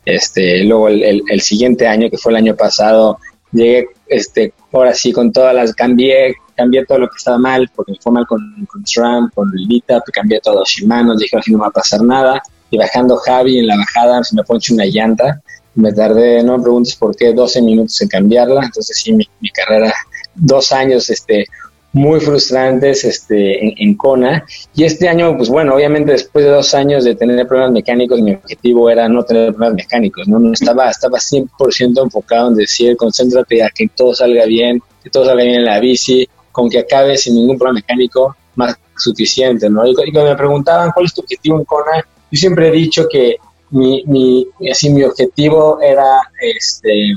Este, 0.06 0.64
luego 0.64 0.90
el, 0.90 1.04
el, 1.04 1.24
el 1.30 1.42
siguiente 1.42 1.88
año, 1.88 2.10
que 2.10 2.18
fue 2.18 2.32
el 2.32 2.38
año 2.38 2.56
pasado, 2.56 3.20
llegué, 3.52 3.88
este, 4.10 4.54
ahora 4.72 4.94
sí, 4.94 5.12
con 5.12 5.32
todas 5.32 5.54
las, 5.54 5.74
cambié, 5.74 6.36
cambié 6.56 6.86
todo 6.86 7.00
lo 7.00 7.10
que 7.10 7.18
estaba 7.18 7.38
mal, 7.38 7.70
porque 7.76 7.94
me 7.94 7.98
fue 8.02 8.12
mal 8.12 8.26
con, 8.28 8.40
con 8.70 8.86
SRAM, 8.86 9.30
con 9.34 9.52
el 9.58 9.68
Meetup, 9.68 10.04
cambié 10.12 10.40
todo 10.42 10.64
Shimano, 10.66 11.16
dije, 11.16 11.38
así 11.38 11.52
no 11.52 11.60
va 11.60 11.68
a 11.68 11.72
pasar 11.72 12.02
nada, 12.02 12.42
y 12.70 12.78
bajando 12.78 13.18
Javi 13.18 13.60
en 13.60 13.68
la 13.68 13.78
bajada, 13.78 14.24
se 14.24 14.36
me 14.36 14.44
ponche 14.44 14.74
una 14.74 14.86
llanta, 14.86 15.42
me 15.76 15.94
tardé, 15.94 16.44
no 16.44 16.58
me 16.58 16.64
preguntes 16.64 16.96
por 16.96 17.16
qué, 17.16 17.34
12 17.34 17.62
minutos 17.62 18.02
en 18.02 18.08
cambiarla, 18.08 18.66
entonces 18.66 18.98
sí, 18.98 19.14
mi, 19.14 19.28
mi 19.40 19.50
carrera, 19.52 19.94
dos 20.36 20.72
años, 20.72 21.10
este, 21.10 21.46
muy 21.94 22.20
frustrantes 22.20 23.04
este, 23.06 23.66
en, 23.66 23.74
en, 23.78 23.96
Kona. 23.96 24.46
Y 24.76 24.84
este 24.84 25.08
año, 25.08 25.36
pues 25.36 25.50
bueno, 25.50 25.76
obviamente 25.76 26.12
después 26.12 26.46
de 26.46 26.52
dos 26.52 26.74
años 26.74 27.04
de 27.04 27.16
tener 27.16 27.48
problemas 27.48 27.72
mecánicos, 27.72 28.22
mi 28.22 28.34
objetivo 28.34 28.90
era 28.90 29.08
no 29.10 29.24
tener 29.24 29.54
problemas 29.54 29.76
mecánicos, 29.76 30.28
¿no? 30.28 30.40
no 30.40 30.54
estaba, 30.54 30.90
estaba 30.90 31.18
100% 31.18 32.04
enfocado 32.04 32.50
en 32.50 32.56
decir, 32.56 32.96
concéntrate 32.98 33.64
a 33.64 33.70
que 33.70 33.88
todo 33.96 34.14
salga 34.14 34.46
bien, 34.46 34.82
que 35.04 35.10
todo 35.10 35.26
salga 35.26 35.44
bien 35.44 35.56
en 35.56 35.66
la 35.66 35.80
bici, 35.80 36.28
con 36.52 36.70
que 36.70 36.80
acabe 36.80 37.18
sin 37.18 37.36
ningún 37.36 37.58
problema 37.58 37.80
mecánico, 37.80 38.36
más 38.56 38.76
suficiente, 38.98 39.70
¿no? 39.70 39.86
Y, 39.86 39.92
y 39.92 40.12
cuando 40.12 40.32
me 40.32 40.36
preguntaban 40.36 40.92
cuál 40.92 41.06
es 41.06 41.14
tu 41.14 41.22
objetivo 41.22 41.60
en 41.60 41.66
Kona, 41.66 42.04
yo 42.32 42.38
siempre 42.38 42.68
he 42.68 42.72
dicho 42.72 43.08
que 43.08 43.38
mi, 43.70 44.04
mi, 44.06 44.48
así, 44.72 44.90
mi 44.90 45.04
objetivo 45.04 45.80
era 45.82 46.22
este, 46.42 47.14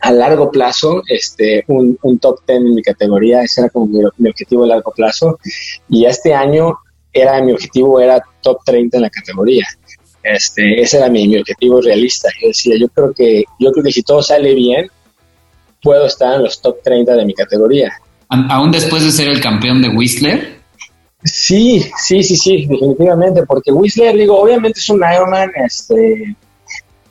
a 0.00 0.12
largo 0.12 0.50
plazo, 0.50 1.02
este, 1.06 1.64
un, 1.68 1.98
un 2.02 2.18
top 2.18 2.40
10 2.46 2.58
en 2.58 2.74
mi 2.74 2.82
categoría, 2.82 3.42
ese 3.42 3.62
era 3.62 3.70
como 3.70 3.86
mi, 3.86 4.28
objetivo 4.28 4.64
a 4.64 4.68
largo 4.68 4.92
plazo. 4.92 5.38
Y 5.88 6.06
este 6.06 6.34
año 6.34 6.78
era 7.12 7.42
mi 7.42 7.52
objetivo 7.52 8.00
era 8.00 8.22
top 8.42 8.58
30 8.64 8.96
en 8.96 9.02
la 9.02 9.10
categoría. 9.10 9.66
Este, 10.22 10.80
ese 10.80 10.98
era 10.98 11.08
mi, 11.08 11.28
mi, 11.28 11.38
objetivo 11.38 11.80
realista. 11.80 12.28
Yo 12.40 12.48
decía, 12.48 12.76
yo 12.78 12.88
creo 12.88 13.12
que, 13.12 13.44
yo 13.58 13.72
creo 13.72 13.84
que 13.84 13.92
si 13.92 14.02
todo 14.02 14.22
sale 14.22 14.54
bien, 14.54 14.88
puedo 15.82 16.06
estar 16.06 16.36
en 16.36 16.44
los 16.44 16.60
top 16.60 16.82
30 16.82 17.14
de 17.14 17.24
mi 17.24 17.34
categoría. 17.34 17.92
¿Aún 18.28 18.70
después 18.70 19.02
de 19.02 19.10
ser 19.10 19.28
el 19.28 19.40
campeón 19.40 19.82
de 19.82 19.88
Whistler? 19.88 20.60
Sí, 21.24 21.84
sí, 21.98 22.22
sí, 22.22 22.36
sí, 22.36 22.66
definitivamente, 22.66 23.44
porque 23.44 23.72
Whistler, 23.72 24.16
digo, 24.16 24.40
obviamente 24.40 24.78
es 24.78 24.88
un 24.88 25.02
Ironman, 25.02 25.50
este, 25.56 26.34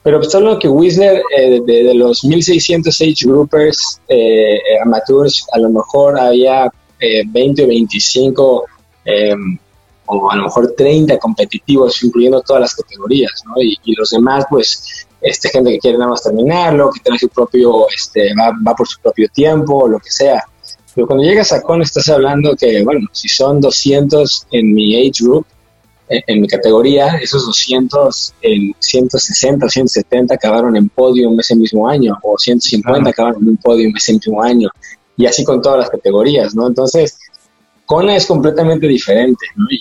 pero 0.03 0.23
solo 0.23 0.57
que 0.57 0.67
Whistler, 0.67 1.21
eh, 1.35 1.59
de, 1.65 1.93
los 1.93 2.23
1600 2.23 3.01
age 3.01 3.25
groupers 3.25 3.99
eh, 4.07 4.59
amateurs, 4.83 5.45
a 5.51 5.59
lo 5.59 5.69
mejor 5.69 6.19
había 6.19 6.71
20 6.99 7.61
eh, 7.61 7.65
o 7.65 7.67
25 7.67 8.65
em, 9.05 9.57
o 10.05 10.31
a 10.31 10.35
lo 10.35 10.43
mejor 10.43 10.73
30 10.75 11.17
competitivos, 11.19 12.01
incluyendo 12.03 12.41
todas 12.41 12.61
las 12.61 12.75
categorías, 12.75 13.43
¿no? 13.45 13.61
Y, 13.61 13.77
los 13.95 14.09
demás, 14.09 14.45
pues, 14.49 15.05
este, 15.21 15.49
gente 15.49 15.71
que 15.71 15.79
quiere 15.79 15.97
nada 15.97 16.11
más 16.11 16.23
terminarlo, 16.23 16.89
que 16.89 17.01
tiene 17.01 17.19
su 17.19 17.29
propio, 17.29 17.87
este, 17.89 18.33
va, 18.33 18.51
va 18.65 18.73
por 18.73 18.87
su 18.87 18.99
propio 19.01 19.27
tiempo, 19.31 19.87
lo 19.87 19.99
que 19.99 20.09
sea. 20.09 20.43
Pero 20.95 21.05
cuando 21.05 21.23
llegas 21.23 21.51
a 21.51 21.61
CON 21.61 21.81
estás 21.81 22.09
hablando 22.09 22.55
que, 22.55 22.83
bueno, 22.83 23.07
si 23.11 23.27
son 23.27 23.61
200 23.61 24.47
en 24.51 24.73
mi 24.73 24.95
age 24.95 25.23
group, 25.23 25.45
en, 26.09 26.41
mi 26.41 26.47
categoría, 26.47 27.17
esos 27.21 27.45
200 27.45 28.33
en 28.41 28.73
160 28.79 29.65
o 29.65 29.69
170 29.69 30.33
acabaron 30.33 30.75
en 30.75 30.89
podium 30.89 31.39
ese 31.39 31.55
mismo 31.55 31.87
año, 31.87 32.17
o 32.23 32.37
150 32.37 33.09
acabaron 33.09 33.41
en 33.43 33.49
un 33.49 33.57
podium 33.57 33.93
ese 33.95 34.13
mismo 34.13 34.41
año, 34.41 34.69
y 35.15 35.25
así 35.25 35.43
con 35.43 35.61
todas 35.61 35.79
las 35.79 35.89
categorías, 35.89 36.55
¿no? 36.55 36.67
Entonces, 36.67 37.17
Kona 37.85 38.15
es 38.15 38.25
completamente 38.25 38.87
diferente, 38.87 39.45
¿no? 39.55 39.65
Y, 39.69 39.79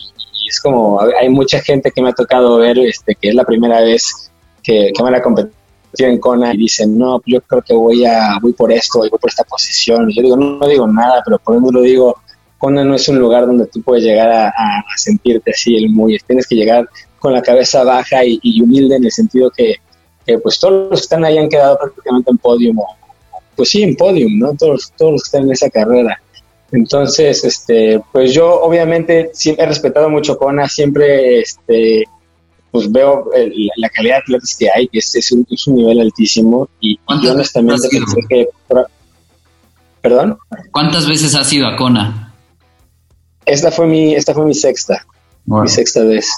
es 0.49 0.61
como, 0.63 0.99
hay 0.99 1.29
mucha 1.29 1.61
gente 1.61 1.91
que 1.91 2.01
me 2.01 2.09
ha 2.09 2.15
tocado 2.15 2.57
ver, 2.57 2.79
este, 2.79 3.15
que 3.15 3.29
es 3.29 3.35
la 3.35 3.45
primera 3.45 3.83
vez 3.83 4.31
que, 4.63 4.93
que 4.97 5.03
van 5.03 5.15
a 5.15 5.21
competir 5.21 5.53
en 5.99 6.19
Kona 6.19 6.55
y 6.55 6.59
dicen, 6.59 6.99
no, 6.99 7.21
yo 7.27 7.41
creo 7.43 7.63
que 7.63 7.75
voy 7.75 8.05
a, 8.05 8.39
voy 8.41 8.53
por 8.53 8.73
esto, 8.73 8.99
voy 8.99 9.11
por 9.11 9.29
esta 9.29 9.45
posición. 9.45 10.11
Y 10.11 10.17
yo 10.17 10.23
digo, 10.23 10.37
no, 10.37 10.67
digo 10.67 10.87
nada, 10.87 11.23
pero 11.25 11.39
por 11.39 11.55
ejemplo 11.55 11.81
lo 11.81 11.85
digo, 11.85 12.17
Kona 12.59 12.85
no 12.85 12.95
es 12.95 13.09
un 13.09 13.19
lugar 13.19 13.47
donde 13.47 13.67
tú 13.67 13.81
puedes 13.83 14.05
llegar 14.05 14.31
a, 14.31 14.53
sentirte 14.97 15.53
así 15.53 15.77
el 15.77 15.91
muy, 15.91 16.19
tienes 16.27 16.47
que 16.47 16.57
llegar 16.57 16.89
con 17.19 17.33
la 17.33 17.43
cabeza 17.43 17.85
baja 17.85 18.25
y, 18.25 18.61
humilde 18.61 18.97
en 18.97 19.05
el 19.05 19.13
sentido 19.13 19.51
que, 19.51 19.77
pues 20.43 20.59
todos 20.59 20.91
los 20.91 21.01
que 21.01 21.05
están 21.05 21.25
ahí 21.25 21.39
han 21.39 21.49
quedado 21.49 21.79
prácticamente 21.79 22.31
en 22.31 22.39
podium, 22.39 22.79
pues 23.57 23.71
sí, 23.71 23.83
en 23.83 23.97
podium, 23.97 24.39
¿no? 24.39 24.55
Todos, 24.55 24.93
todos 24.97 25.13
los 25.13 25.23
que 25.23 25.27
están 25.29 25.43
en 25.45 25.53
esa 25.53 25.71
carrera. 25.71 26.21
Entonces, 26.71 27.45
este, 27.45 28.01
pues 28.13 28.35
yo 28.35 28.61
obviamente 28.61 29.31
siempre 29.33 29.65
he 29.65 29.69
respetado 29.69 30.11
mucho 30.11 30.37
Kona, 30.37 30.69
siempre 30.69 31.41
este, 31.41 32.05
pues 32.71 32.91
veo 32.93 33.31
la 33.77 33.89
calidad 33.89 34.17
de 34.17 34.21
atletas 34.21 34.57
que 34.59 34.69
hay, 34.75 34.89
que 34.89 34.99
es, 34.99 35.33
un, 35.33 35.47
nivel 35.75 36.01
altísimo 36.01 36.69
y, 36.81 36.99
yo 37.23 37.33
honestamente 37.33 37.89
pensé 37.89 38.21
que... 38.29 38.49
¿Perdón? 40.01 40.39
¿Cuántas 40.71 41.09
veces 41.09 41.35
has 41.35 41.53
ido 41.53 41.67
a 41.67 41.77
Kona? 41.77 42.28
Esta 43.49 43.71
fue 43.71 43.87
mi, 43.87 44.15
esta 44.15 44.35
fue 44.35 44.45
mi 44.45 44.55
sexta, 44.55 45.05
mi 45.47 45.69
sexta 45.69 46.05
vez. 46.05 46.29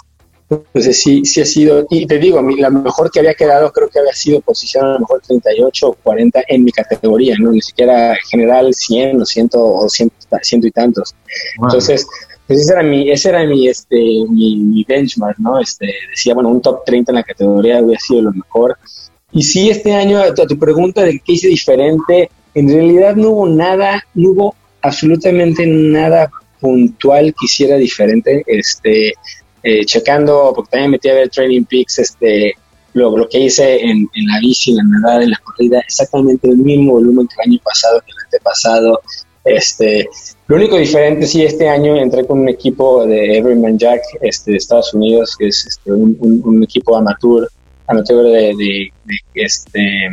Entonces 0.48 1.00
sí, 1.00 1.24
sí 1.24 1.40
ha 1.40 1.44
sido, 1.44 1.86
y 1.90 2.06
te 2.06 2.18
digo, 2.18 2.42
la 2.42 2.70
mejor 2.70 3.10
que 3.10 3.20
había 3.20 3.34
quedado 3.34 3.70
creo 3.70 3.88
que 3.88 4.00
había 4.00 4.12
sido 4.12 4.40
posición 4.40 4.84
a 4.84 4.92
lo 4.94 5.00
mejor 5.00 5.20
38 5.20 5.88
o 5.88 5.92
40 5.94 6.42
en 6.48 6.64
mi 6.64 6.72
categoría, 6.72 7.36
¿no? 7.38 7.52
Ni 7.52 7.60
siquiera 7.60 8.16
general 8.28 8.74
100 8.74 9.20
o 9.20 9.24
100 9.24 9.50
o 9.54 9.88
100, 9.88 10.10
y 10.64 10.70
tantos. 10.72 11.14
Entonces, 11.62 12.04
pues 12.48 12.62
ese 12.62 12.72
era 12.72 12.82
mi, 12.82 13.08
ese 13.08 13.28
era 13.28 13.44
mi, 13.46 13.68
este, 13.68 13.96
mi, 14.28 14.84
benchmark, 14.88 15.38
¿no? 15.38 15.60
Este, 15.60 15.86
decía, 16.10 16.34
bueno, 16.34 16.48
un 16.48 16.60
top 16.60 16.84
30 16.84 17.12
en 17.12 17.16
la 17.16 17.22
categoría 17.22 17.80
hubiera 17.80 18.00
sido 18.00 18.22
lo 18.22 18.32
mejor. 18.32 18.76
Y 19.30 19.44
sí, 19.44 19.70
este 19.70 19.94
año, 19.94 20.18
a 20.18 20.34
tu, 20.34 20.58
pregunta 20.58 21.02
de 21.02 21.20
qué 21.24 21.34
hice 21.34 21.46
diferente, 21.46 22.28
en 22.54 22.68
realidad 22.68 23.14
no 23.14 23.30
hubo 23.30 23.48
nada, 23.48 24.04
no 24.14 24.30
hubo 24.30 24.54
absolutamente 24.82 25.64
nada 25.64 26.28
puntual 26.60 27.34
que 27.38 27.46
hiciera 27.46 27.76
diferente. 27.76 28.42
Este, 28.46 29.14
eh, 29.62 29.84
checando, 29.84 30.52
porque 30.54 30.70
también 30.70 30.92
metí 30.92 31.08
a 31.10 31.14
ver 31.14 31.28
Training 31.28 31.64
Peaks, 31.64 31.98
este, 31.98 32.54
lo, 32.94 33.14
lo 33.16 33.28
que 33.28 33.40
hice 33.40 33.78
en, 33.78 34.08
en, 34.14 34.26
la 34.26 34.40
bici, 34.40 34.70
en 34.70 34.78
la 34.78 34.84
nadada, 34.84 35.22
en 35.22 35.30
la 35.30 35.38
corrida, 35.44 35.80
exactamente 35.80 36.48
el 36.48 36.56
mismo 36.56 36.92
volumen 36.92 37.28
que 37.28 37.34
el 37.42 37.50
año 37.50 37.60
pasado, 37.62 38.00
que 38.00 38.10
el 38.10 38.24
antepasado. 38.24 39.00
Este, 39.44 40.08
lo 40.46 40.56
único 40.56 40.76
diferente, 40.76 41.26
sí, 41.26 41.42
este 41.42 41.68
año 41.68 41.96
entré 41.96 42.26
con 42.26 42.40
un 42.40 42.48
equipo 42.48 43.06
de 43.06 43.38
Everyman 43.38 43.78
Jack 43.78 44.00
este, 44.22 44.52
de 44.52 44.56
Estados 44.56 44.94
Unidos, 44.94 45.36
que 45.38 45.48
es 45.48 45.66
este, 45.66 45.92
un, 45.92 46.62
equipo 46.62 46.96
amateur, 46.96 47.48
amateur 47.86 48.24
de, 48.56 48.90
este, 49.34 50.08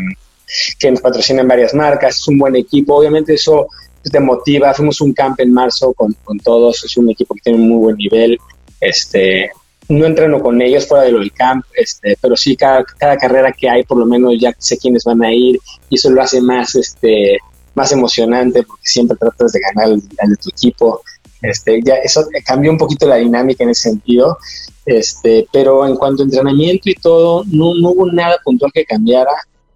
que 0.79 0.91
nos 0.91 1.01
patrocina 1.01 1.41
en 1.41 1.47
varias 1.47 1.73
marcas, 1.73 2.17
es 2.17 2.27
un 2.27 2.37
buen 2.37 2.55
equipo, 2.55 2.95
obviamente 2.95 3.33
eso 3.33 3.67
te 4.09 4.19
motiva, 4.19 4.73
fuimos 4.73 5.01
un 5.01 5.13
camp 5.13 5.39
en 5.39 5.53
marzo 5.53 5.93
con, 5.93 6.13
con 6.23 6.39
todos, 6.39 6.83
es 6.83 6.97
un 6.97 7.09
equipo 7.09 7.33
que 7.35 7.41
tiene 7.41 7.59
un 7.59 7.69
muy 7.69 7.77
buen 7.79 7.97
nivel, 7.97 8.37
este, 8.79 9.51
no 9.89 10.05
entreno 10.05 10.41
con 10.41 10.61
ellos 10.61 10.87
fuera 10.87 11.05
de 11.05 11.11
lo 11.11 11.19
del 11.19 11.31
camp, 11.31 11.65
este, 11.75 12.17
pero 12.21 12.35
sí 12.35 12.55
cada, 12.55 12.83
cada 12.83 13.17
carrera 13.17 13.51
que 13.51 13.69
hay, 13.69 13.83
por 13.83 13.97
lo 13.97 14.05
menos 14.05 14.33
ya 14.39 14.53
sé 14.57 14.77
quiénes 14.77 15.03
van 15.03 15.23
a 15.23 15.31
ir 15.31 15.59
y 15.89 15.95
eso 15.95 16.09
lo 16.09 16.21
hace 16.21 16.41
más, 16.41 16.75
este, 16.75 17.37
más 17.73 17.91
emocionante 17.91 18.63
porque 18.63 18.83
siempre 18.83 19.17
tratas 19.17 19.53
de 19.53 19.59
ganar 19.59 19.85
al, 19.93 20.01
de 20.01 20.35
tu 20.35 20.49
equipo. 20.49 21.01
Este, 21.41 21.81
ya 21.83 21.95
eso 21.95 22.27
cambió 22.43 22.71
un 22.71 22.79
poquito 22.79 23.07
la 23.07 23.17
dinámica 23.17 23.63
en 23.63 23.69
ese 23.69 23.91
sentido, 23.91 24.37
este, 24.85 25.47
pero 25.53 25.85
en 25.85 25.95
cuanto 25.95 26.23
a 26.23 26.25
entrenamiento 26.25 26.89
y 26.89 26.95
todo, 26.95 27.43
no, 27.45 27.69
hubo 27.69 28.11
nada 28.11 28.37
puntual 28.43 28.71
que 28.73 28.83
cambiara. 28.83 29.31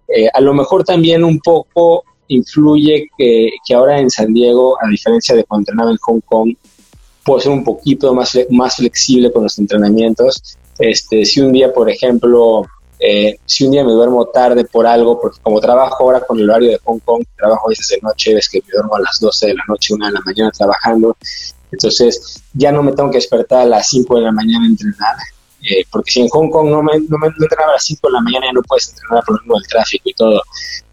Eh, 0.08 0.28
a 0.34 0.40
lo 0.40 0.52
mejor 0.52 0.84
también 0.84 1.22
un 1.24 1.38
poco 1.38 2.04
influye 2.34 3.08
que, 3.16 3.50
que, 3.66 3.74
ahora 3.74 3.98
en 3.98 4.10
San 4.10 4.32
Diego, 4.32 4.76
a 4.82 4.88
diferencia 4.88 5.34
de 5.34 5.44
cuando 5.44 5.62
entrenaba 5.62 5.90
en 5.90 5.96
Hong 5.98 6.20
Kong, 6.20 6.54
puedo 7.24 7.40
ser 7.40 7.52
un 7.52 7.64
poquito 7.64 8.14
más, 8.14 8.38
más 8.50 8.76
flexible 8.76 9.32
con 9.32 9.44
los 9.44 9.58
entrenamientos. 9.58 10.58
Este, 10.78 11.24
si 11.24 11.40
un 11.40 11.52
día, 11.52 11.72
por 11.72 11.88
ejemplo, 11.88 12.66
eh, 12.98 13.38
si 13.44 13.64
un 13.64 13.72
día 13.72 13.84
me 13.84 13.92
duermo 13.92 14.26
tarde 14.26 14.64
por 14.64 14.86
algo, 14.86 15.20
porque 15.20 15.38
como 15.42 15.60
trabajo 15.60 16.04
ahora 16.04 16.20
con 16.20 16.38
el 16.38 16.48
horario 16.48 16.70
de 16.70 16.78
Hong 16.84 17.00
Kong, 17.00 17.24
trabajo 17.36 17.66
a 17.66 17.70
veces 17.70 17.88
de 17.88 17.98
noche, 18.02 18.34
ves 18.34 18.48
que 18.48 18.60
me 18.60 18.72
duermo 18.72 18.96
a 18.96 19.00
las 19.00 19.18
12 19.20 19.48
de 19.48 19.54
la 19.54 19.64
noche, 19.68 19.94
una 19.94 20.06
de 20.06 20.12
la 20.12 20.20
mañana 20.20 20.50
trabajando, 20.50 21.16
entonces 21.70 22.42
ya 22.52 22.70
no 22.70 22.82
me 22.82 22.92
tengo 22.92 23.10
que 23.10 23.16
despertar 23.16 23.62
a 23.62 23.66
las 23.66 23.88
5 23.88 24.16
de 24.16 24.22
la 24.22 24.32
mañana 24.32 24.64
a 24.64 24.68
entrenar, 24.68 25.16
eh, 25.62 25.84
porque 25.90 26.10
si 26.10 26.20
en 26.20 26.28
Hong 26.28 26.50
Kong 26.50 26.68
no 26.68 26.82
me, 26.82 26.92
no 27.08 27.18
me 27.18 27.28
entrenaba 27.28 27.70
a 27.70 27.74
las 27.74 27.84
5 27.84 28.08
de 28.08 28.12
la 28.12 28.20
mañana 28.20 28.46
ya 28.46 28.52
no 28.52 28.62
puedes 28.62 28.90
entrenar 28.90 29.24
por 29.24 29.40
el 29.40 29.68
tráfico 29.68 30.08
y 30.08 30.14
todo. 30.14 30.42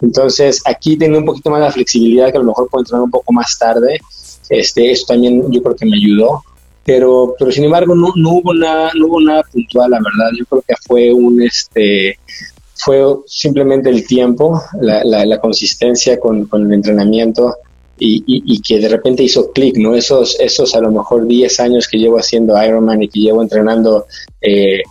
Entonces 0.02 0.62
aquí 0.66 0.98
tengo 0.98 1.18
un 1.18 1.26
poquito 1.26 1.50
más 1.50 1.62
de 1.62 1.72
flexibilidad 1.72 2.32
que 2.32 2.38
a 2.38 2.42
lo 2.42 2.48
mejor 2.48 2.70
puedo 2.70 2.82
entrenar 2.82 3.04
un 3.04 3.12
poco 3.12 3.32
más 3.34 3.58
tarde. 3.58 4.00
Este, 4.50 4.92
eso 4.92 5.06
también 5.08 5.52
yo 5.52 5.62
creo 5.62 5.76
que 5.76 5.86
me 5.86 5.98
ayudó 5.98 6.44
pero, 6.90 7.36
pero 7.38 7.52
sin 7.52 7.66
embargo 7.66 7.94
no, 7.94 8.12
no 8.16 8.32
hubo 8.32 8.52
nada, 8.52 8.92
no 8.96 9.06
hubo 9.06 9.22
nada 9.22 9.44
puntual, 9.44 9.92
la 9.92 9.98
verdad. 9.98 10.32
Yo 10.36 10.46
creo 10.48 10.64
que 10.68 10.74
fue 10.88 11.14
un 11.14 11.40
este 11.44 12.18
fue 12.74 13.04
simplemente 13.28 13.90
el 13.90 14.08
tiempo, 14.08 14.60
la, 14.82 15.04
la, 15.04 15.40
consistencia 15.40 16.20
con, 16.20 16.46
con, 16.46 16.66
el 16.66 16.74
entrenamiento 16.74 17.54
y, 18.00 18.24
y, 18.26 18.62
que 18.62 18.80
de 18.80 18.90
repente 18.90 19.24
hizo 19.24 19.52
clic, 19.52 19.76
¿no? 19.78 19.96
Esos, 19.96 20.40
esos 20.40 20.74
a 20.76 20.80
lo 20.80 20.92
mejor 20.92 21.28
10 21.28 21.60
años 21.60 21.88
que 21.88 21.98
llevo 21.98 22.18
haciendo 22.18 22.62
Ironman 22.64 23.04
y 23.04 23.10
que 23.10 23.20
llevo 23.20 23.42
entrenando 23.42 24.06
eh, 24.42 24.82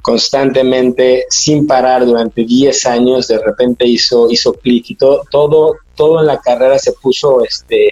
constantemente 0.00 1.26
sin 1.30 1.66
parar 1.66 2.04
durante 2.04 2.44
10 2.44 2.86
años, 2.86 3.28
de 3.28 3.38
repente 3.38 3.86
hizo, 3.86 4.30
hizo 4.30 4.52
clic 4.52 4.90
y 4.90 4.94
todo, 4.96 5.22
todo, 5.30 5.76
todo 5.94 6.20
en 6.20 6.26
la 6.26 6.40
carrera 6.40 6.78
se 6.78 6.92
puso, 6.92 7.42
este, 7.42 7.90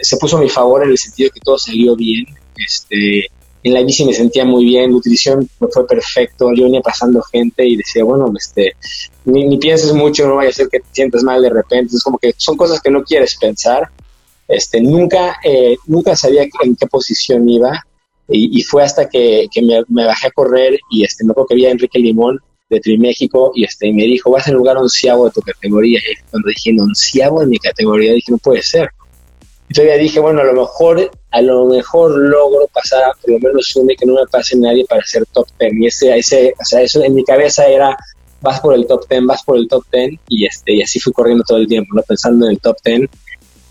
se 0.00 0.16
puso 0.16 0.38
a 0.38 0.40
mi 0.40 0.48
favor 0.48 0.82
en 0.82 0.90
el 0.90 0.98
sentido 0.98 1.28
de 1.28 1.32
que 1.32 1.40
todo 1.40 1.58
salió 1.58 1.94
bien 1.94 2.24
este, 2.56 3.26
en 3.62 3.74
la 3.74 3.82
bici 3.82 4.04
me 4.04 4.14
sentía 4.14 4.44
muy 4.44 4.64
bien, 4.64 4.90
nutrición 4.90 5.48
me 5.60 5.68
fue 5.68 5.86
perfecto, 5.86 6.50
yo 6.54 6.64
venía 6.64 6.80
pasando 6.80 7.22
gente 7.22 7.66
y 7.66 7.76
decía, 7.76 8.04
bueno, 8.04 8.32
este, 8.36 8.74
ni, 9.24 9.58
pienses 9.58 9.92
mucho, 9.92 10.26
no 10.26 10.36
vaya 10.36 10.50
a 10.50 10.52
ser 10.52 10.68
que 10.68 10.80
te 10.80 10.86
sientas 10.92 11.22
mal 11.22 11.42
de 11.42 11.50
repente, 11.50 11.94
es 11.94 12.02
como 12.02 12.18
que 12.18 12.34
son 12.36 12.56
cosas 12.56 12.80
que 12.80 12.90
no 12.90 13.04
quieres 13.04 13.36
pensar, 13.36 13.88
este, 14.48 14.80
nunca, 14.80 15.36
eh, 15.44 15.76
nunca 15.86 16.16
sabía 16.16 16.42
en 16.62 16.74
qué 16.74 16.86
posición 16.86 17.48
iba 17.48 17.84
y, 18.32 18.62
fue 18.62 18.84
hasta 18.84 19.08
que, 19.08 19.48
me, 19.60 20.04
bajé 20.06 20.28
a 20.28 20.30
correr 20.30 20.78
y 20.88 21.04
este, 21.04 21.24
me 21.24 21.32
acuerdo 21.32 21.48
que 21.48 21.54
había 21.54 21.70
Enrique 21.70 21.98
Limón 21.98 22.38
de 22.68 22.80
Triméxico 22.80 23.50
y 23.54 23.64
este, 23.64 23.92
me 23.92 24.04
dijo, 24.04 24.30
vas 24.30 24.46
en 24.46 24.54
lugar 24.54 24.76
onceavo 24.76 25.24
de 25.24 25.32
tu 25.32 25.40
categoría, 25.42 25.98
y 25.98 26.30
cuando 26.30 26.48
dije, 26.48 26.80
onceavo 26.80 27.40
de 27.40 27.46
mi 27.46 27.58
categoría, 27.58 28.12
dije, 28.12 28.30
no 28.30 28.38
puede 28.38 28.62
ser, 28.62 28.90
Y 29.70 29.74
todavía 29.74 29.98
dije, 29.98 30.18
bueno, 30.18 30.40
a 30.40 30.44
lo 30.44 30.52
mejor, 30.52 31.08
a 31.30 31.40
lo 31.40 31.66
mejor 31.66 32.10
logro 32.18 32.66
pasar 32.74 33.12
por 33.22 33.30
lo 33.30 33.38
menos 33.38 33.72
uno 33.76 33.92
y 33.92 33.96
que 33.96 34.04
no 34.04 34.14
me 34.14 34.26
pase 34.26 34.56
nadie 34.56 34.84
para 34.84 35.00
ser 35.04 35.24
top 35.26 35.46
ten. 35.58 35.80
Y 35.80 35.86
ese, 35.86 36.18
ese, 36.18 36.52
o 36.60 36.64
sea, 36.64 36.82
eso 36.82 37.00
en 37.04 37.14
mi 37.14 37.22
cabeza 37.22 37.64
era, 37.68 37.96
vas 38.40 38.58
por 38.58 38.74
el 38.74 38.84
top 38.88 39.06
ten, 39.06 39.28
vas 39.28 39.44
por 39.44 39.56
el 39.56 39.68
top 39.68 39.84
ten, 39.92 40.18
y 40.28 40.44
este, 40.44 40.74
y 40.74 40.82
así 40.82 40.98
fui 40.98 41.12
corriendo 41.12 41.44
todo 41.46 41.58
el 41.58 41.68
tiempo, 41.68 41.94
¿no? 41.94 42.02
Pensando 42.02 42.46
en 42.46 42.52
el 42.52 42.58
top 42.58 42.78
ten. 42.82 43.08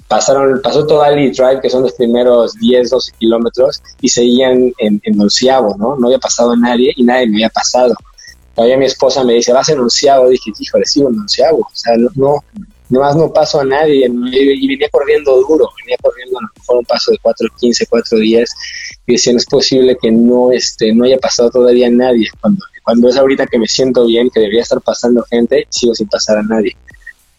Pasaron, 0.07 0.61
pasó 0.63 0.87
todo 0.87 1.03
Ali 1.03 1.31
Drive, 1.31 1.59
que 1.61 1.69
son 1.69 1.83
los 1.83 1.91
primeros 1.91 2.55
10, 2.55 2.89
12 2.91 3.11
kilómetros, 3.19 3.83
y 3.99 4.07
seguían 4.07 4.71
en, 4.77 5.01
en 5.03 5.19
onceavo, 5.19 5.75
¿no? 5.77 5.97
No 5.97 6.07
había 6.07 6.19
pasado 6.19 6.51
a 6.51 6.55
nadie 6.55 6.93
y 6.95 7.03
nadie 7.03 7.27
me 7.27 7.35
había 7.35 7.49
pasado. 7.49 7.93
Todavía 8.55 8.77
mi 8.77 8.85
esposa 8.85 9.25
me 9.25 9.33
dice, 9.33 9.51
vas 9.51 9.67
en 9.67 9.79
onceavo. 9.79 10.29
Dije, 10.29 10.51
híjole, 10.57 10.85
sí, 10.85 11.01
en 11.01 11.07
onceavo. 11.07 11.59
O 11.59 11.75
sea, 11.75 11.93
no, 12.15 12.41
no 12.89 13.31
paso 13.33 13.59
a 13.59 13.65
nadie 13.65 14.07
y 14.07 14.67
venía 14.67 14.89
corriendo 14.89 15.35
duro, 15.41 15.69
venía 15.83 15.97
corriendo 16.01 16.39
a 16.39 16.41
lo 16.41 16.47
mejor 16.57 16.77
un 16.77 16.85
paso 16.85 17.11
de 17.11 17.17
4.15, 17.19 17.87
4.10 17.87 18.45
y 19.05 19.11
decía, 19.13 19.33
no 19.33 19.37
es 19.37 19.45
posible 19.45 19.97
que 20.01 20.11
no, 20.11 20.51
este, 20.51 20.93
no 20.93 21.05
haya 21.05 21.17
pasado 21.17 21.51
todavía 21.51 21.89
nadie, 21.89 22.27
cuando, 22.41 22.63
cuando 22.83 23.09
es 23.09 23.17
ahorita 23.17 23.45
que 23.45 23.59
me 23.59 23.67
siento 23.67 24.05
bien, 24.05 24.29
que 24.29 24.39
debería 24.39 24.63
estar 24.63 24.81
pasando 24.81 25.23
gente, 25.23 25.67
sigo 25.69 25.93
sin 25.93 26.07
pasar 26.07 26.37
a 26.37 26.43
nadie. 26.43 26.75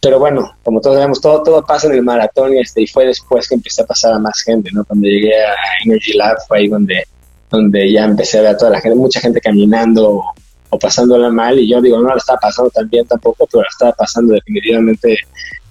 Pero 0.01 0.19
bueno, 0.19 0.51
como 0.63 0.81
todos 0.81 0.97
sabemos, 0.97 1.21
todo, 1.21 1.43
todo 1.43 1.65
pasa 1.65 1.89
en 1.89 1.95
el 1.95 2.03
maratón 2.03 2.55
y, 2.55 2.61
este, 2.61 2.83
y 2.83 2.87
fue 2.87 3.07
después 3.07 3.49
que 3.49 3.57
empecé 3.57 3.83
a 3.83 3.87
pasar 3.87 4.15
a 4.15 4.19
más 4.19 4.41
gente, 4.43 4.71
¿no? 4.73 4.85
Cuando 4.85 5.07
llegué 5.07 5.35
a 5.35 5.55
Energy 5.85 6.15
Lab 6.15 6.39
fue 6.49 6.59
ahí 6.59 6.69
donde, 6.69 7.05
donde 7.51 7.93
ya 7.93 8.05
empecé 8.05 8.39
a 8.39 8.43
ver 8.43 8.51
a 8.53 8.57
toda 8.57 8.71
la 8.71 8.81
gente, 8.81 8.97
mucha 8.97 9.21
gente 9.21 9.41
caminando 9.41 10.23
o 10.71 10.79
pasándola 10.79 11.31
mal 11.31 11.59
y 11.59 11.69
yo 11.69 11.81
digo, 11.81 11.99
no 11.99 12.09
la 12.09 12.17
estaba 12.17 12.39
pasando 12.39 12.71
tan 12.71 12.89
bien 12.89 13.07
tampoco, 13.07 13.47
pero 13.51 13.63
la 13.63 13.69
estaba 13.69 13.93
pasando 13.93 14.35
definitivamente 14.35 15.17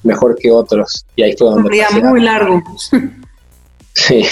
mejor 0.03 0.35
que 0.37 0.51
otros. 0.51 1.05
Y 1.15 1.23
ahí 1.23 1.35
fue 1.37 1.49
donde... 1.49 1.67
Un 1.67 1.71
día 1.71 1.89
muy 1.91 2.21
largo. 2.21 2.61
Sí. 3.93 4.23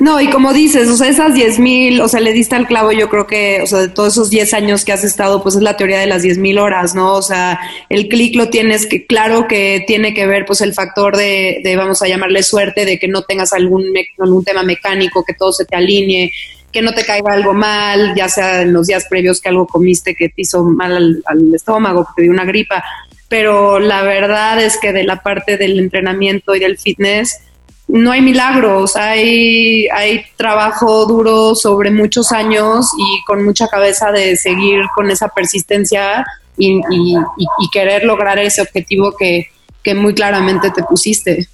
No, 0.00 0.20
y 0.20 0.28
como 0.30 0.52
dices, 0.52 0.88
o 0.88 0.96
sea, 0.96 1.08
esas 1.08 1.34
10 1.34 1.60
mil, 1.60 2.00
o 2.00 2.08
sea, 2.08 2.20
le 2.20 2.32
diste 2.32 2.56
al 2.56 2.66
clavo, 2.66 2.90
yo 2.90 3.08
creo 3.08 3.26
que, 3.28 3.60
o 3.62 3.66
sea, 3.66 3.80
de 3.80 3.88
todos 3.88 4.14
esos 4.14 4.30
10 4.30 4.54
años 4.54 4.84
que 4.84 4.92
has 4.92 5.04
estado, 5.04 5.42
pues 5.42 5.54
es 5.54 5.62
la 5.62 5.76
teoría 5.76 6.00
de 6.00 6.06
las 6.06 6.22
10 6.22 6.38
mil 6.38 6.58
horas, 6.58 6.96
¿no? 6.96 7.14
O 7.14 7.22
sea, 7.22 7.60
el 7.88 8.08
clic 8.08 8.34
lo 8.34 8.48
tienes 8.48 8.86
que, 8.86 9.06
claro 9.06 9.46
que 9.46 9.84
tiene 9.86 10.12
que 10.12 10.26
ver, 10.26 10.44
pues 10.44 10.60
el 10.60 10.74
factor 10.74 11.16
de, 11.16 11.60
de 11.62 11.76
vamos 11.76 12.02
a 12.02 12.08
llamarle 12.08 12.42
suerte, 12.42 12.84
de 12.84 12.98
que 12.98 13.06
no 13.06 13.22
tengas 13.22 13.52
algún, 13.52 13.84
algún 14.18 14.44
tema 14.44 14.64
mecánico, 14.64 15.24
que 15.24 15.34
todo 15.34 15.52
se 15.52 15.64
te 15.64 15.76
alinee, 15.76 16.32
que 16.76 16.82
no 16.82 16.92
te 16.92 17.06
caiga 17.06 17.32
algo 17.32 17.54
mal, 17.54 18.14
ya 18.14 18.28
sea 18.28 18.60
en 18.60 18.74
los 18.74 18.86
días 18.86 19.06
previos 19.08 19.40
que 19.40 19.48
algo 19.48 19.66
comiste 19.66 20.14
que 20.14 20.28
te 20.28 20.42
hizo 20.42 20.62
mal 20.62 21.22
al, 21.24 21.54
estómago, 21.54 22.04
que 22.04 22.10
te 22.16 22.22
dio 22.24 22.30
una 22.30 22.44
gripa. 22.44 22.84
Pero 23.30 23.78
la 23.78 24.02
verdad 24.02 24.62
es 24.62 24.76
que 24.76 24.92
de 24.92 25.02
la 25.04 25.22
parte 25.22 25.56
del 25.56 25.78
entrenamiento 25.78 26.54
y 26.54 26.60
del 26.60 26.76
fitness, 26.76 27.40
no 27.88 28.12
hay 28.12 28.20
milagros, 28.20 28.94
hay, 28.94 29.88
hay 29.88 30.26
trabajo 30.36 31.06
duro 31.06 31.54
sobre 31.54 31.90
muchos 31.90 32.30
años 32.30 32.90
y 32.98 33.24
con 33.24 33.42
mucha 33.42 33.68
cabeza 33.68 34.12
de 34.12 34.36
seguir 34.36 34.82
con 34.94 35.10
esa 35.10 35.28
persistencia 35.28 36.26
y, 36.58 36.82
y, 36.90 37.16
y 37.58 37.70
querer 37.72 38.04
lograr 38.04 38.38
ese 38.38 38.60
objetivo 38.60 39.16
que, 39.16 39.46
que 39.82 39.94
muy 39.94 40.12
claramente 40.12 40.70
te 40.72 40.82
pusiste. 40.82 41.48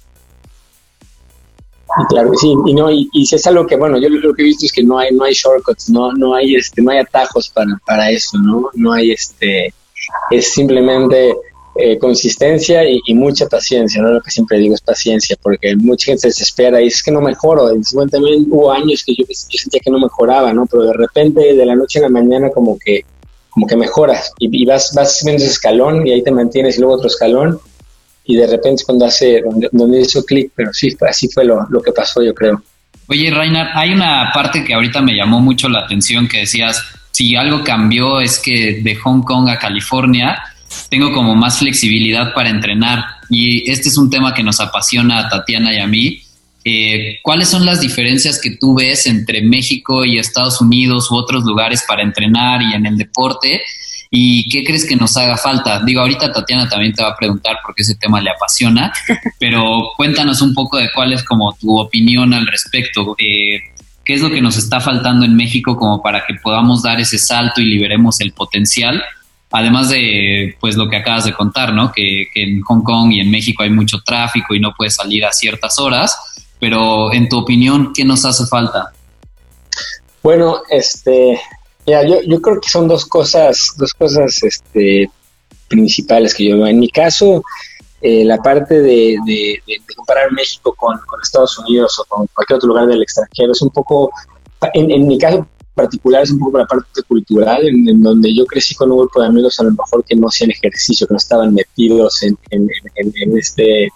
Claro, 2.09 2.31
sí, 2.35 2.53
y 2.65 2.73
no, 2.73 2.91
y, 2.91 3.07
y 3.13 3.23
es 3.23 3.45
algo 3.45 3.67
que, 3.67 3.75
bueno, 3.75 3.99
yo 3.99 4.09
lo 4.09 4.33
que 4.33 4.41
he 4.41 4.45
visto 4.45 4.65
es 4.65 4.71
que 4.71 4.83
no 4.83 4.97
hay, 4.97 5.11
no 5.11 5.25
hay 5.25 5.33
shortcuts, 5.33 5.89
no, 5.89 6.11
no 6.13 6.33
hay 6.33 6.55
este, 6.55 6.81
no 6.81 6.91
hay 6.91 6.99
atajos 6.99 7.49
para, 7.49 7.79
para 7.85 8.09
eso, 8.09 8.37
¿no? 8.39 8.69
No 8.73 8.93
hay 8.93 9.11
este, 9.11 9.71
es 10.31 10.53
simplemente 10.53 11.35
eh, 11.75 11.99
consistencia 11.99 12.83
y, 12.87 13.13
mucha 13.13 13.47
paciencia, 13.47 14.01
¿no? 14.01 14.11
Lo 14.11 14.21
que 14.21 14.31
siempre 14.31 14.57
digo 14.57 14.73
es 14.73 14.81
paciencia, 14.81 15.37
porque 15.41 15.75
mucha 15.75 16.05
gente 16.05 16.21
se 16.21 16.27
desespera 16.29 16.81
y 16.81 16.87
es 16.87 17.03
que 17.03 17.11
no 17.11 17.21
mejoro. 17.21 17.69
Igual 17.75 18.09
también 18.09 18.47
hubo 18.49 18.71
años 18.71 19.03
que 19.05 19.13
yo, 19.15 19.25
yo, 19.27 19.57
sentía 19.59 19.79
que 19.79 19.91
no 19.91 19.99
mejoraba, 19.99 20.51
¿no? 20.51 20.65
Pero 20.65 20.85
de 20.85 20.93
repente, 20.93 21.53
de 21.53 21.65
la 21.65 21.75
noche 21.75 21.99
a 21.99 22.03
la 22.03 22.09
mañana, 22.09 22.49
como 22.49 22.77
que, 22.79 23.05
como 23.51 23.67
que 23.67 23.75
mejoras 23.75 24.33
y, 24.39 24.63
y 24.63 24.65
vas, 24.65 24.93
vas 24.95 25.19
subiendo 25.19 25.43
ese 25.43 25.53
escalón 25.53 26.07
y 26.07 26.11
ahí 26.11 26.23
te 26.23 26.31
mantienes 26.31 26.77
y 26.77 26.79
luego 26.79 26.95
otro 26.95 27.07
escalón 27.07 27.59
y 28.25 28.35
de 28.37 28.47
repente 28.47 28.83
cuando 28.85 29.05
hace, 29.05 29.41
donde, 29.71 30.01
hizo 30.01 30.23
clic, 30.23 30.51
pero 30.55 30.73
sí, 30.73 30.95
así 31.07 31.27
fue 31.27 31.45
lo, 31.45 31.67
lo 31.69 31.81
que 31.81 31.91
pasó, 31.91 32.23
yo 32.23 32.33
creo. 32.33 32.61
Oye, 33.07 33.29
Rainer, 33.29 33.67
hay 33.73 33.91
una 33.91 34.31
parte 34.33 34.63
que 34.63 34.73
ahorita 34.73 35.01
me 35.01 35.15
llamó 35.15 35.41
mucho 35.41 35.67
la 35.67 35.79
atención 35.79 36.27
que 36.27 36.39
decías, 36.39 36.81
si 37.11 37.35
algo 37.35 37.63
cambió 37.63 38.21
es 38.21 38.39
que 38.39 38.81
de 38.81 38.95
Hong 38.95 39.21
Kong 39.21 39.49
a 39.49 39.59
California 39.59 40.41
tengo 40.89 41.13
como 41.13 41.35
más 41.35 41.59
flexibilidad 41.59 42.33
para 42.33 42.49
entrenar 42.49 43.03
y 43.29 43.69
este 43.69 43.89
es 43.89 43.97
un 43.97 44.09
tema 44.09 44.33
que 44.33 44.43
nos 44.43 44.59
apasiona 44.59 45.19
a 45.19 45.29
Tatiana 45.29 45.73
y 45.73 45.79
a 45.79 45.87
mí. 45.87 46.21
Eh, 46.65 47.19
¿Cuáles 47.21 47.49
son 47.49 47.65
las 47.65 47.81
diferencias 47.81 48.39
que 48.39 48.51
tú 48.51 48.75
ves 48.75 49.05
entre 49.05 49.41
México 49.41 50.05
y 50.05 50.17
Estados 50.17 50.61
Unidos 50.61 51.11
u 51.11 51.15
otros 51.15 51.43
lugares 51.43 51.83
para 51.87 52.03
entrenar 52.03 52.61
y 52.61 52.73
en 52.73 52.85
el 52.85 52.97
deporte? 52.97 53.61
¿Y 54.15 54.47
qué 54.47 54.63
crees 54.63 54.85
que 54.85 54.95
nos 54.95 55.17
haga 55.17 55.37
falta? 55.37 55.81
Digo, 55.83 56.01
ahorita 56.01 56.31
Tatiana 56.31 56.69
también 56.69 56.93
te 56.93 57.01
va 57.01 57.09
a 57.09 57.15
preguntar 57.15 57.57
porque 57.65 57.81
ese 57.81 57.95
tema 57.95 58.21
le 58.21 58.29
apasiona, 58.29 58.93
pero 59.39 59.89
cuéntanos 59.97 60.39
un 60.43 60.53
poco 60.53 60.77
de 60.77 60.91
cuál 60.93 61.13
es 61.13 61.23
como 61.23 61.51
tu 61.53 61.79
opinión 61.79 62.31
al 62.31 62.45
respecto. 62.45 63.15
Eh, 63.17 63.57
¿Qué 64.05 64.13
es 64.13 64.21
lo 64.21 64.29
que 64.29 64.39
nos 64.39 64.55
está 64.55 64.79
faltando 64.79 65.25
en 65.25 65.35
México 65.35 65.75
como 65.75 66.03
para 66.03 66.27
que 66.27 66.35
podamos 66.35 66.83
dar 66.83 66.99
ese 66.99 67.17
salto 67.17 67.59
y 67.59 67.65
liberemos 67.65 68.21
el 68.21 68.33
potencial? 68.33 69.03
Además 69.49 69.89
de 69.89 70.57
pues 70.59 70.75
lo 70.75 70.87
que 70.87 70.97
acabas 70.97 71.25
de 71.25 71.33
contar, 71.33 71.73
¿no? 71.73 71.91
Que, 71.91 72.27
que 72.31 72.43
en 72.43 72.61
Hong 72.61 72.83
Kong 72.83 73.13
y 73.13 73.19
en 73.19 73.31
México 73.31 73.63
hay 73.63 73.71
mucho 73.71 73.97
tráfico 74.05 74.53
y 74.53 74.59
no 74.59 74.75
puedes 74.77 74.93
salir 74.93 75.25
a 75.25 75.31
ciertas 75.31 75.79
horas, 75.79 76.45
pero 76.59 77.11
en 77.11 77.27
tu 77.29 77.39
opinión, 77.39 77.91
¿qué 77.95 78.05
nos 78.05 78.25
hace 78.25 78.45
falta? 78.45 78.91
Bueno, 80.21 80.61
este, 80.69 81.41
ya, 81.85 82.03
yo, 82.03 82.21
yo 82.21 82.41
creo 82.41 82.59
que 82.59 82.69
son 82.69 82.87
dos 82.87 83.05
cosas, 83.05 83.73
dos 83.77 83.93
cosas 83.93 84.41
este, 84.43 85.09
principales 85.67 86.33
que 86.33 86.49
yo 86.49 86.57
veo. 86.57 86.67
En 86.67 86.79
mi 86.79 86.89
caso, 86.89 87.43
eh, 88.01 88.23
la 88.25 88.37
parte 88.37 88.81
de, 88.81 89.17
de, 89.25 89.61
comparar 89.95 90.31
México 90.31 90.73
con, 90.77 90.99
Estados 91.21 91.57
Unidos 91.59 91.97
o 91.99 92.05
con 92.05 92.27
cualquier 92.33 92.57
otro 92.57 92.69
lugar 92.69 92.87
del 92.87 93.01
extranjero 93.01 93.53
es 93.53 93.61
un 93.61 93.69
poco, 93.69 94.11
en, 94.73 95.07
mi 95.07 95.17
caso 95.17 95.47
particular, 95.73 96.23
es 96.23 96.31
un 96.31 96.39
poco 96.39 96.57
la 96.57 96.65
parte 96.65 97.01
cultural, 97.07 97.65
en, 97.65 97.87
en, 97.87 98.01
donde 98.01 98.33
yo 98.35 98.45
crecí 98.45 98.75
con 98.75 98.91
un 98.91 98.99
grupo 98.99 99.21
de 99.21 99.27
amigos 99.27 99.59
a 99.59 99.63
lo 99.63 99.71
mejor 99.71 100.03
que 100.03 100.15
no 100.15 100.27
hacían 100.27 100.51
ejercicio, 100.51 101.07
que 101.07 101.13
no 101.13 101.17
estaban 101.17 101.53
metidos 101.53 102.21
en, 102.23 102.37
en 102.51 103.37
este, 103.37 103.89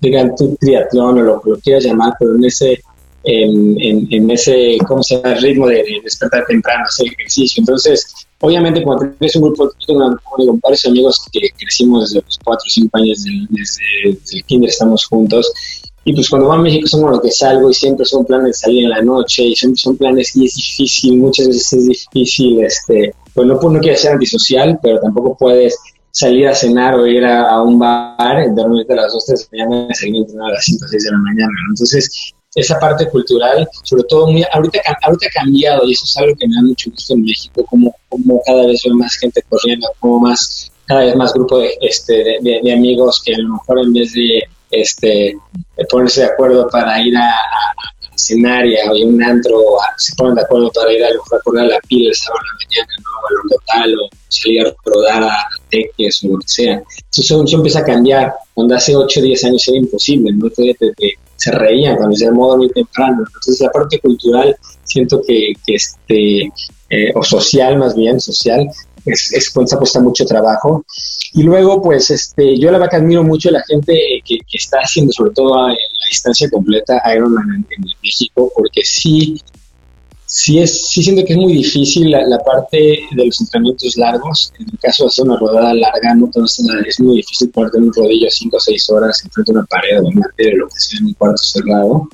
digan 0.00 0.34
tu 0.36 0.56
triatlón 0.56 1.18
o 1.18 1.22
lo 1.22 1.40
que 1.40 1.50
lo 1.50 1.58
quieras 1.58 1.84
llamar, 1.84 2.14
pero 2.18 2.34
en 2.34 2.44
ese 2.44 2.82
en, 3.24 3.80
en, 3.80 4.08
en, 4.10 4.30
ese, 4.30 4.78
¿cómo 4.86 5.02
se 5.02 5.16
llama?, 5.16 5.34
ritmo 5.34 5.66
de, 5.68 5.76
de, 5.76 6.00
despertar 6.02 6.44
temprano, 6.46 6.84
hacer 6.84 7.06
ejercicio. 7.08 7.60
Entonces, 7.60 8.26
obviamente, 8.40 8.82
cuando 8.82 9.10
tienes 9.18 9.36
un 9.36 9.42
grupo, 9.42 9.70
tengo 9.86 10.58
varios 10.62 10.84
amigos 10.86 11.24
que 11.32 11.40
crecimos 11.58 12.10
desde 12.10 12.24
los 12.24 12.38
4 12.44 12.62
o 12.64 12.70
5 12.70 12.98
años, 12.98 13.24
desde, 13.24 13.46
desde, 13.50 14.20
desde, 14.20 14.38
el 14.38 14.44
kinder 14.44 14.70
estamos 14.70 15.06
juntos, 15.06 15.52
y 16.04 16.14
pues 16.14 16.28
cuando 16.28 16.48
van 16.48 16.60
a 16.60 16.62
México 16.62 16.88
somos 16.88 17.12
los 17.12 17.20
que 17.20 17.30
salgo 17.30 17.70
y 17.70 17.74
siempre 17.74 18.04
son 18.04 18.24
planes 18.24 18.46
de 18.46 18.54
salir 18.54 18.84
en 18.84 18.90
la 18.90 19.02
noche 19.02 19.44
y 19.44 19.54
son, 19.54 19.76
son 19.76 19.96
planes 19.96 20.34
y 20.34 20.46
es 20.46 20.54
difícil, 20.54 21.18
muchas 21.18 21.46
veces 21.46 21.72
es 21.72 21.86
difícil, 21.86 22.64
este, 22.64 23.14
pues 23.32 23.46
no, 23.46 23.54
no 23.54 23.80
quieres 23.80 24.00
ser 24.00 24.12
antisocial, 24.12 24.80
pero 24.82 25.00
tampoco 25.00 25.36
puedes 25.38 25.78
salir 26.10 26.48
a 26.48 26.54
cenar 26.54 26.94
o 26.94 27.06
ir 27.06 27.24
a, 27.24 27.50
a 27.50 27.62
un 27.62 27.78
bar, 27.78 28.52
dormirte 28.54 28.92
a 28.94 28.96
las 28.96 29.12
2, 29.12 29.26
3 29.26 29.50
de 29.50 29.58
la 29.58 29.68
mañana 29.68 29.88
y 29.90 29.94
salir 29.94 30.26
a 30.44 30.48
las 30.50 30.64
5 30.64 30.84
o 30.84 30.88
6 30.88 31.04
de 31.04 31.10
la 31.10 31.18
mañana. 31.18 31.52
Entonces, 31.70 32.34
esa 32.54 32.78
parte 32.78 33.08
cultural, 33.08 33.66
sobre 33.82 34.04
todo 34.04 34.30
muy, 34.30 34.44
ahorita, 34.52 34.80
ahorita 35.02 35.26
ha 35.26 35.30
cambiado 35.30 35.86
y 35.86 35.92
eso 35.92 36.04
es 36.04 36.16
algo 36.18 36.36
que 36.36 36.46
me 36.46 36.54
da 36.56 36.62
mucho 36.62 36.90
gusto 36.90 37.14
en 37.14 37.22
México, 37.22 37.64
como, 37.68 37.94
como 38.08 38.42
cada 38.44 38.66
vez 38.66 38.82
veo 38.84 38.94
más 38.94 39.16
gente 39.16 39.42
corriendo, 39.48 39.88
como 40.00 40.20
más, 40.20 40.70
cada 40.86 41.00
vez 41.00 41.16
más 41.16 41.32
grupo 41.32 41.58
de, 41.58 41.74
este, 41.80 42.38
de, 42.42 42.72
amigos 42.72 43.22
que 43.24 43.34
a 43.34 43.38
lo 43.38 43.54
mejor 43.54 43.78
en 43.80 43.92
vez 43.94 44.12
de, 44.12 44.42
este, 44.70 45.36
ponerse 45.90 46.22
de 46.22 46.26
acuerdo 46.28 46.68
para 46.68 47.00
ir 47.00 47.16
a, 47.16 47.30
a, 47.30 47.74
cenar 48.14 48.66
y 48.66 48.78
a 48.78 48.92
un 48.92 49.22
antro, 49.22 49.58
se 49.96 50.14
ponen 50.14 50.34
de 50.34 50.42
acuerdo 50.42 50.70
para 50.72 50.92
ir 50.92 51.02
a, 51.02 51.08
a 51.08 51.40
correr 51.42 51.64
a 51.64 51.68
la 51.68 51.80
pila 51.88 52.10
el 52.10 52.14
sábado 52.14 52.40
en 52.42 52.46
la 52.46 52.66
mañana, 52.66 52.96
¿no? 52.98 53.26
a 53.26 53.32
lo 53.32 53.56
local 53.56 53.94
o 53.98 54.16
salir 54.28 54.66
a 54.66 54.74
rodar 54.84 55.24
a 55.24 55.48
teques 55.70 56.22
o 56.24 56.28
lo 56.28 56.38
que 56.38 56.48
sea. 56.48 56.74
Entonces 56.74 57.24
eso, 57.24 57.42
eso 57.42 57.56
empieza 57.56 57.80
a 57.80 57.84
cambiar, 57.84 58.34
cuando 58.54 58.74
hace 58.74 58.94
8 58.94 59.18
o 59.18 59.22
10 59.22 59.44
años 59.44 59.66
era 59.66 59.78
imposible, 59.78 60.30
¿no? 60.32 60.46
Entonces, 60.46 60.76
se 61.42 61.50
reían 61.50 61.96
cuando 61.96 62.16
se 62.16 62.26
llamó 62.26 62.56
muy 62.56 62.68
temprano. 62.70 63.24
Entonces 63.26 63.60
la 63.60 63.70
parte 63.70 63.98
cultural 63.98 64.56
siento 64.84 65.20
que, 65.26 65.52
que 65.66 65.74
este, 65.74 66.52
eh, 66.90 67.12
o 67.14 67.22
social 67.24 67.78
más 67.78 67.96
bien, 67.96 68.20
social, 68.20 68.68
es, 69.04 69.32
es 69.32 69.50
cuando 69.50 69.68
se 69.68 69.74
apuesta 69.74 70.00
mucho 70.00 70.24
trabajo. 70.24 70.84
Y 71.34 71.42
luego, 71.42 71.82
pues, 71.82 72.10
este, 72.10 72.58
yo 72.58 72.70
la 72.70 72.78
verdad 72.78 72.90
que 72.90 72.96
admiro 72.96 73.24
mucho 73.24 73.48
a 73.48 73.52
la 73.52 73.64
gente 73.64 73.92
que, 74.24 74.38
está 74.52 74.78
haciendo, 74.78 75.12
sobre 75.12 75.32
todo 75.32 75.68
en 75.68 75.74
la 75.74 76.06
distancia 76.08 76.48
completa, 76.48 77.02
Ironman 77.12 77.48
en, 77.50 77.66
en 77.76 77.84
México, 78.02 78.52
porque 78.54 78.82
sí, 78.84 79.40
sí, 80.32 80.58
es, 80.58 80.88
sí 80.88 81.02
siento 81.02 81.24
que 81.24 81.34
es 81.34 81.38
muy 81.38 81.52
difícil 81.52 82.10
la, 82.10 82.38
parte 82.38 83.00
de 83.10 83.26
los 83.26 83.40
entrenamientos 83.40 83.96
largos. 83.96 84.52
En 84.58 84.66
el 84.70 84.78
caso 84.78 85.04
de 85.04 85.08
hacer 85.08 85.24
una 85.26 85.38
rodada 85.38 85.74
larga, 85.74 86.14
no 86.14 86.30
es 86.86 87.00
muy 87.00 87.16
difícil 87.16 87.50
ponerte 87.50 87.78
un 87.78 87.92
rodillo 87.92 88.28
5 88.30 88.56
o 88.56 88.60
6 88.60 88.90
horas 88.90 89.22
enfrente 89.24 89.52
de 89.52 89.58
una 89.58 89.66
pared 89.66 90.00
o 90.00 90.06
una 90.06 90.26
tele, 90.36 90.56
lo 90.56 90.68
que 90.68 90.80
sea, 90.80 90.98
en 90.98 91.06
un 91.06 91.14
cuarto 91.14 91.42
cerrado. 91.42 92.08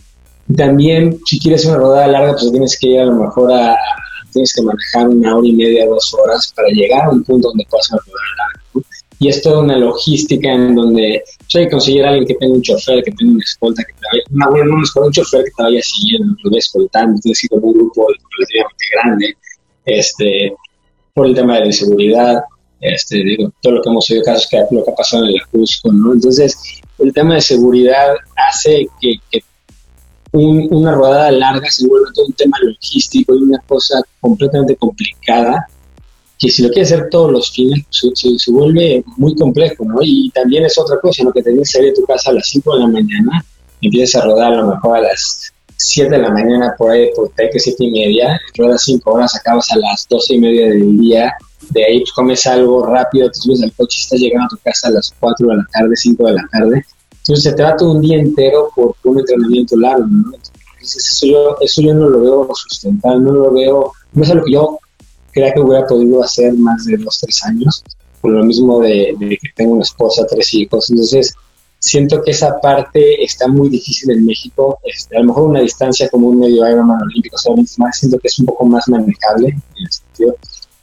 también, 0.56 1.18
si 1.26 1.38
quieres 1.38 1.64
una 1.64 1.76
rodada 1.76 2.06
larga, 2.08 2.32
pues 2.32 2.50
tienes 2.50 2.78
que 2.78 2.88
ir 2.88 3.00
a 3.00 3.04
lo 3.04 3.14
mejor 3.14 3.52
a, 3.52 3.76
tienes 4.32 4.52
que 4.52 4.62
manejar 4.62 5.08
una 5.08 5.36
hora 5.36 5.46
y 5.46 5.52
media, 5.52 5.86
dos 5.86 6.12
horas 6.14 6.52
para 6.54 6.68
llegar 6.68 7.04
a 7.04 7.10
un 7.10 7.22
punto 7.22 7.48
donde 7.48 7.66
puedas 7.70 7.90
una 7.90 8.00
rodada 8.04 8.26
larga. 8.38 8.87
Y 9.20 9.28
es 9.28 9.42
toda 9.42 9.60
una 9.60 9.76
logística 9.76 10.52
en 10.52 10.74
donde 10.74 11.22
pues, 11.38 11.54
hay 11.56 11.64
que 11.64 11.70
conseguir 11.70 12.04
a 12.04 12.10
alguien 12.10 12.26
que 12.26 12.34
tenga 12.34 12.54
un 12.54 12.62
chofer, 12.62 13.02
que 13.02 13.10
tenga 13.12 13.32
una 13.32 13.42
escolta, 13.42 13.82
que 13.84 13.92
te 13.92 14.00
vaya, 14.12 14.64
una, 14.64 15.06
un 15.06 15.12
chofer 15.12 15.44
que 15.44 15.50
te 15.56 15.62
vaya 15.62 15.80
siguiendo, 15.82 16.36
te 16.42 16.48
vaya 16.48 16.58
escoltando, 16.58 17.20
ir 17.24 17.48
con 17.50 17.64
un 17.64 17.72
grupo 17.74 18.06
relativamente 18.38 18.84
grande, 18.94 19.36
este, 19.84 20.52
por 21.14 21.26
el 21.26 21.34
tema 21.34 21.58
de 21.58 21.66
la 21.66 21.72
seguridad, 21.72 22.42
este, 22.80 23.16
digo, 23.16 23.52
todo 23.60 23.74
lo 23.74 23.82
que 23.82 23.88
hemos 23.88 24.08
oído 24.10 24.22
casos 24.22 24.46
que 24.48 24.64
lo 24.70 24.84
que 24.84 24.90
ha 24.90 24.94
pasado 24.94 25.24
en 25.24 25.30
el 25.30 25.46
Cusco, 25.50 25.92
¿no? 25.92 26.12
Entonces, 26.12 26.56
el 26.98 27.12
tema 27.12 27.34
de 27.34 27.40
seguridad 27.40 28.14
hace 28.36 28.86
que, 29.00 29.14
que 29.30 29.42
una 30.32 30.94
rodada 30.94 31.30
larga 31.32 31.70
se 31.70 31.86
vuelve 31.86 32.06
todo 32.14 32.26
un 32.26 32.32
tema 32.34 32.56
logístico 32.62 33.34
y 33.34 33.42
una 33.42 33.58
cosa 33.66 34.00
completamente 34.20 34.76
complicada 34.76 35.66
que 36.38 36.50
si 36.50 36.62
lo 36.62 36.70
quieres 36.70 36.92
hacer 36.92 37.08
todos 37.10 37.32
los 37.32 37.50
fines, 37.50 37.84
se, 37.90 38.08
se, 38.14 38.50
vuelve 38.50 39.02
muy 39.16 39.34
complejo, 39.34 39.84
¿no? 39.84 39.96
Y 40.00 40.30
también 40.30 40.64
es 40.64 40.78
otra 40.78 40.98
cosa, 41.00 41.24
¿no? 41.24 41.32
Que 41.32 41.42
tienes 41.42 41.68
que 41.68 41.78
salir 41.78 41.90
de 41.90 42.00
tu 42.00 42.06
casa 42.06 42.30
a 42.30 42.34
las 42.34 42.48
5 42.48 42.74
de 42.74 42.80
la 42.80 42.86
mañana, 42.86 43.44
empiezas 43.80 44.22
a 44.22 44.26
rodar 44.26 44.52
a 44.52 44.56
lo 44.56 44.68
mejor 44.68 44.98
a 44.98 45.02
las 45.02 45.52
7 45.76 46.10
de 46.10 46.22
la 46.22 46.30
mañana 46.30 46.74
por 46.78 46.92
ahí, 46.92 47.10
por 47.14 47.30
ahí 47.38 47.48
que 47.52 47.58
7 47.58 47.84
y 47.84 47.90
media, 47.90 48.40
ruedas 48.56 48.82
5 48.84 49.10
horas, 49.10 49.34
acabas 49.34 49.70
a 49.72 49.78
las 49.78 50.06
12 50.08 50.34
y 50.34 50.38
media 50.38 50.68
del 50.68 50.98
día, 50.98 51.32
de 51.70 51.84
ahí 51.84 52.00
pues, 52.00 52.12
comes 52.12 52.46
algo 52.46 52.86
rápido, 52.86 53.30
te 53.30 53.40
subes 53.40 53.62
al 53.62 53.72
coche 53.72 53.96
y 53.98 54.02
estás 54.02 54.20
llegando 54.20 54.46
a 54.46 54.48
tu 54.48 54.58
casa 54.58 54.88
a 54.88 54.90
las 54.92 55.12
4 55.18 55.48
de 55.48 55.56
la 55.56 55.66
tarde, 55.72 55.96
5 55.96 56.26
de 56.26 56.32
la 56.32 56.48
tarde, 56.52 56.84
entonces 57.10 57.42
se 57.44 57.52
te 57.52 57.64
todo 57.76 57.92
un 57.92 58.00
día 58.00 58.18
entero 58.18 58.70
por, 58.74 58.94
un 59.04 59.18
entrenamiento 59.18 59.76
largo, 59.76 60.06
¿no? 60.06 60.32
Entonces 60.34 61.12
eso 61.12 61.26
yo, 61.26 61.56
eso 61.60 61.82
yo 61.82 61.92
no 61.94 62.08
lo 62.08 62.20
veo 62.20 62.48
sustentable, 62.54 63.20
no 63.20 63.32
lo 63.32 63.52
veo, 63.52 63.92
no 64.12 64.22
es 64.22 64.30
algo 64.30 64.44
que 64.44 64.52
yo 64.52 64.78
crea 65.38 65.54
que 65.54 65.60
hubiera 65.60 65.86
podido 65.86 66.22
hacer 66.22 66.52
más 66.54 66.84
de 66.84 66.96
dos, 66.96 67.18
tres 67.20 67.42
años, 67.44 67.84
por 68.20 68.32
lo 68.32 68.44
mismo 68.44 68.80
de, 68.80 69.16
que 69.18 69.48
tengo 69.54 69.72
una 69.74 69.82
esposa, 69.82 70.26
tres 70.26 70.52
hijos, 70.54 70.90
entonces 70.90 71.32
siento 71.78 72.22
que 72.22 72.32
esa 72.32 72.60
parte 72.60 73.22
está 73.22 73.46
muy 73.46 73.68
difícil 73.68 74.10
en 74.10 74.26
México, 74.26 74.78
este, 74.84 75.16
a 75.16 75.20
lo 75.20 75.26
mejor 75.26 75.50
una 75.50 75.60
distancia 75.60 76.08
como 76.08 76.28
un 76.28 76.40
medio 76.40 76.68
Ironman 76.68 77.00
olímpico, 77.02 77.38
solamente 77.38 77.72
más, 77.78 77.98
siento 77.98 78.18
que 78.18 78.28
es 78.28 78.38
un 78.40 78.46
poco 78.46 78.64
más 78.66 78.88
manejable 78.88 79.48
en 79.48 79.84
el 79.84 79.92
sentido, 79.92 80.36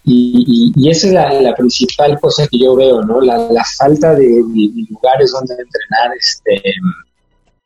y, 0.08 0.72
y, 0.76 0.90
esa 0.90 1.08
es 1.08 1.14
la, 1.14 1.42
la, 1.42 1.56
principal 1.56 2.20
cosa 2.20 2.48
que 2.48 2.60
yo 2.60 2.76
veo, 2.76 3.02
¿no? 3.02 3.22
La, 3.22 3.40
la 3.52 3.64
falta 3.76 4.14
de, 4.14 4.28
de, 4.28 4.86
lugares 4.92 5.32
donde 5.32 5.56
entrenar, 5.56 6.12
este, 6.20 6.62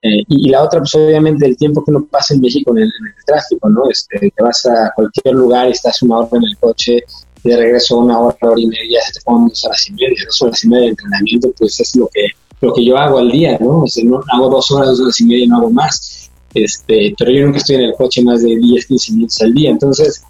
eh, 0.01 0.23
y, 0.29 0.49
la 0.49 0.63
otra, 0.63 0.79
pues 0.79 0.95
obviamente 0.95 1.45
el 1.45 1.57
tiempo 1.57 1.83
que 1.83 1.91
uno 1.91 2.05
pasa 2.09 2.33
en 2.33 2.41
México 2.41 2.71
en 2.71 2.83
el, 2.83 2.91
tráfico, 3.25 3.69
¿no? 3.69 3.89
Este, 3.89 4.17
te 4.19 4.43
vas 4.43 4.65
a 4.65 4.91
cualquier 4.95 5.35
lugar 5.35 5.67
y 5.67 5.71
estás 5.71 6.01
una 6.01 6.19
hora 6.19 6.29
en 6.33 6.43
el 6.45 6.57
coche 6.57 7.03
y 7.43 7.49
de 7.49 7.57
regreso 7.57 7.99
una 7.99 8.19
hora, 8.19 8.37
hora 8.41 8.59
y 8.59 8.67
media, 8.67 8.99
te 9.13 9.19
ponen 9.21 9.49
dos 9.49 9.65
horas 9.65 9.89
y 9.89 9.93
media, 9.93 10.17
dos 10.25 10.41
horas 10.41 10.63
y 10.63 10.67
media 10.69 10.83
de 10.83 10.89
entrenamiento, 10.89 11.51
pues 11.57 11.79
es 11.79 11.95
lo 11.95 12.09
que, 12.13 12.27
lo 12.61 12.73
que 12.73 12.85
yo 12.85 12.97
hago 12.97 13.19
al 13.19 13.29
día, 13.29 13.57
¿no? 13.59 13.81
O 13.81 13.87
sea, 13.87 14.03
no 14.05 14.21
hago 14.31 14.49
dos 14.49 14.71
horas, 14.71 14.89
dos 14.89 15.01
horas 15.01 15.19
y 15.19 15.25
media, 15.25 15.47
no 15.47 15.57
hago 15.57 15.71
más. 15.71 16.29
Este, 16.53 17.13
pero 17.17 17.31
yo 17.31 17.45
nunca 17.45 17.57
estoy 17.57 17.75
en 17.75 17.81
el 17.83 17.93
coche 17.93 18.23
más 18.23 18.41
de 18.41 18.55
10, 18.55 18.85
15 18.85 19.13
minutos 19.13 19.41
al 19.41 19.53
día. 19.53 19.69
Entonces, 19.69 20.23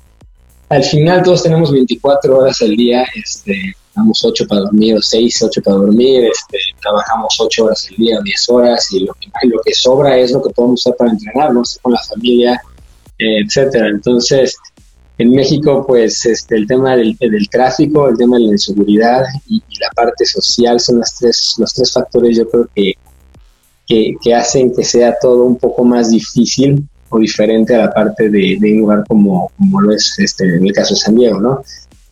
al 0.70 0.84
final 0.84 1.24
todos 1.24 1.44
tenemos 1.44 1.72
24 1.72 2.38
horas 2.38 2.62
al 2.62 2.76
día, 2.76 3.06
este, 3.16 3.74
damos 3.96 4.24
8 4.24 4.46
para 4.48 4.62
dormir 4.62 4.96
o 4.96 5.02
6, 5.02 5.44
8 5.44 5.62
para 5.64 5.78
dormir, 5.78 6.26
este, 6.26 6.58
trabajamos 6.82 7.36
8 7.40 7.66
horas 7.66 7.88
al 7.90 7.96
día, 7.98 8.20
10 8.24 8.50
horas 8.50 8.92
y 8.92 9.02
lo 9.02 9.14
que, 9.14 9.30
lo 9.48 9.62
que 9.62 9.74
sobra 9.74 10.18
es 10.18 10.32
lo 10.32 10.42
que 10.42 10.54
podemos 10.54 10.82
usar 10.82 10.96
para 10.96 11.12
entrenar, 11.12 11.54
¿no? 11.54 11.64
con 11.82 11.94
la 11.94 12.02
familia, 12.04 12.62
eh, 13.18 13.42
etcétera. 13.46 13.88
Entonces, 13.90 14.56
en 15.18 15.32
México, 15.32 15.86
pues 15.86 16.26
este, 16.26 16.56
el 16.56 16.66
tema 16.66 16.96
del, 16.96 17.16
del 17.18 17.50
tráfico, 17.50 18.08
el 18.08 18.18
tema 18.18 18.38
de 18.38 18.44
la 18.44 18.52
inseguridad 18.54 19.24
y, 19.48 19.62
la 19.80 19.90
parte 19.96 20.26
social 20.26 20.80
son 20.80 21.00
las 21.00 21.16
tres, 21.16 21.56
los 21.58 21.74
tres 21.74 21.94
factores 21.94 22.38
yo 22.38 22.50
creo 22.50 22.68
que, 22.76 22.94
que, 23.88 24.14
que 24.22 24.36
hacen 24.36 24.76
que 24.76 24.84
sea 24.84 25.16
todo 25.22 25.44
un 25.44 25.58
poco 25.58 25.86
más 25.86 26.12
difícil 26.12 26.86
o 27.10 27.18
diferente 27.18 27.76
a 27.76 27.86
la 27.86 27.94
parte 27.94 28.30
de, 28.30 28.58
de 28.60 28.74
un 28.74 28.80
lugar 28.80 29.04
como, 29.08 29.52
como 29.58 29.82
lo 29.82 29.94
es 29.94 30.16
este, 30.20 30.44
en 30.58 30.66
el 30.66 30.74
caso 30.74 30.94
de 30.94 31.00
San 31.00 31.16
Diego, 31.16 31.40
¿no? 31.40 31.64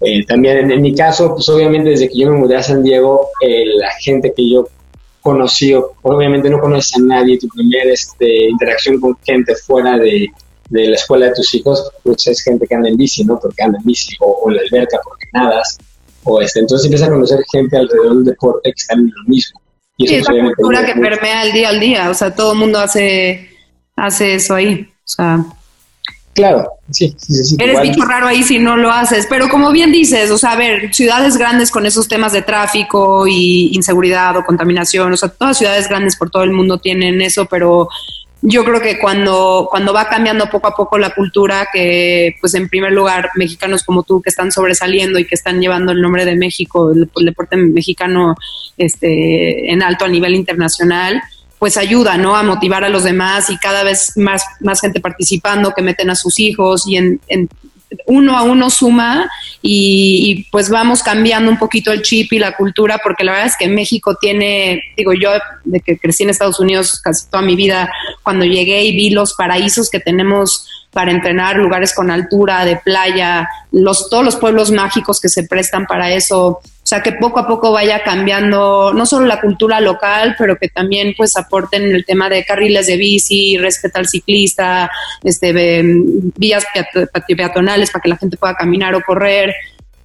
Eh, 0.01 0.25
también 0.25 0.69
en, 0.69 0.81
mi 0.81 0.93
caso, 0.93 1.33
pues 1.33 1.49
obviamente 1.49 1.89
desde 1.89 2.07
que 2.07 2.19
yo 2.19 2.31
me 2.31 2.37
mudé 2.37 2.55
a 2.55 2.63
San 2.63 2.83
Diego, 2.83 3.29
eh, 3.41 3.65
la 3.77 3.89
gente 3.99 4.31
que 4.35 4.49
yo 4.49 4.67
conocí, 5.21 5.73
obviamente 6.03 6.49
no 6.49 6.59
conoces 6.59 6.95
a 6.97 6.99
nadie, 6.99 7.39
tu 7.39 7.47
primera 7.49 7.91
este, 7.91 8.49
interacción 8.49 8.99
con 9.01 9.17
gente 9.23 9.55
fuera 9.55 9.97
de, 9.97 10.27
de, 10.69 10.87
la 10.87 10.95
escuela 10.95 11.27
de 11.27 11.33
tus 11.33 11.53
hijos, 11.55 11.91
pues 12.03 12.27
es 12.27 12.43
gente 12.43 12.67
que 12.67 12.75
anda 12.75 12.89
en 12.89 12.95
bici, 12.95 13.25
¿no? 13.25 13.39
Porque 13.39 13.63
anda 13.63 13.79
en 13.79 13.85
bici, 13.85 14.15
o, 14.19 14.49
en 14.49 14.55
la 14.55 14.61
alberca 14.61 14.99
porque 15.03 15.25
nadas, 15.33 15.77
o 16.23 16.41
este, 16.41 16.59
entonces 16.59 16.85
empiezas 16.85 17.09
a 17.09 17.11
conocer 17.11 17.39
gente 17.51 17.77
alrededor 17.77 18.15
del 18.17 18.25
deporte 18.25 18.69
que 18.69 18.79
están 18.79 18.99
en 18.99 19.11
lo 19.15 19.23
mismo. 19.27 19.59
Y 19.97 20.13
es 20.13 20.29
la 20.29 20.53
cultura 20.55 20.85
que 20.85 20.93
permea 20.93 21.43
el 21.43 21.51
día 21.51 21.69
al 21.69 21.79
día, 21.79 22.09
o 22.11 22.13
sea, 22.13 22.35
todo 22.35 22.53
el 22.53 22.59
mundo 22.59 22.79
hace 22.79 23.49
hace 23.97 24.35
eso 24.35 24.55
ahí. 24.55 24.87
O 24.89 25.01
sea. 25.03 25.45
Claro, 26.37 26.69
sí, 26.91 27.15
sí, 27.17 27.33
sí. 27.33 27.55
Eres 27.59 27.81
bicho 27.81 28.05
raro 28.05 28.27
ahí 28.27 28.43
si 28.43 28.59
no 28.59 28.77
lo 28.77 28.91
haces. 28.91 29.25
Pero 29.27 29.49
como 29.49 29.71
bien 29.71 29.91
dices, 29.91 30.29
o 30.29 30.37
sea, 30.37 30.51
a 30.51 30.55
ver, 30.55 30.93
ciudades 30.93 31.35
grandes 31.35 31.71
con 31.71 31.87
esos 31.87 32.07
temas 32.07 32.31
de 32.31 32.43
tráfico 32.43 33.25
y 33.25 33.71
inseguridad 33.73 34.37
o 34.37 34.45
contaminación, 34.45 35.11
o 35.11 35.17
sea, 35.17 35.29
todas 35.29 35.57
ciudades 35.57 35.89
grandes 35.89 36.15
por 36.15 36.29
todo 36.29 36.43
el 36.43 36.51
mundo 36.51 36.77
tienen 36.77 37.21
eso, 37.21 37.47
pero 37.47 37.89
yo 38.43 38.63
creo 38.63 38.79
que 38.79 38.99
cuando, 38.99 39.67
cuando 39.67 39.93
va 39.93 40.07
cambiando 40.07 40.47
poco 40.47 40.67
a 40.67 40.75
poco 40.75 40.99
la 40.99 41.09
cultura, 41.09 41.69
que 41.73 42.35
pues 42.39 42.53
en 42.53 42.69
primer 42.69 42.91
lugar 42.91 43.31
mexicanos 43.35 43.83
como 43.83 44.03
tú 44.03 44.21
que 44.21 44.29
están 44.29 44.51
sobresaliendo 44.51 45.17
y 45.17 45.25
que 45.25 45.33
están 45.33 45.59
llevando 45.59 45.91
el 45.91 46.03
nombre 46.03 46.23
de 46.23 46.35
México, 46.35 46.91
el, 46.91 47.09
el 47.15 47.25
deporte 47.25 47.57
mexicano 47.57 48.35
este, 48.77 49.71
en 49.71 49.81
alto 49.81 50.05
a 50.05 50.07
nivel 50.07 50.35
internacional, 50.35 51.19
pues 51.59 51.77
ayuda, 51.77 52.17
¿no? 52.17 52.35
A 52.35 52.43
motivar 52.43 52.83
a 52.83 52.89
los 52.89 53.03
demás 53.03 53.49
y 53.49 53.57
cada 53.57 53.83
vez 53.83 54.13
más, 54.15 54.43
más 54.59 54.79
gente 54.81 54.99
participando 54.99 55.73
que 55.75 55.81
meten 55.81 56.09
a 56.09 56.15
sus 56.15 56.39
hijos 56.39 56.87
y 56.87 56.97
en, 56.97 57.19
uno 58.05 58.37
a 58.37 58.43
uno 58.43 58.69
suma 58.69 59.29
y, 59.61 60.45
pues 60.51 60.69
vamos 60.69 61.01
cambiando 61.01 61.49
un 61.49 61.57
poquito 61.57 61.91
el 61.91 62.01
chip 62.01 62.33
y 62.33 62.39
la 62.39 62.55
cultura 62.55 62.99
porque 63.01 63.23
la 63.23 63.31
verdad 63.31 63.47
es 63.47 63.57
que 63.57 63.67
México 63.67 64.15
tiene, 64.19 64.83
digo 64.95 65.13
yo, 65.13 65.31
de 65.63 65.79
que 65.79 65.97
crecí 65.97 66.23
en 66.23 66.29
Estados 66.29 66.59
Unidos 66.59 66.99
casi 67.01 67.29
toda 67.29 67.43
mi 67.43 67.55
vida, 67.55 67.89
cuando 68.23 68.45
llegué 68.45 68.83
y 68.83 68.95
vi 68.95 69.09
los 69.09 69.33
paraísos 69.33 69.89
que 69.89 69.99
tenemos 69.99 70.67
para 70.91 71.11
entrenar, 71.11 71.57
lugares 71.57 71.93
con 71.93 72.11
altura, 72.11 72.65
de 72.65 72.77
playa, 72.77 73.47
los, 73.71 74.09
todos 74.09 74.25
los 74.25 74.35
pueblos 74.35 74.71
mágicos 74.71 75.21
que 75.21 75.29
se 75.29 75.43
prestan 75.43 75.85
para 75.85 76.11
eso, 76.11 76.59
o 76.87 76.89
sea, 76.89 77.03
que 77.03 77.11
poco 77.11 77.41
a 77.41 77.45
poco 77.45 77.73
vaya 77.73 78.01
cambiando 78.01 78.93
no 78.93 79.05
solo 79.05 79.25
la 79.25 79.41
cultura 79.41 79.81
local, 79.81 80.35
pero 80.37 80.55
que 80.55 80.69
también 80.69 81.13
pues 81.17 81.35
aporten 81.35 81.83
el 81.83 82.05
tema 82.05 82.29
de 82.29 82.45
carriles 82.45 82.87
de 82.87 82.95
bici, 82.95 83.57
respeto 83.57 83.99
al 83.99 84.07
ciclista, 84.07 84.89
este, 85.21 85.83
vías 86.37 86.65
peatonales 87.35 87.91
para 87.91 88.01
que 88.01 88.07
la 88.07 88.15
gente 88.15 88.37
pueda 88.37 88.55
caminar 88.55 88.95
o 88.95 89.01
correr. 89.01 89.53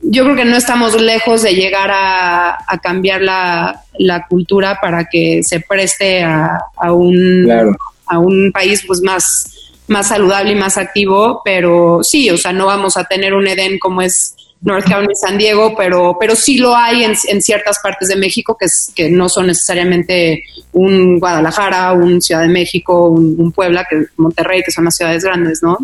Yo 0.01 0.25
creo 0.25 0.35
que 0.35 0.45
no 0.45 0.57
estamos 0.57 1.01
lejos 1.01 1.43
de 1.43 1.55
llegar 1.55 1.93
a, 1.93 2.59
cambiar 2.83 3.21
la, 3.21 4.27
cultura 4.29 4.81
para 4.81 5.05
que 5.05 5.45
se 5.45 5.61
preste 5.61 6.25
a, 6.25 6.59
un, 6.93 7.77
a 8.07 8.19
un 8.19 8.51
país 8.53 8.83
pues 8.85 9.03
más, 9.03 9.73
más 9.87 10.09
saludable 10.09 10.51
y 10.51 10.57
más 10.57 10.77
activo, 10.79 11.43
pero 11.45 12.01
sí, 12.03 12.29
o 12.29 12.37
sea, 12.37 12.53
no 12.53 12.67
vamos 12.67 12.97
a 12.97 13.05
tener 13.05 13.35
un 13.35 13.47
Edén 13.47 13.79
como 13.79 14.03
es 14.03 14.35
North 14.63 14.87
County, 14.87 15.15
San 15.15 15.37
Diego, 15.37 15.75
pero, 15.77 16.17
pero 16.19 16.37
sí 16.37 16.59
lo 16.59 16.75
hay 16.75 17.05
en, 17.05 17.43
ciertas 17.43 17.79
partes 17.81 18.09
de 18.09 18.17
México 18.17 18.57
que, 18.59 18.67
que 18.95 19.11
no 19.11 19.29
son 19.29 19.49
necesariamente 19.49 20.45
un 20.73 21.19
Guadalajara, 21.19 21.93
un 21.93 22.23
Ciudad 22.23 22.43
de 22.43 22.49
México, 22.49 23.09
un, 23.09 23.53
Puebla, 23.53 23.85
que 23.89 24.07
Monterrey, 24.17 24.63
que 24.63 24.71
son 24.71 24.85
las 24.85 24.97
ciudades 24.97 25.25
grandes, 25.25 25.63
¿no? 25.63 25.77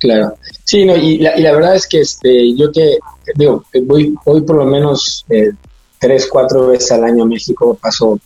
Claro, 0.00 0.34
sí, 0.64 0.84
no, 0.84 0.96
y, 0.96 1.18
la, 1.18 1.38
y 1.38 1.42
la 1.42 1.52
verdad 1.52 1.76
es 1.76 1.86
que 1.86 2.00
este, 2.00 2.56
yo 2.56 2.70
que, 2.72 2.98
digo, 3.34 3.64
voy, 3.82 4.14
voy 4.24 4.42
por 4.42 4.56
lo 4.56 4.64
menos 4.64 5.24
eh, 5.28 5.50
tres, 5.98 6.28
cuatro 6.30 6.68
veces 6.68 6.92
al 6.92 7.04
año 7.04 7.24
a 7.24 7.26
México, 7.26 7.78
paso 7.80 8.18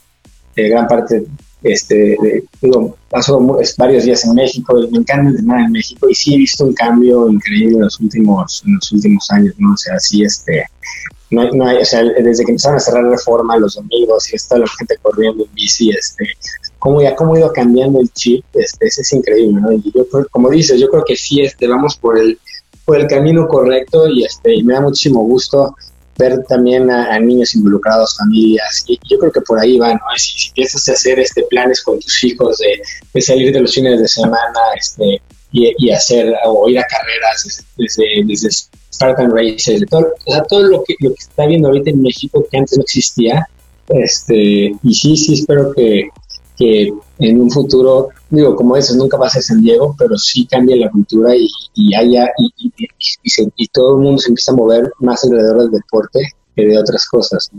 eh, 0.55 0.69
gran 0.69 0.87
parte 0.87 1.25
este, 1.63 2.17
digo, 2.61 2.97
paso 3.09 3.39
varios 3.77 4.03
días 4.03 4.25
en 4.25 4.35
México 4.35 4.75
me 4.91 4.99
encanta 4.99 5.29
entrenar 5.29 5.61
en 5.61 5.71
México 5.71 6.09
y 6.09 6.15
sí 6.15 6.35
he 6.35 6.37
visto 6.37 6.65
un 6.65 6.73
cambio 6.73 7.29
increíble 7.29 7.75
en 7.75 7.81
los 7.81 7.99
últimos, 7.99 8.63
en 8.65 8.75
los 8.75 8.91
últimos 8.91 9.31
años, 9.31 9.55
¿no? 9.57 9.73
O 9.73 9.77
sea, 9.77 9.97
sí, 9.99 10.23
este, 10.23 10.65
no, 11.31 11.65
hay, 11.65 11.77
o 11.77 11.85
sea, 11.85 12.03
desde 12.03 12.43
que 12.43 12.51
empezaron 12.51 12.77
a 12.77 12.81
cerrar 12.81 13.05
reforma 13.05 13.57
los 13.57 13.75
domingos 13.75 14.31
y 14.31 14.35
está 14.35 14.57
la 14.57 14.67
gente 14.67 14.97
corriendo 15.01 15.45
en 15.45 15.53
bici, 15.53 15.89
este, 15.89 16.25
cómo 16.79 17.01
ya 17.01 17.15
cómo 17.15 17.33
ha 17.33 17.39
ido 17.39 17.53
cambiando 17.53 18.01
el 18.01 18.11
chip, 18.11 18.43
este, 18.53 18.87
es 18.87 19.13
increíble, 19.13 19.61
¿no? 19.61 19.71
Y 19.71 19.91
yo, 19.95 20.05
como 20.31 20.49
dices, 20.49 20.79
yo 20.79 20.89
creo 20.89 21.03
que 21.05 21.15
sí, 21.15 21.41
este, 21.41 21.67
vamos 21.67 21.95
por 21.95 22.17
el, 22.17 22.37
por 22.85 22.99
el 22.99 23.07
camino 23.07 23.47
correcto 23.47 24.07
y, 24.07 24.25
este, 24.25 24.53
y 24.55 24.63
me 24.63 24.73
da 24.73 24.81
muchísimo 24.81 25.21
gusto 25.21 25.75
ver 26.17 26.43
también 26.47 26.89
a, 26.89 27.17
niños 27.19 27.55
involucrados, 27.55 28.17
familias, 28.17 28.83
y 28.87 28.99
yo 29.09 29.17
creo 29.17 29.31
que 29.31 29.41
por 29.41 29.59
ahí 29.59 29.77
va, 29.77 29.93
¿no? 29.93 29.99
Si, 30.17 30.51
si 30.53 30.61
a 30.61 30.93
hacer 30.93 31.19
este 31.19 31.43
planes 31.43 31.81
con 31.81 31.99
tus 31.99 32.23
hijos 32.23 32.57
de, 32.57 33.21
salir 33.21 33.53
de 33.53 33.61
los 33.61 33.73
fines 33.73 33.99
de 33.99 34.07
semana, 34.07 34.59
este, 34.77 35.21
y, 35.51 35.73
y, 35.77 35.91
hacer, 35.91 36.33
o 36.45 36.67
ir 36.69 36.79
a 36.79 36.85
carreras 36.85 37.63
desde, 37.77 38.05
desde 38.25 38.49
Spartan 38.91 39.31
Races, 39.31 39.81
de 39.81 39.85
todo, 39.85 40.07
o 40.25 40.31
sea, 40.31 40.43
todo 40.43 40.63
lo 40.63 40.83
que, 40.83 40.95
lo 40.99 41.09
que 41.09 41.19
está 41.19 41.45
viendo 41.45 41.67
ahorita 41.67 41.91
en 41.91 42.01
México 42.01 42.45
que 42.49 42.57
antes 42.57 42.77
no 42.77 42.83
existía, 42.83 43.47
este, 43.89 44.71
y 44.81 44.93
sí, 44.93 45.17
sí 45.17 45.33
espero 45.33 45.73
que, 45.73 46.09
que 46.57 46.93
en 47.19 47.41
un 47.41 47.49
futuro, 47.49 48.09
digo, 48.29 48.55
como 48.55 48.75
dices, 48.75 48.95
nunca 48.95 49.17
va 49.17 49.27
a 49.27 49.29
ser 49.29 49.43
San 49.43 49.61
Diego, 49.61 49.95
pero 49.97 50.17
sí 50.17 50.45
cambie 50.45 50.77
la 50.77 50.89
cultura 50.89 51.35
y, 51.35 51.47
y 51.75 51.93
haya, 51.95 52.27
y, 52.37 52.71
y, 53.57 53.67
todo 53.67 53.97
el 53.97 54.03
mundo 54.03 54.19
se 54.19 54.29
empieza 54.29 54.51
a 54.51 54.55
mover 54.55 54.91
más 54.99 55.23
alrededor 55.23 55.61
del 55.63 55.71
deporte 55.71 56.19
que 56.55 56.65
de 56.65 56.77
otras 56.77 57.07
cosas. 57.07 57.49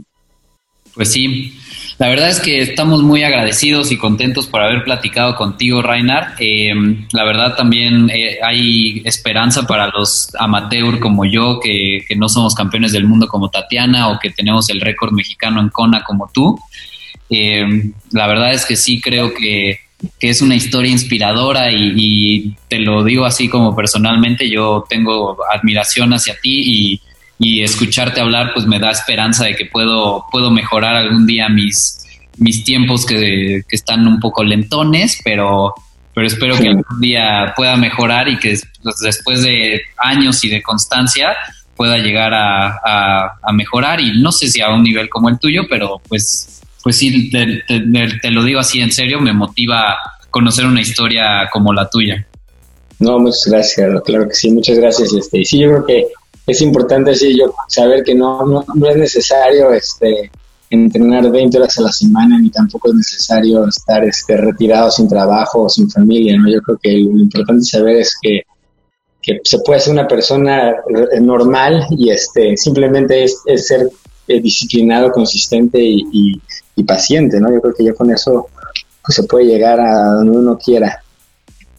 Pues 0.95 1.11
sí, 1.11 1.59
la 1.99 2.09
verdad 2.09 2.29
es 2.29 2.41
que 2.41 2.61
estamos 2.61 3.03
muy 3.03 3.25
agradecidos 3.25 3.91
y 3.91 3.97
contentos 3.97 4.47
por 4.47 4.63
haber 4.63 4.85
platicado 4.85 5.35
contigo, 5.35 5.83
Reinhard. 5.83 6.35
Eh, 6.39 6.73
la 7.13 7.25
verdad 7.25 7.57
también 7.57 8.11
eh, 8.11 8.39
hay 8.43 9.03
esperanza 9.05 9.67
para 9.67 9.89
los 9.89 10.29
amateur 10.39 11.01
como 11.01 11.25
yo, 11.25 11.59
que, 11.61 12.05
que 12.07 12.15
no 12.15 12.29
somos 12.29 12.55
campeones 12.55 12.93
del 12.93 13.07
mundo 13.07 13.27
como 13.27 13.51
Tatiana 13.51 14.09
o 14.09 14.21
que 14.21 14.31
tenemos 14.31 14.71
el 14.71 14.81
récord 14.81 15.13
mexicano 15.13 15.61
en 15.61 15.69
Kona 15.69 16.05
como 16.05 16.31
tú. 16.33 16.59
Eh, 17.37 17.91
la 18.13 18.27
verdad 18.29 18.53
es 18.53 18.65
que 18.65 18.77
sí 18.77 19.01
creo 19.01 19.35
que, 19.35 19.81
es 20.21 20.43
una 20.43 20.55
historia 20.55 20.91
inspiradora 20.93 21.73
y, 21.73 22.55
te 22.69 22.79
lo 22.79 23.03
digo 23.03 23.25
así 23.25 23.49
como 23.49 23.75
personalmente, 23.75 24.51
yo 24.51 24.85
tengo 24.89 25.39
admiración 25.53 26.13
hacia 26.13 26.37
ti 26.41 27.01
y, 27.41 27.63
escucharte 27.63 28.23
hablar 28.23 28.53
pues 28.55 28.65
me 28.65 28.79
da 28.79 28.91
esperanza 28.91 29.45
de 29.45 29.55
que 29.55 29.67
puedo, 29.67 30.25
puedo 30.31 30.51
mejorar 30.51 30.95
algún 30.95 31.27
día 31.27 31.49
mis, 31.51 32.07
mis 32.39 32.65
tiempos 32.65 33.05
que, 33.05 33.63
están 33.69 34.07
un 34.07 34.19
poco 34.19 34.45
lentones, 34.45 35.21
pero, 35.23 35.75
pero 36.15 36.27
espero 36.27 36.57
que 36.57 36.69
algún 36.69 37.01
día 37.01 37.53
pueda 37.55 37.77
mejorar 37.77 38.29
y 38.29 38.39
que 38.39 38.59
pues, 38.83 38.99
después 39.01 39.43
de 39.43 39.83
años 39.99 40.43
y 40.45 40.49
de 40.49 40.63
constancia 40.63 41.37
pueda 41.77 41.99
llegar 41.99 42.33
a, 42.33 43.39
a 43.43 43.53
mejorar 43.53 44.01
y 44.01 44.23
no 44.23 44.33
sé 44.33 44.49
si 44.49 44.63
a 44.63 44.71
un 44.71 44.83
nivel 44.83 45.11
como 45.11 45.29
el 45.29 45.39
tuyo, 45.39 45.67
pero 45.69 46.01
pues 46.09 46.63
pues 46.85 46.99
sí, 46.99 47.31
te, 47.31 48.31
lo 48.31 48.45
digo 48.45 48.61
así 48.61 48.81
en 48.81 48.93
serio, 48.93 49.19
me 49.19 49.33
motiva 49.33 49.97
conocer 50.31 50.67
una 50.67 50.83
historia 50.83 51.49
como 51.51 51.73
la 51.73 51.89
tuya. 51.89 52.27
No, 52.99 53.19
muchas 53.19 53.47
gracias, 53.47 54.03
claro 54.03 54.29
que 54.29 54.35
sí, 54.35 54.51
muchas 54.51 54.79
gracias. 54.79 55.15
Este, 55.15 55.43
sí, 55.47 55.61
yo 55.61 55.71
creo 55.71 55.87
que 55.87 56.07
es 56.47 56.61
importante 56.61 57.15
sí, 57.15 57.39
yo 57.39 57.55
saber 57.69 58.05
que 58.05 58.15
no, 58.15 58.63
es 58.91 58.97
necesario 58.99 59.73
este, 59.73 60.31
entrenar 60.69 61.31
20 61.31 61.57
horas 61.57 61.79
a 61.79 61.83
la 61.83 61.93
semana, 61.93 62.39
ni 62.39 62.51
tampoco 62.51 62.89
es 62.91 62.97
necesario 62.97 63.67
estar 63.67 64.05
este, 64.05 64.37
retirado 64.37 64.91
sin 64.91 65.09
trabajo 65.09 65.63
o 65.63 65.69
sin 65.71 65.91
familia, 65.91 66.37
¿no? 66.37 66.53
Yo 66.53 66.61
creo 66.61 66.79
que 66.83 66.91
lo 66.99 67.19
importante 67.19 67.65
saber 67.65 67.97
es 67.97 68.15
que, 68.21 68.43
que 69.23 69.41
se 69.43 69.59
puede 69.61 69.81
ser 69.81 69.95
una 69.95 70.07
persona 70.07 70.75
normal 71.19 71.87
y 71.97 72.11
este, 72.11 72.59
simplemente 72.59 73.25
es, 73.25 73.43
ser 73.67 73.89
eh, 74.29 74.39
disciplinado, 74.39 75.11
consistente 75.13 75.81
y, 75.81 76.05
y 76.13 76.41
paciente, 76.83 77.39
¿no? 77.41 77.53
Yo 77.53 77.61
creo 77.61 77.75
que 77.75 77.85
ya 77.85 77.95
con 77.95 78.11
eso 78.11 78.49
pues, 79.05 79.17
se 79.17 79.23
puede 79.23 79.45
llegar 79.45 79.79
a 79.81 80.05
donde 80.07 80.37
uno 80.37 80.59
quiera. 80.59 81.01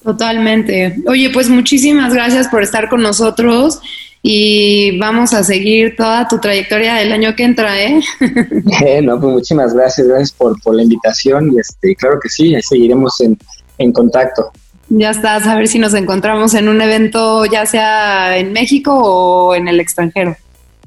Totalmente. 0.04 0.96
Oye, 1.08 1.32
pues 1.32 1.50
muchísimas 1.50 2.14
gracias 2.14 2.48
por 2.48 2.62
estar 2.62 2.88
con 2.88 3.02
nosotros 3.02 3.82
y 4.22 4.98
vamos 4.98 5.34
a 5.34 5.44
seguir 5.44 5.96
toda 5.96 6.28
tu 6.28 6.40
trayectoria 6.40 6.96
del 6.96 7.12
año 7.12 7.36
que 7.36 7.44
entra, 7.44 7.82
¿eh? 7.82 8.00
eh 8.86 9.02
no, 9.02 9.20
pues 9.20 9.34
muchísimas 9.34 9.74
gracias, 9.74 10.08
gracias 10.08 10.32
por, 10.32 10.60
por 10.62 10.76
la 10.76 10.84
invitación 10.84 11.52
y 11.54 11.60
este, 11.60 11.96
claro 11.96 12.20
que 12.22 12.30
sí, 12.30 12.56
seguiremos 12.62 13.20
en, 13.22 13.38
en 13.80 13.92
contacto. 13.92 14.52
Ya 14.90 15.10
estás, 15.10 15.48
a 15.48 15.56
ver 15.56 15.68
si 15.68 15.80
nos 15.80 15.96
encontramos 15.96 16.54
en 16.54 16.70
un 16.70 16.80
evento, 16.82 17.46
ya 17.46 17.66
sea 17.66 18.38
en 18.38 18.54
México 18.54 18.94
o 18.96 19.56
en 19.56 19.68
el 19.68 19.80
extranjero. 19.80 20.36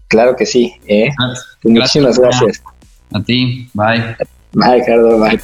Claro 0.07 0.37
que 0.37 0.47
sí, 0.47 0.73
¿eh? 0.87 1.11
Pues 1.61 1.75
muchísimas 1.75 2.19
gracias. 2.19 2.63
A 3.15 3.21
ti, 3.21 3.69
bye. 3.75 4.17
Bye, 4.53 4.81
Ricardo, 4.81 5.19
bye. 5.19 5.41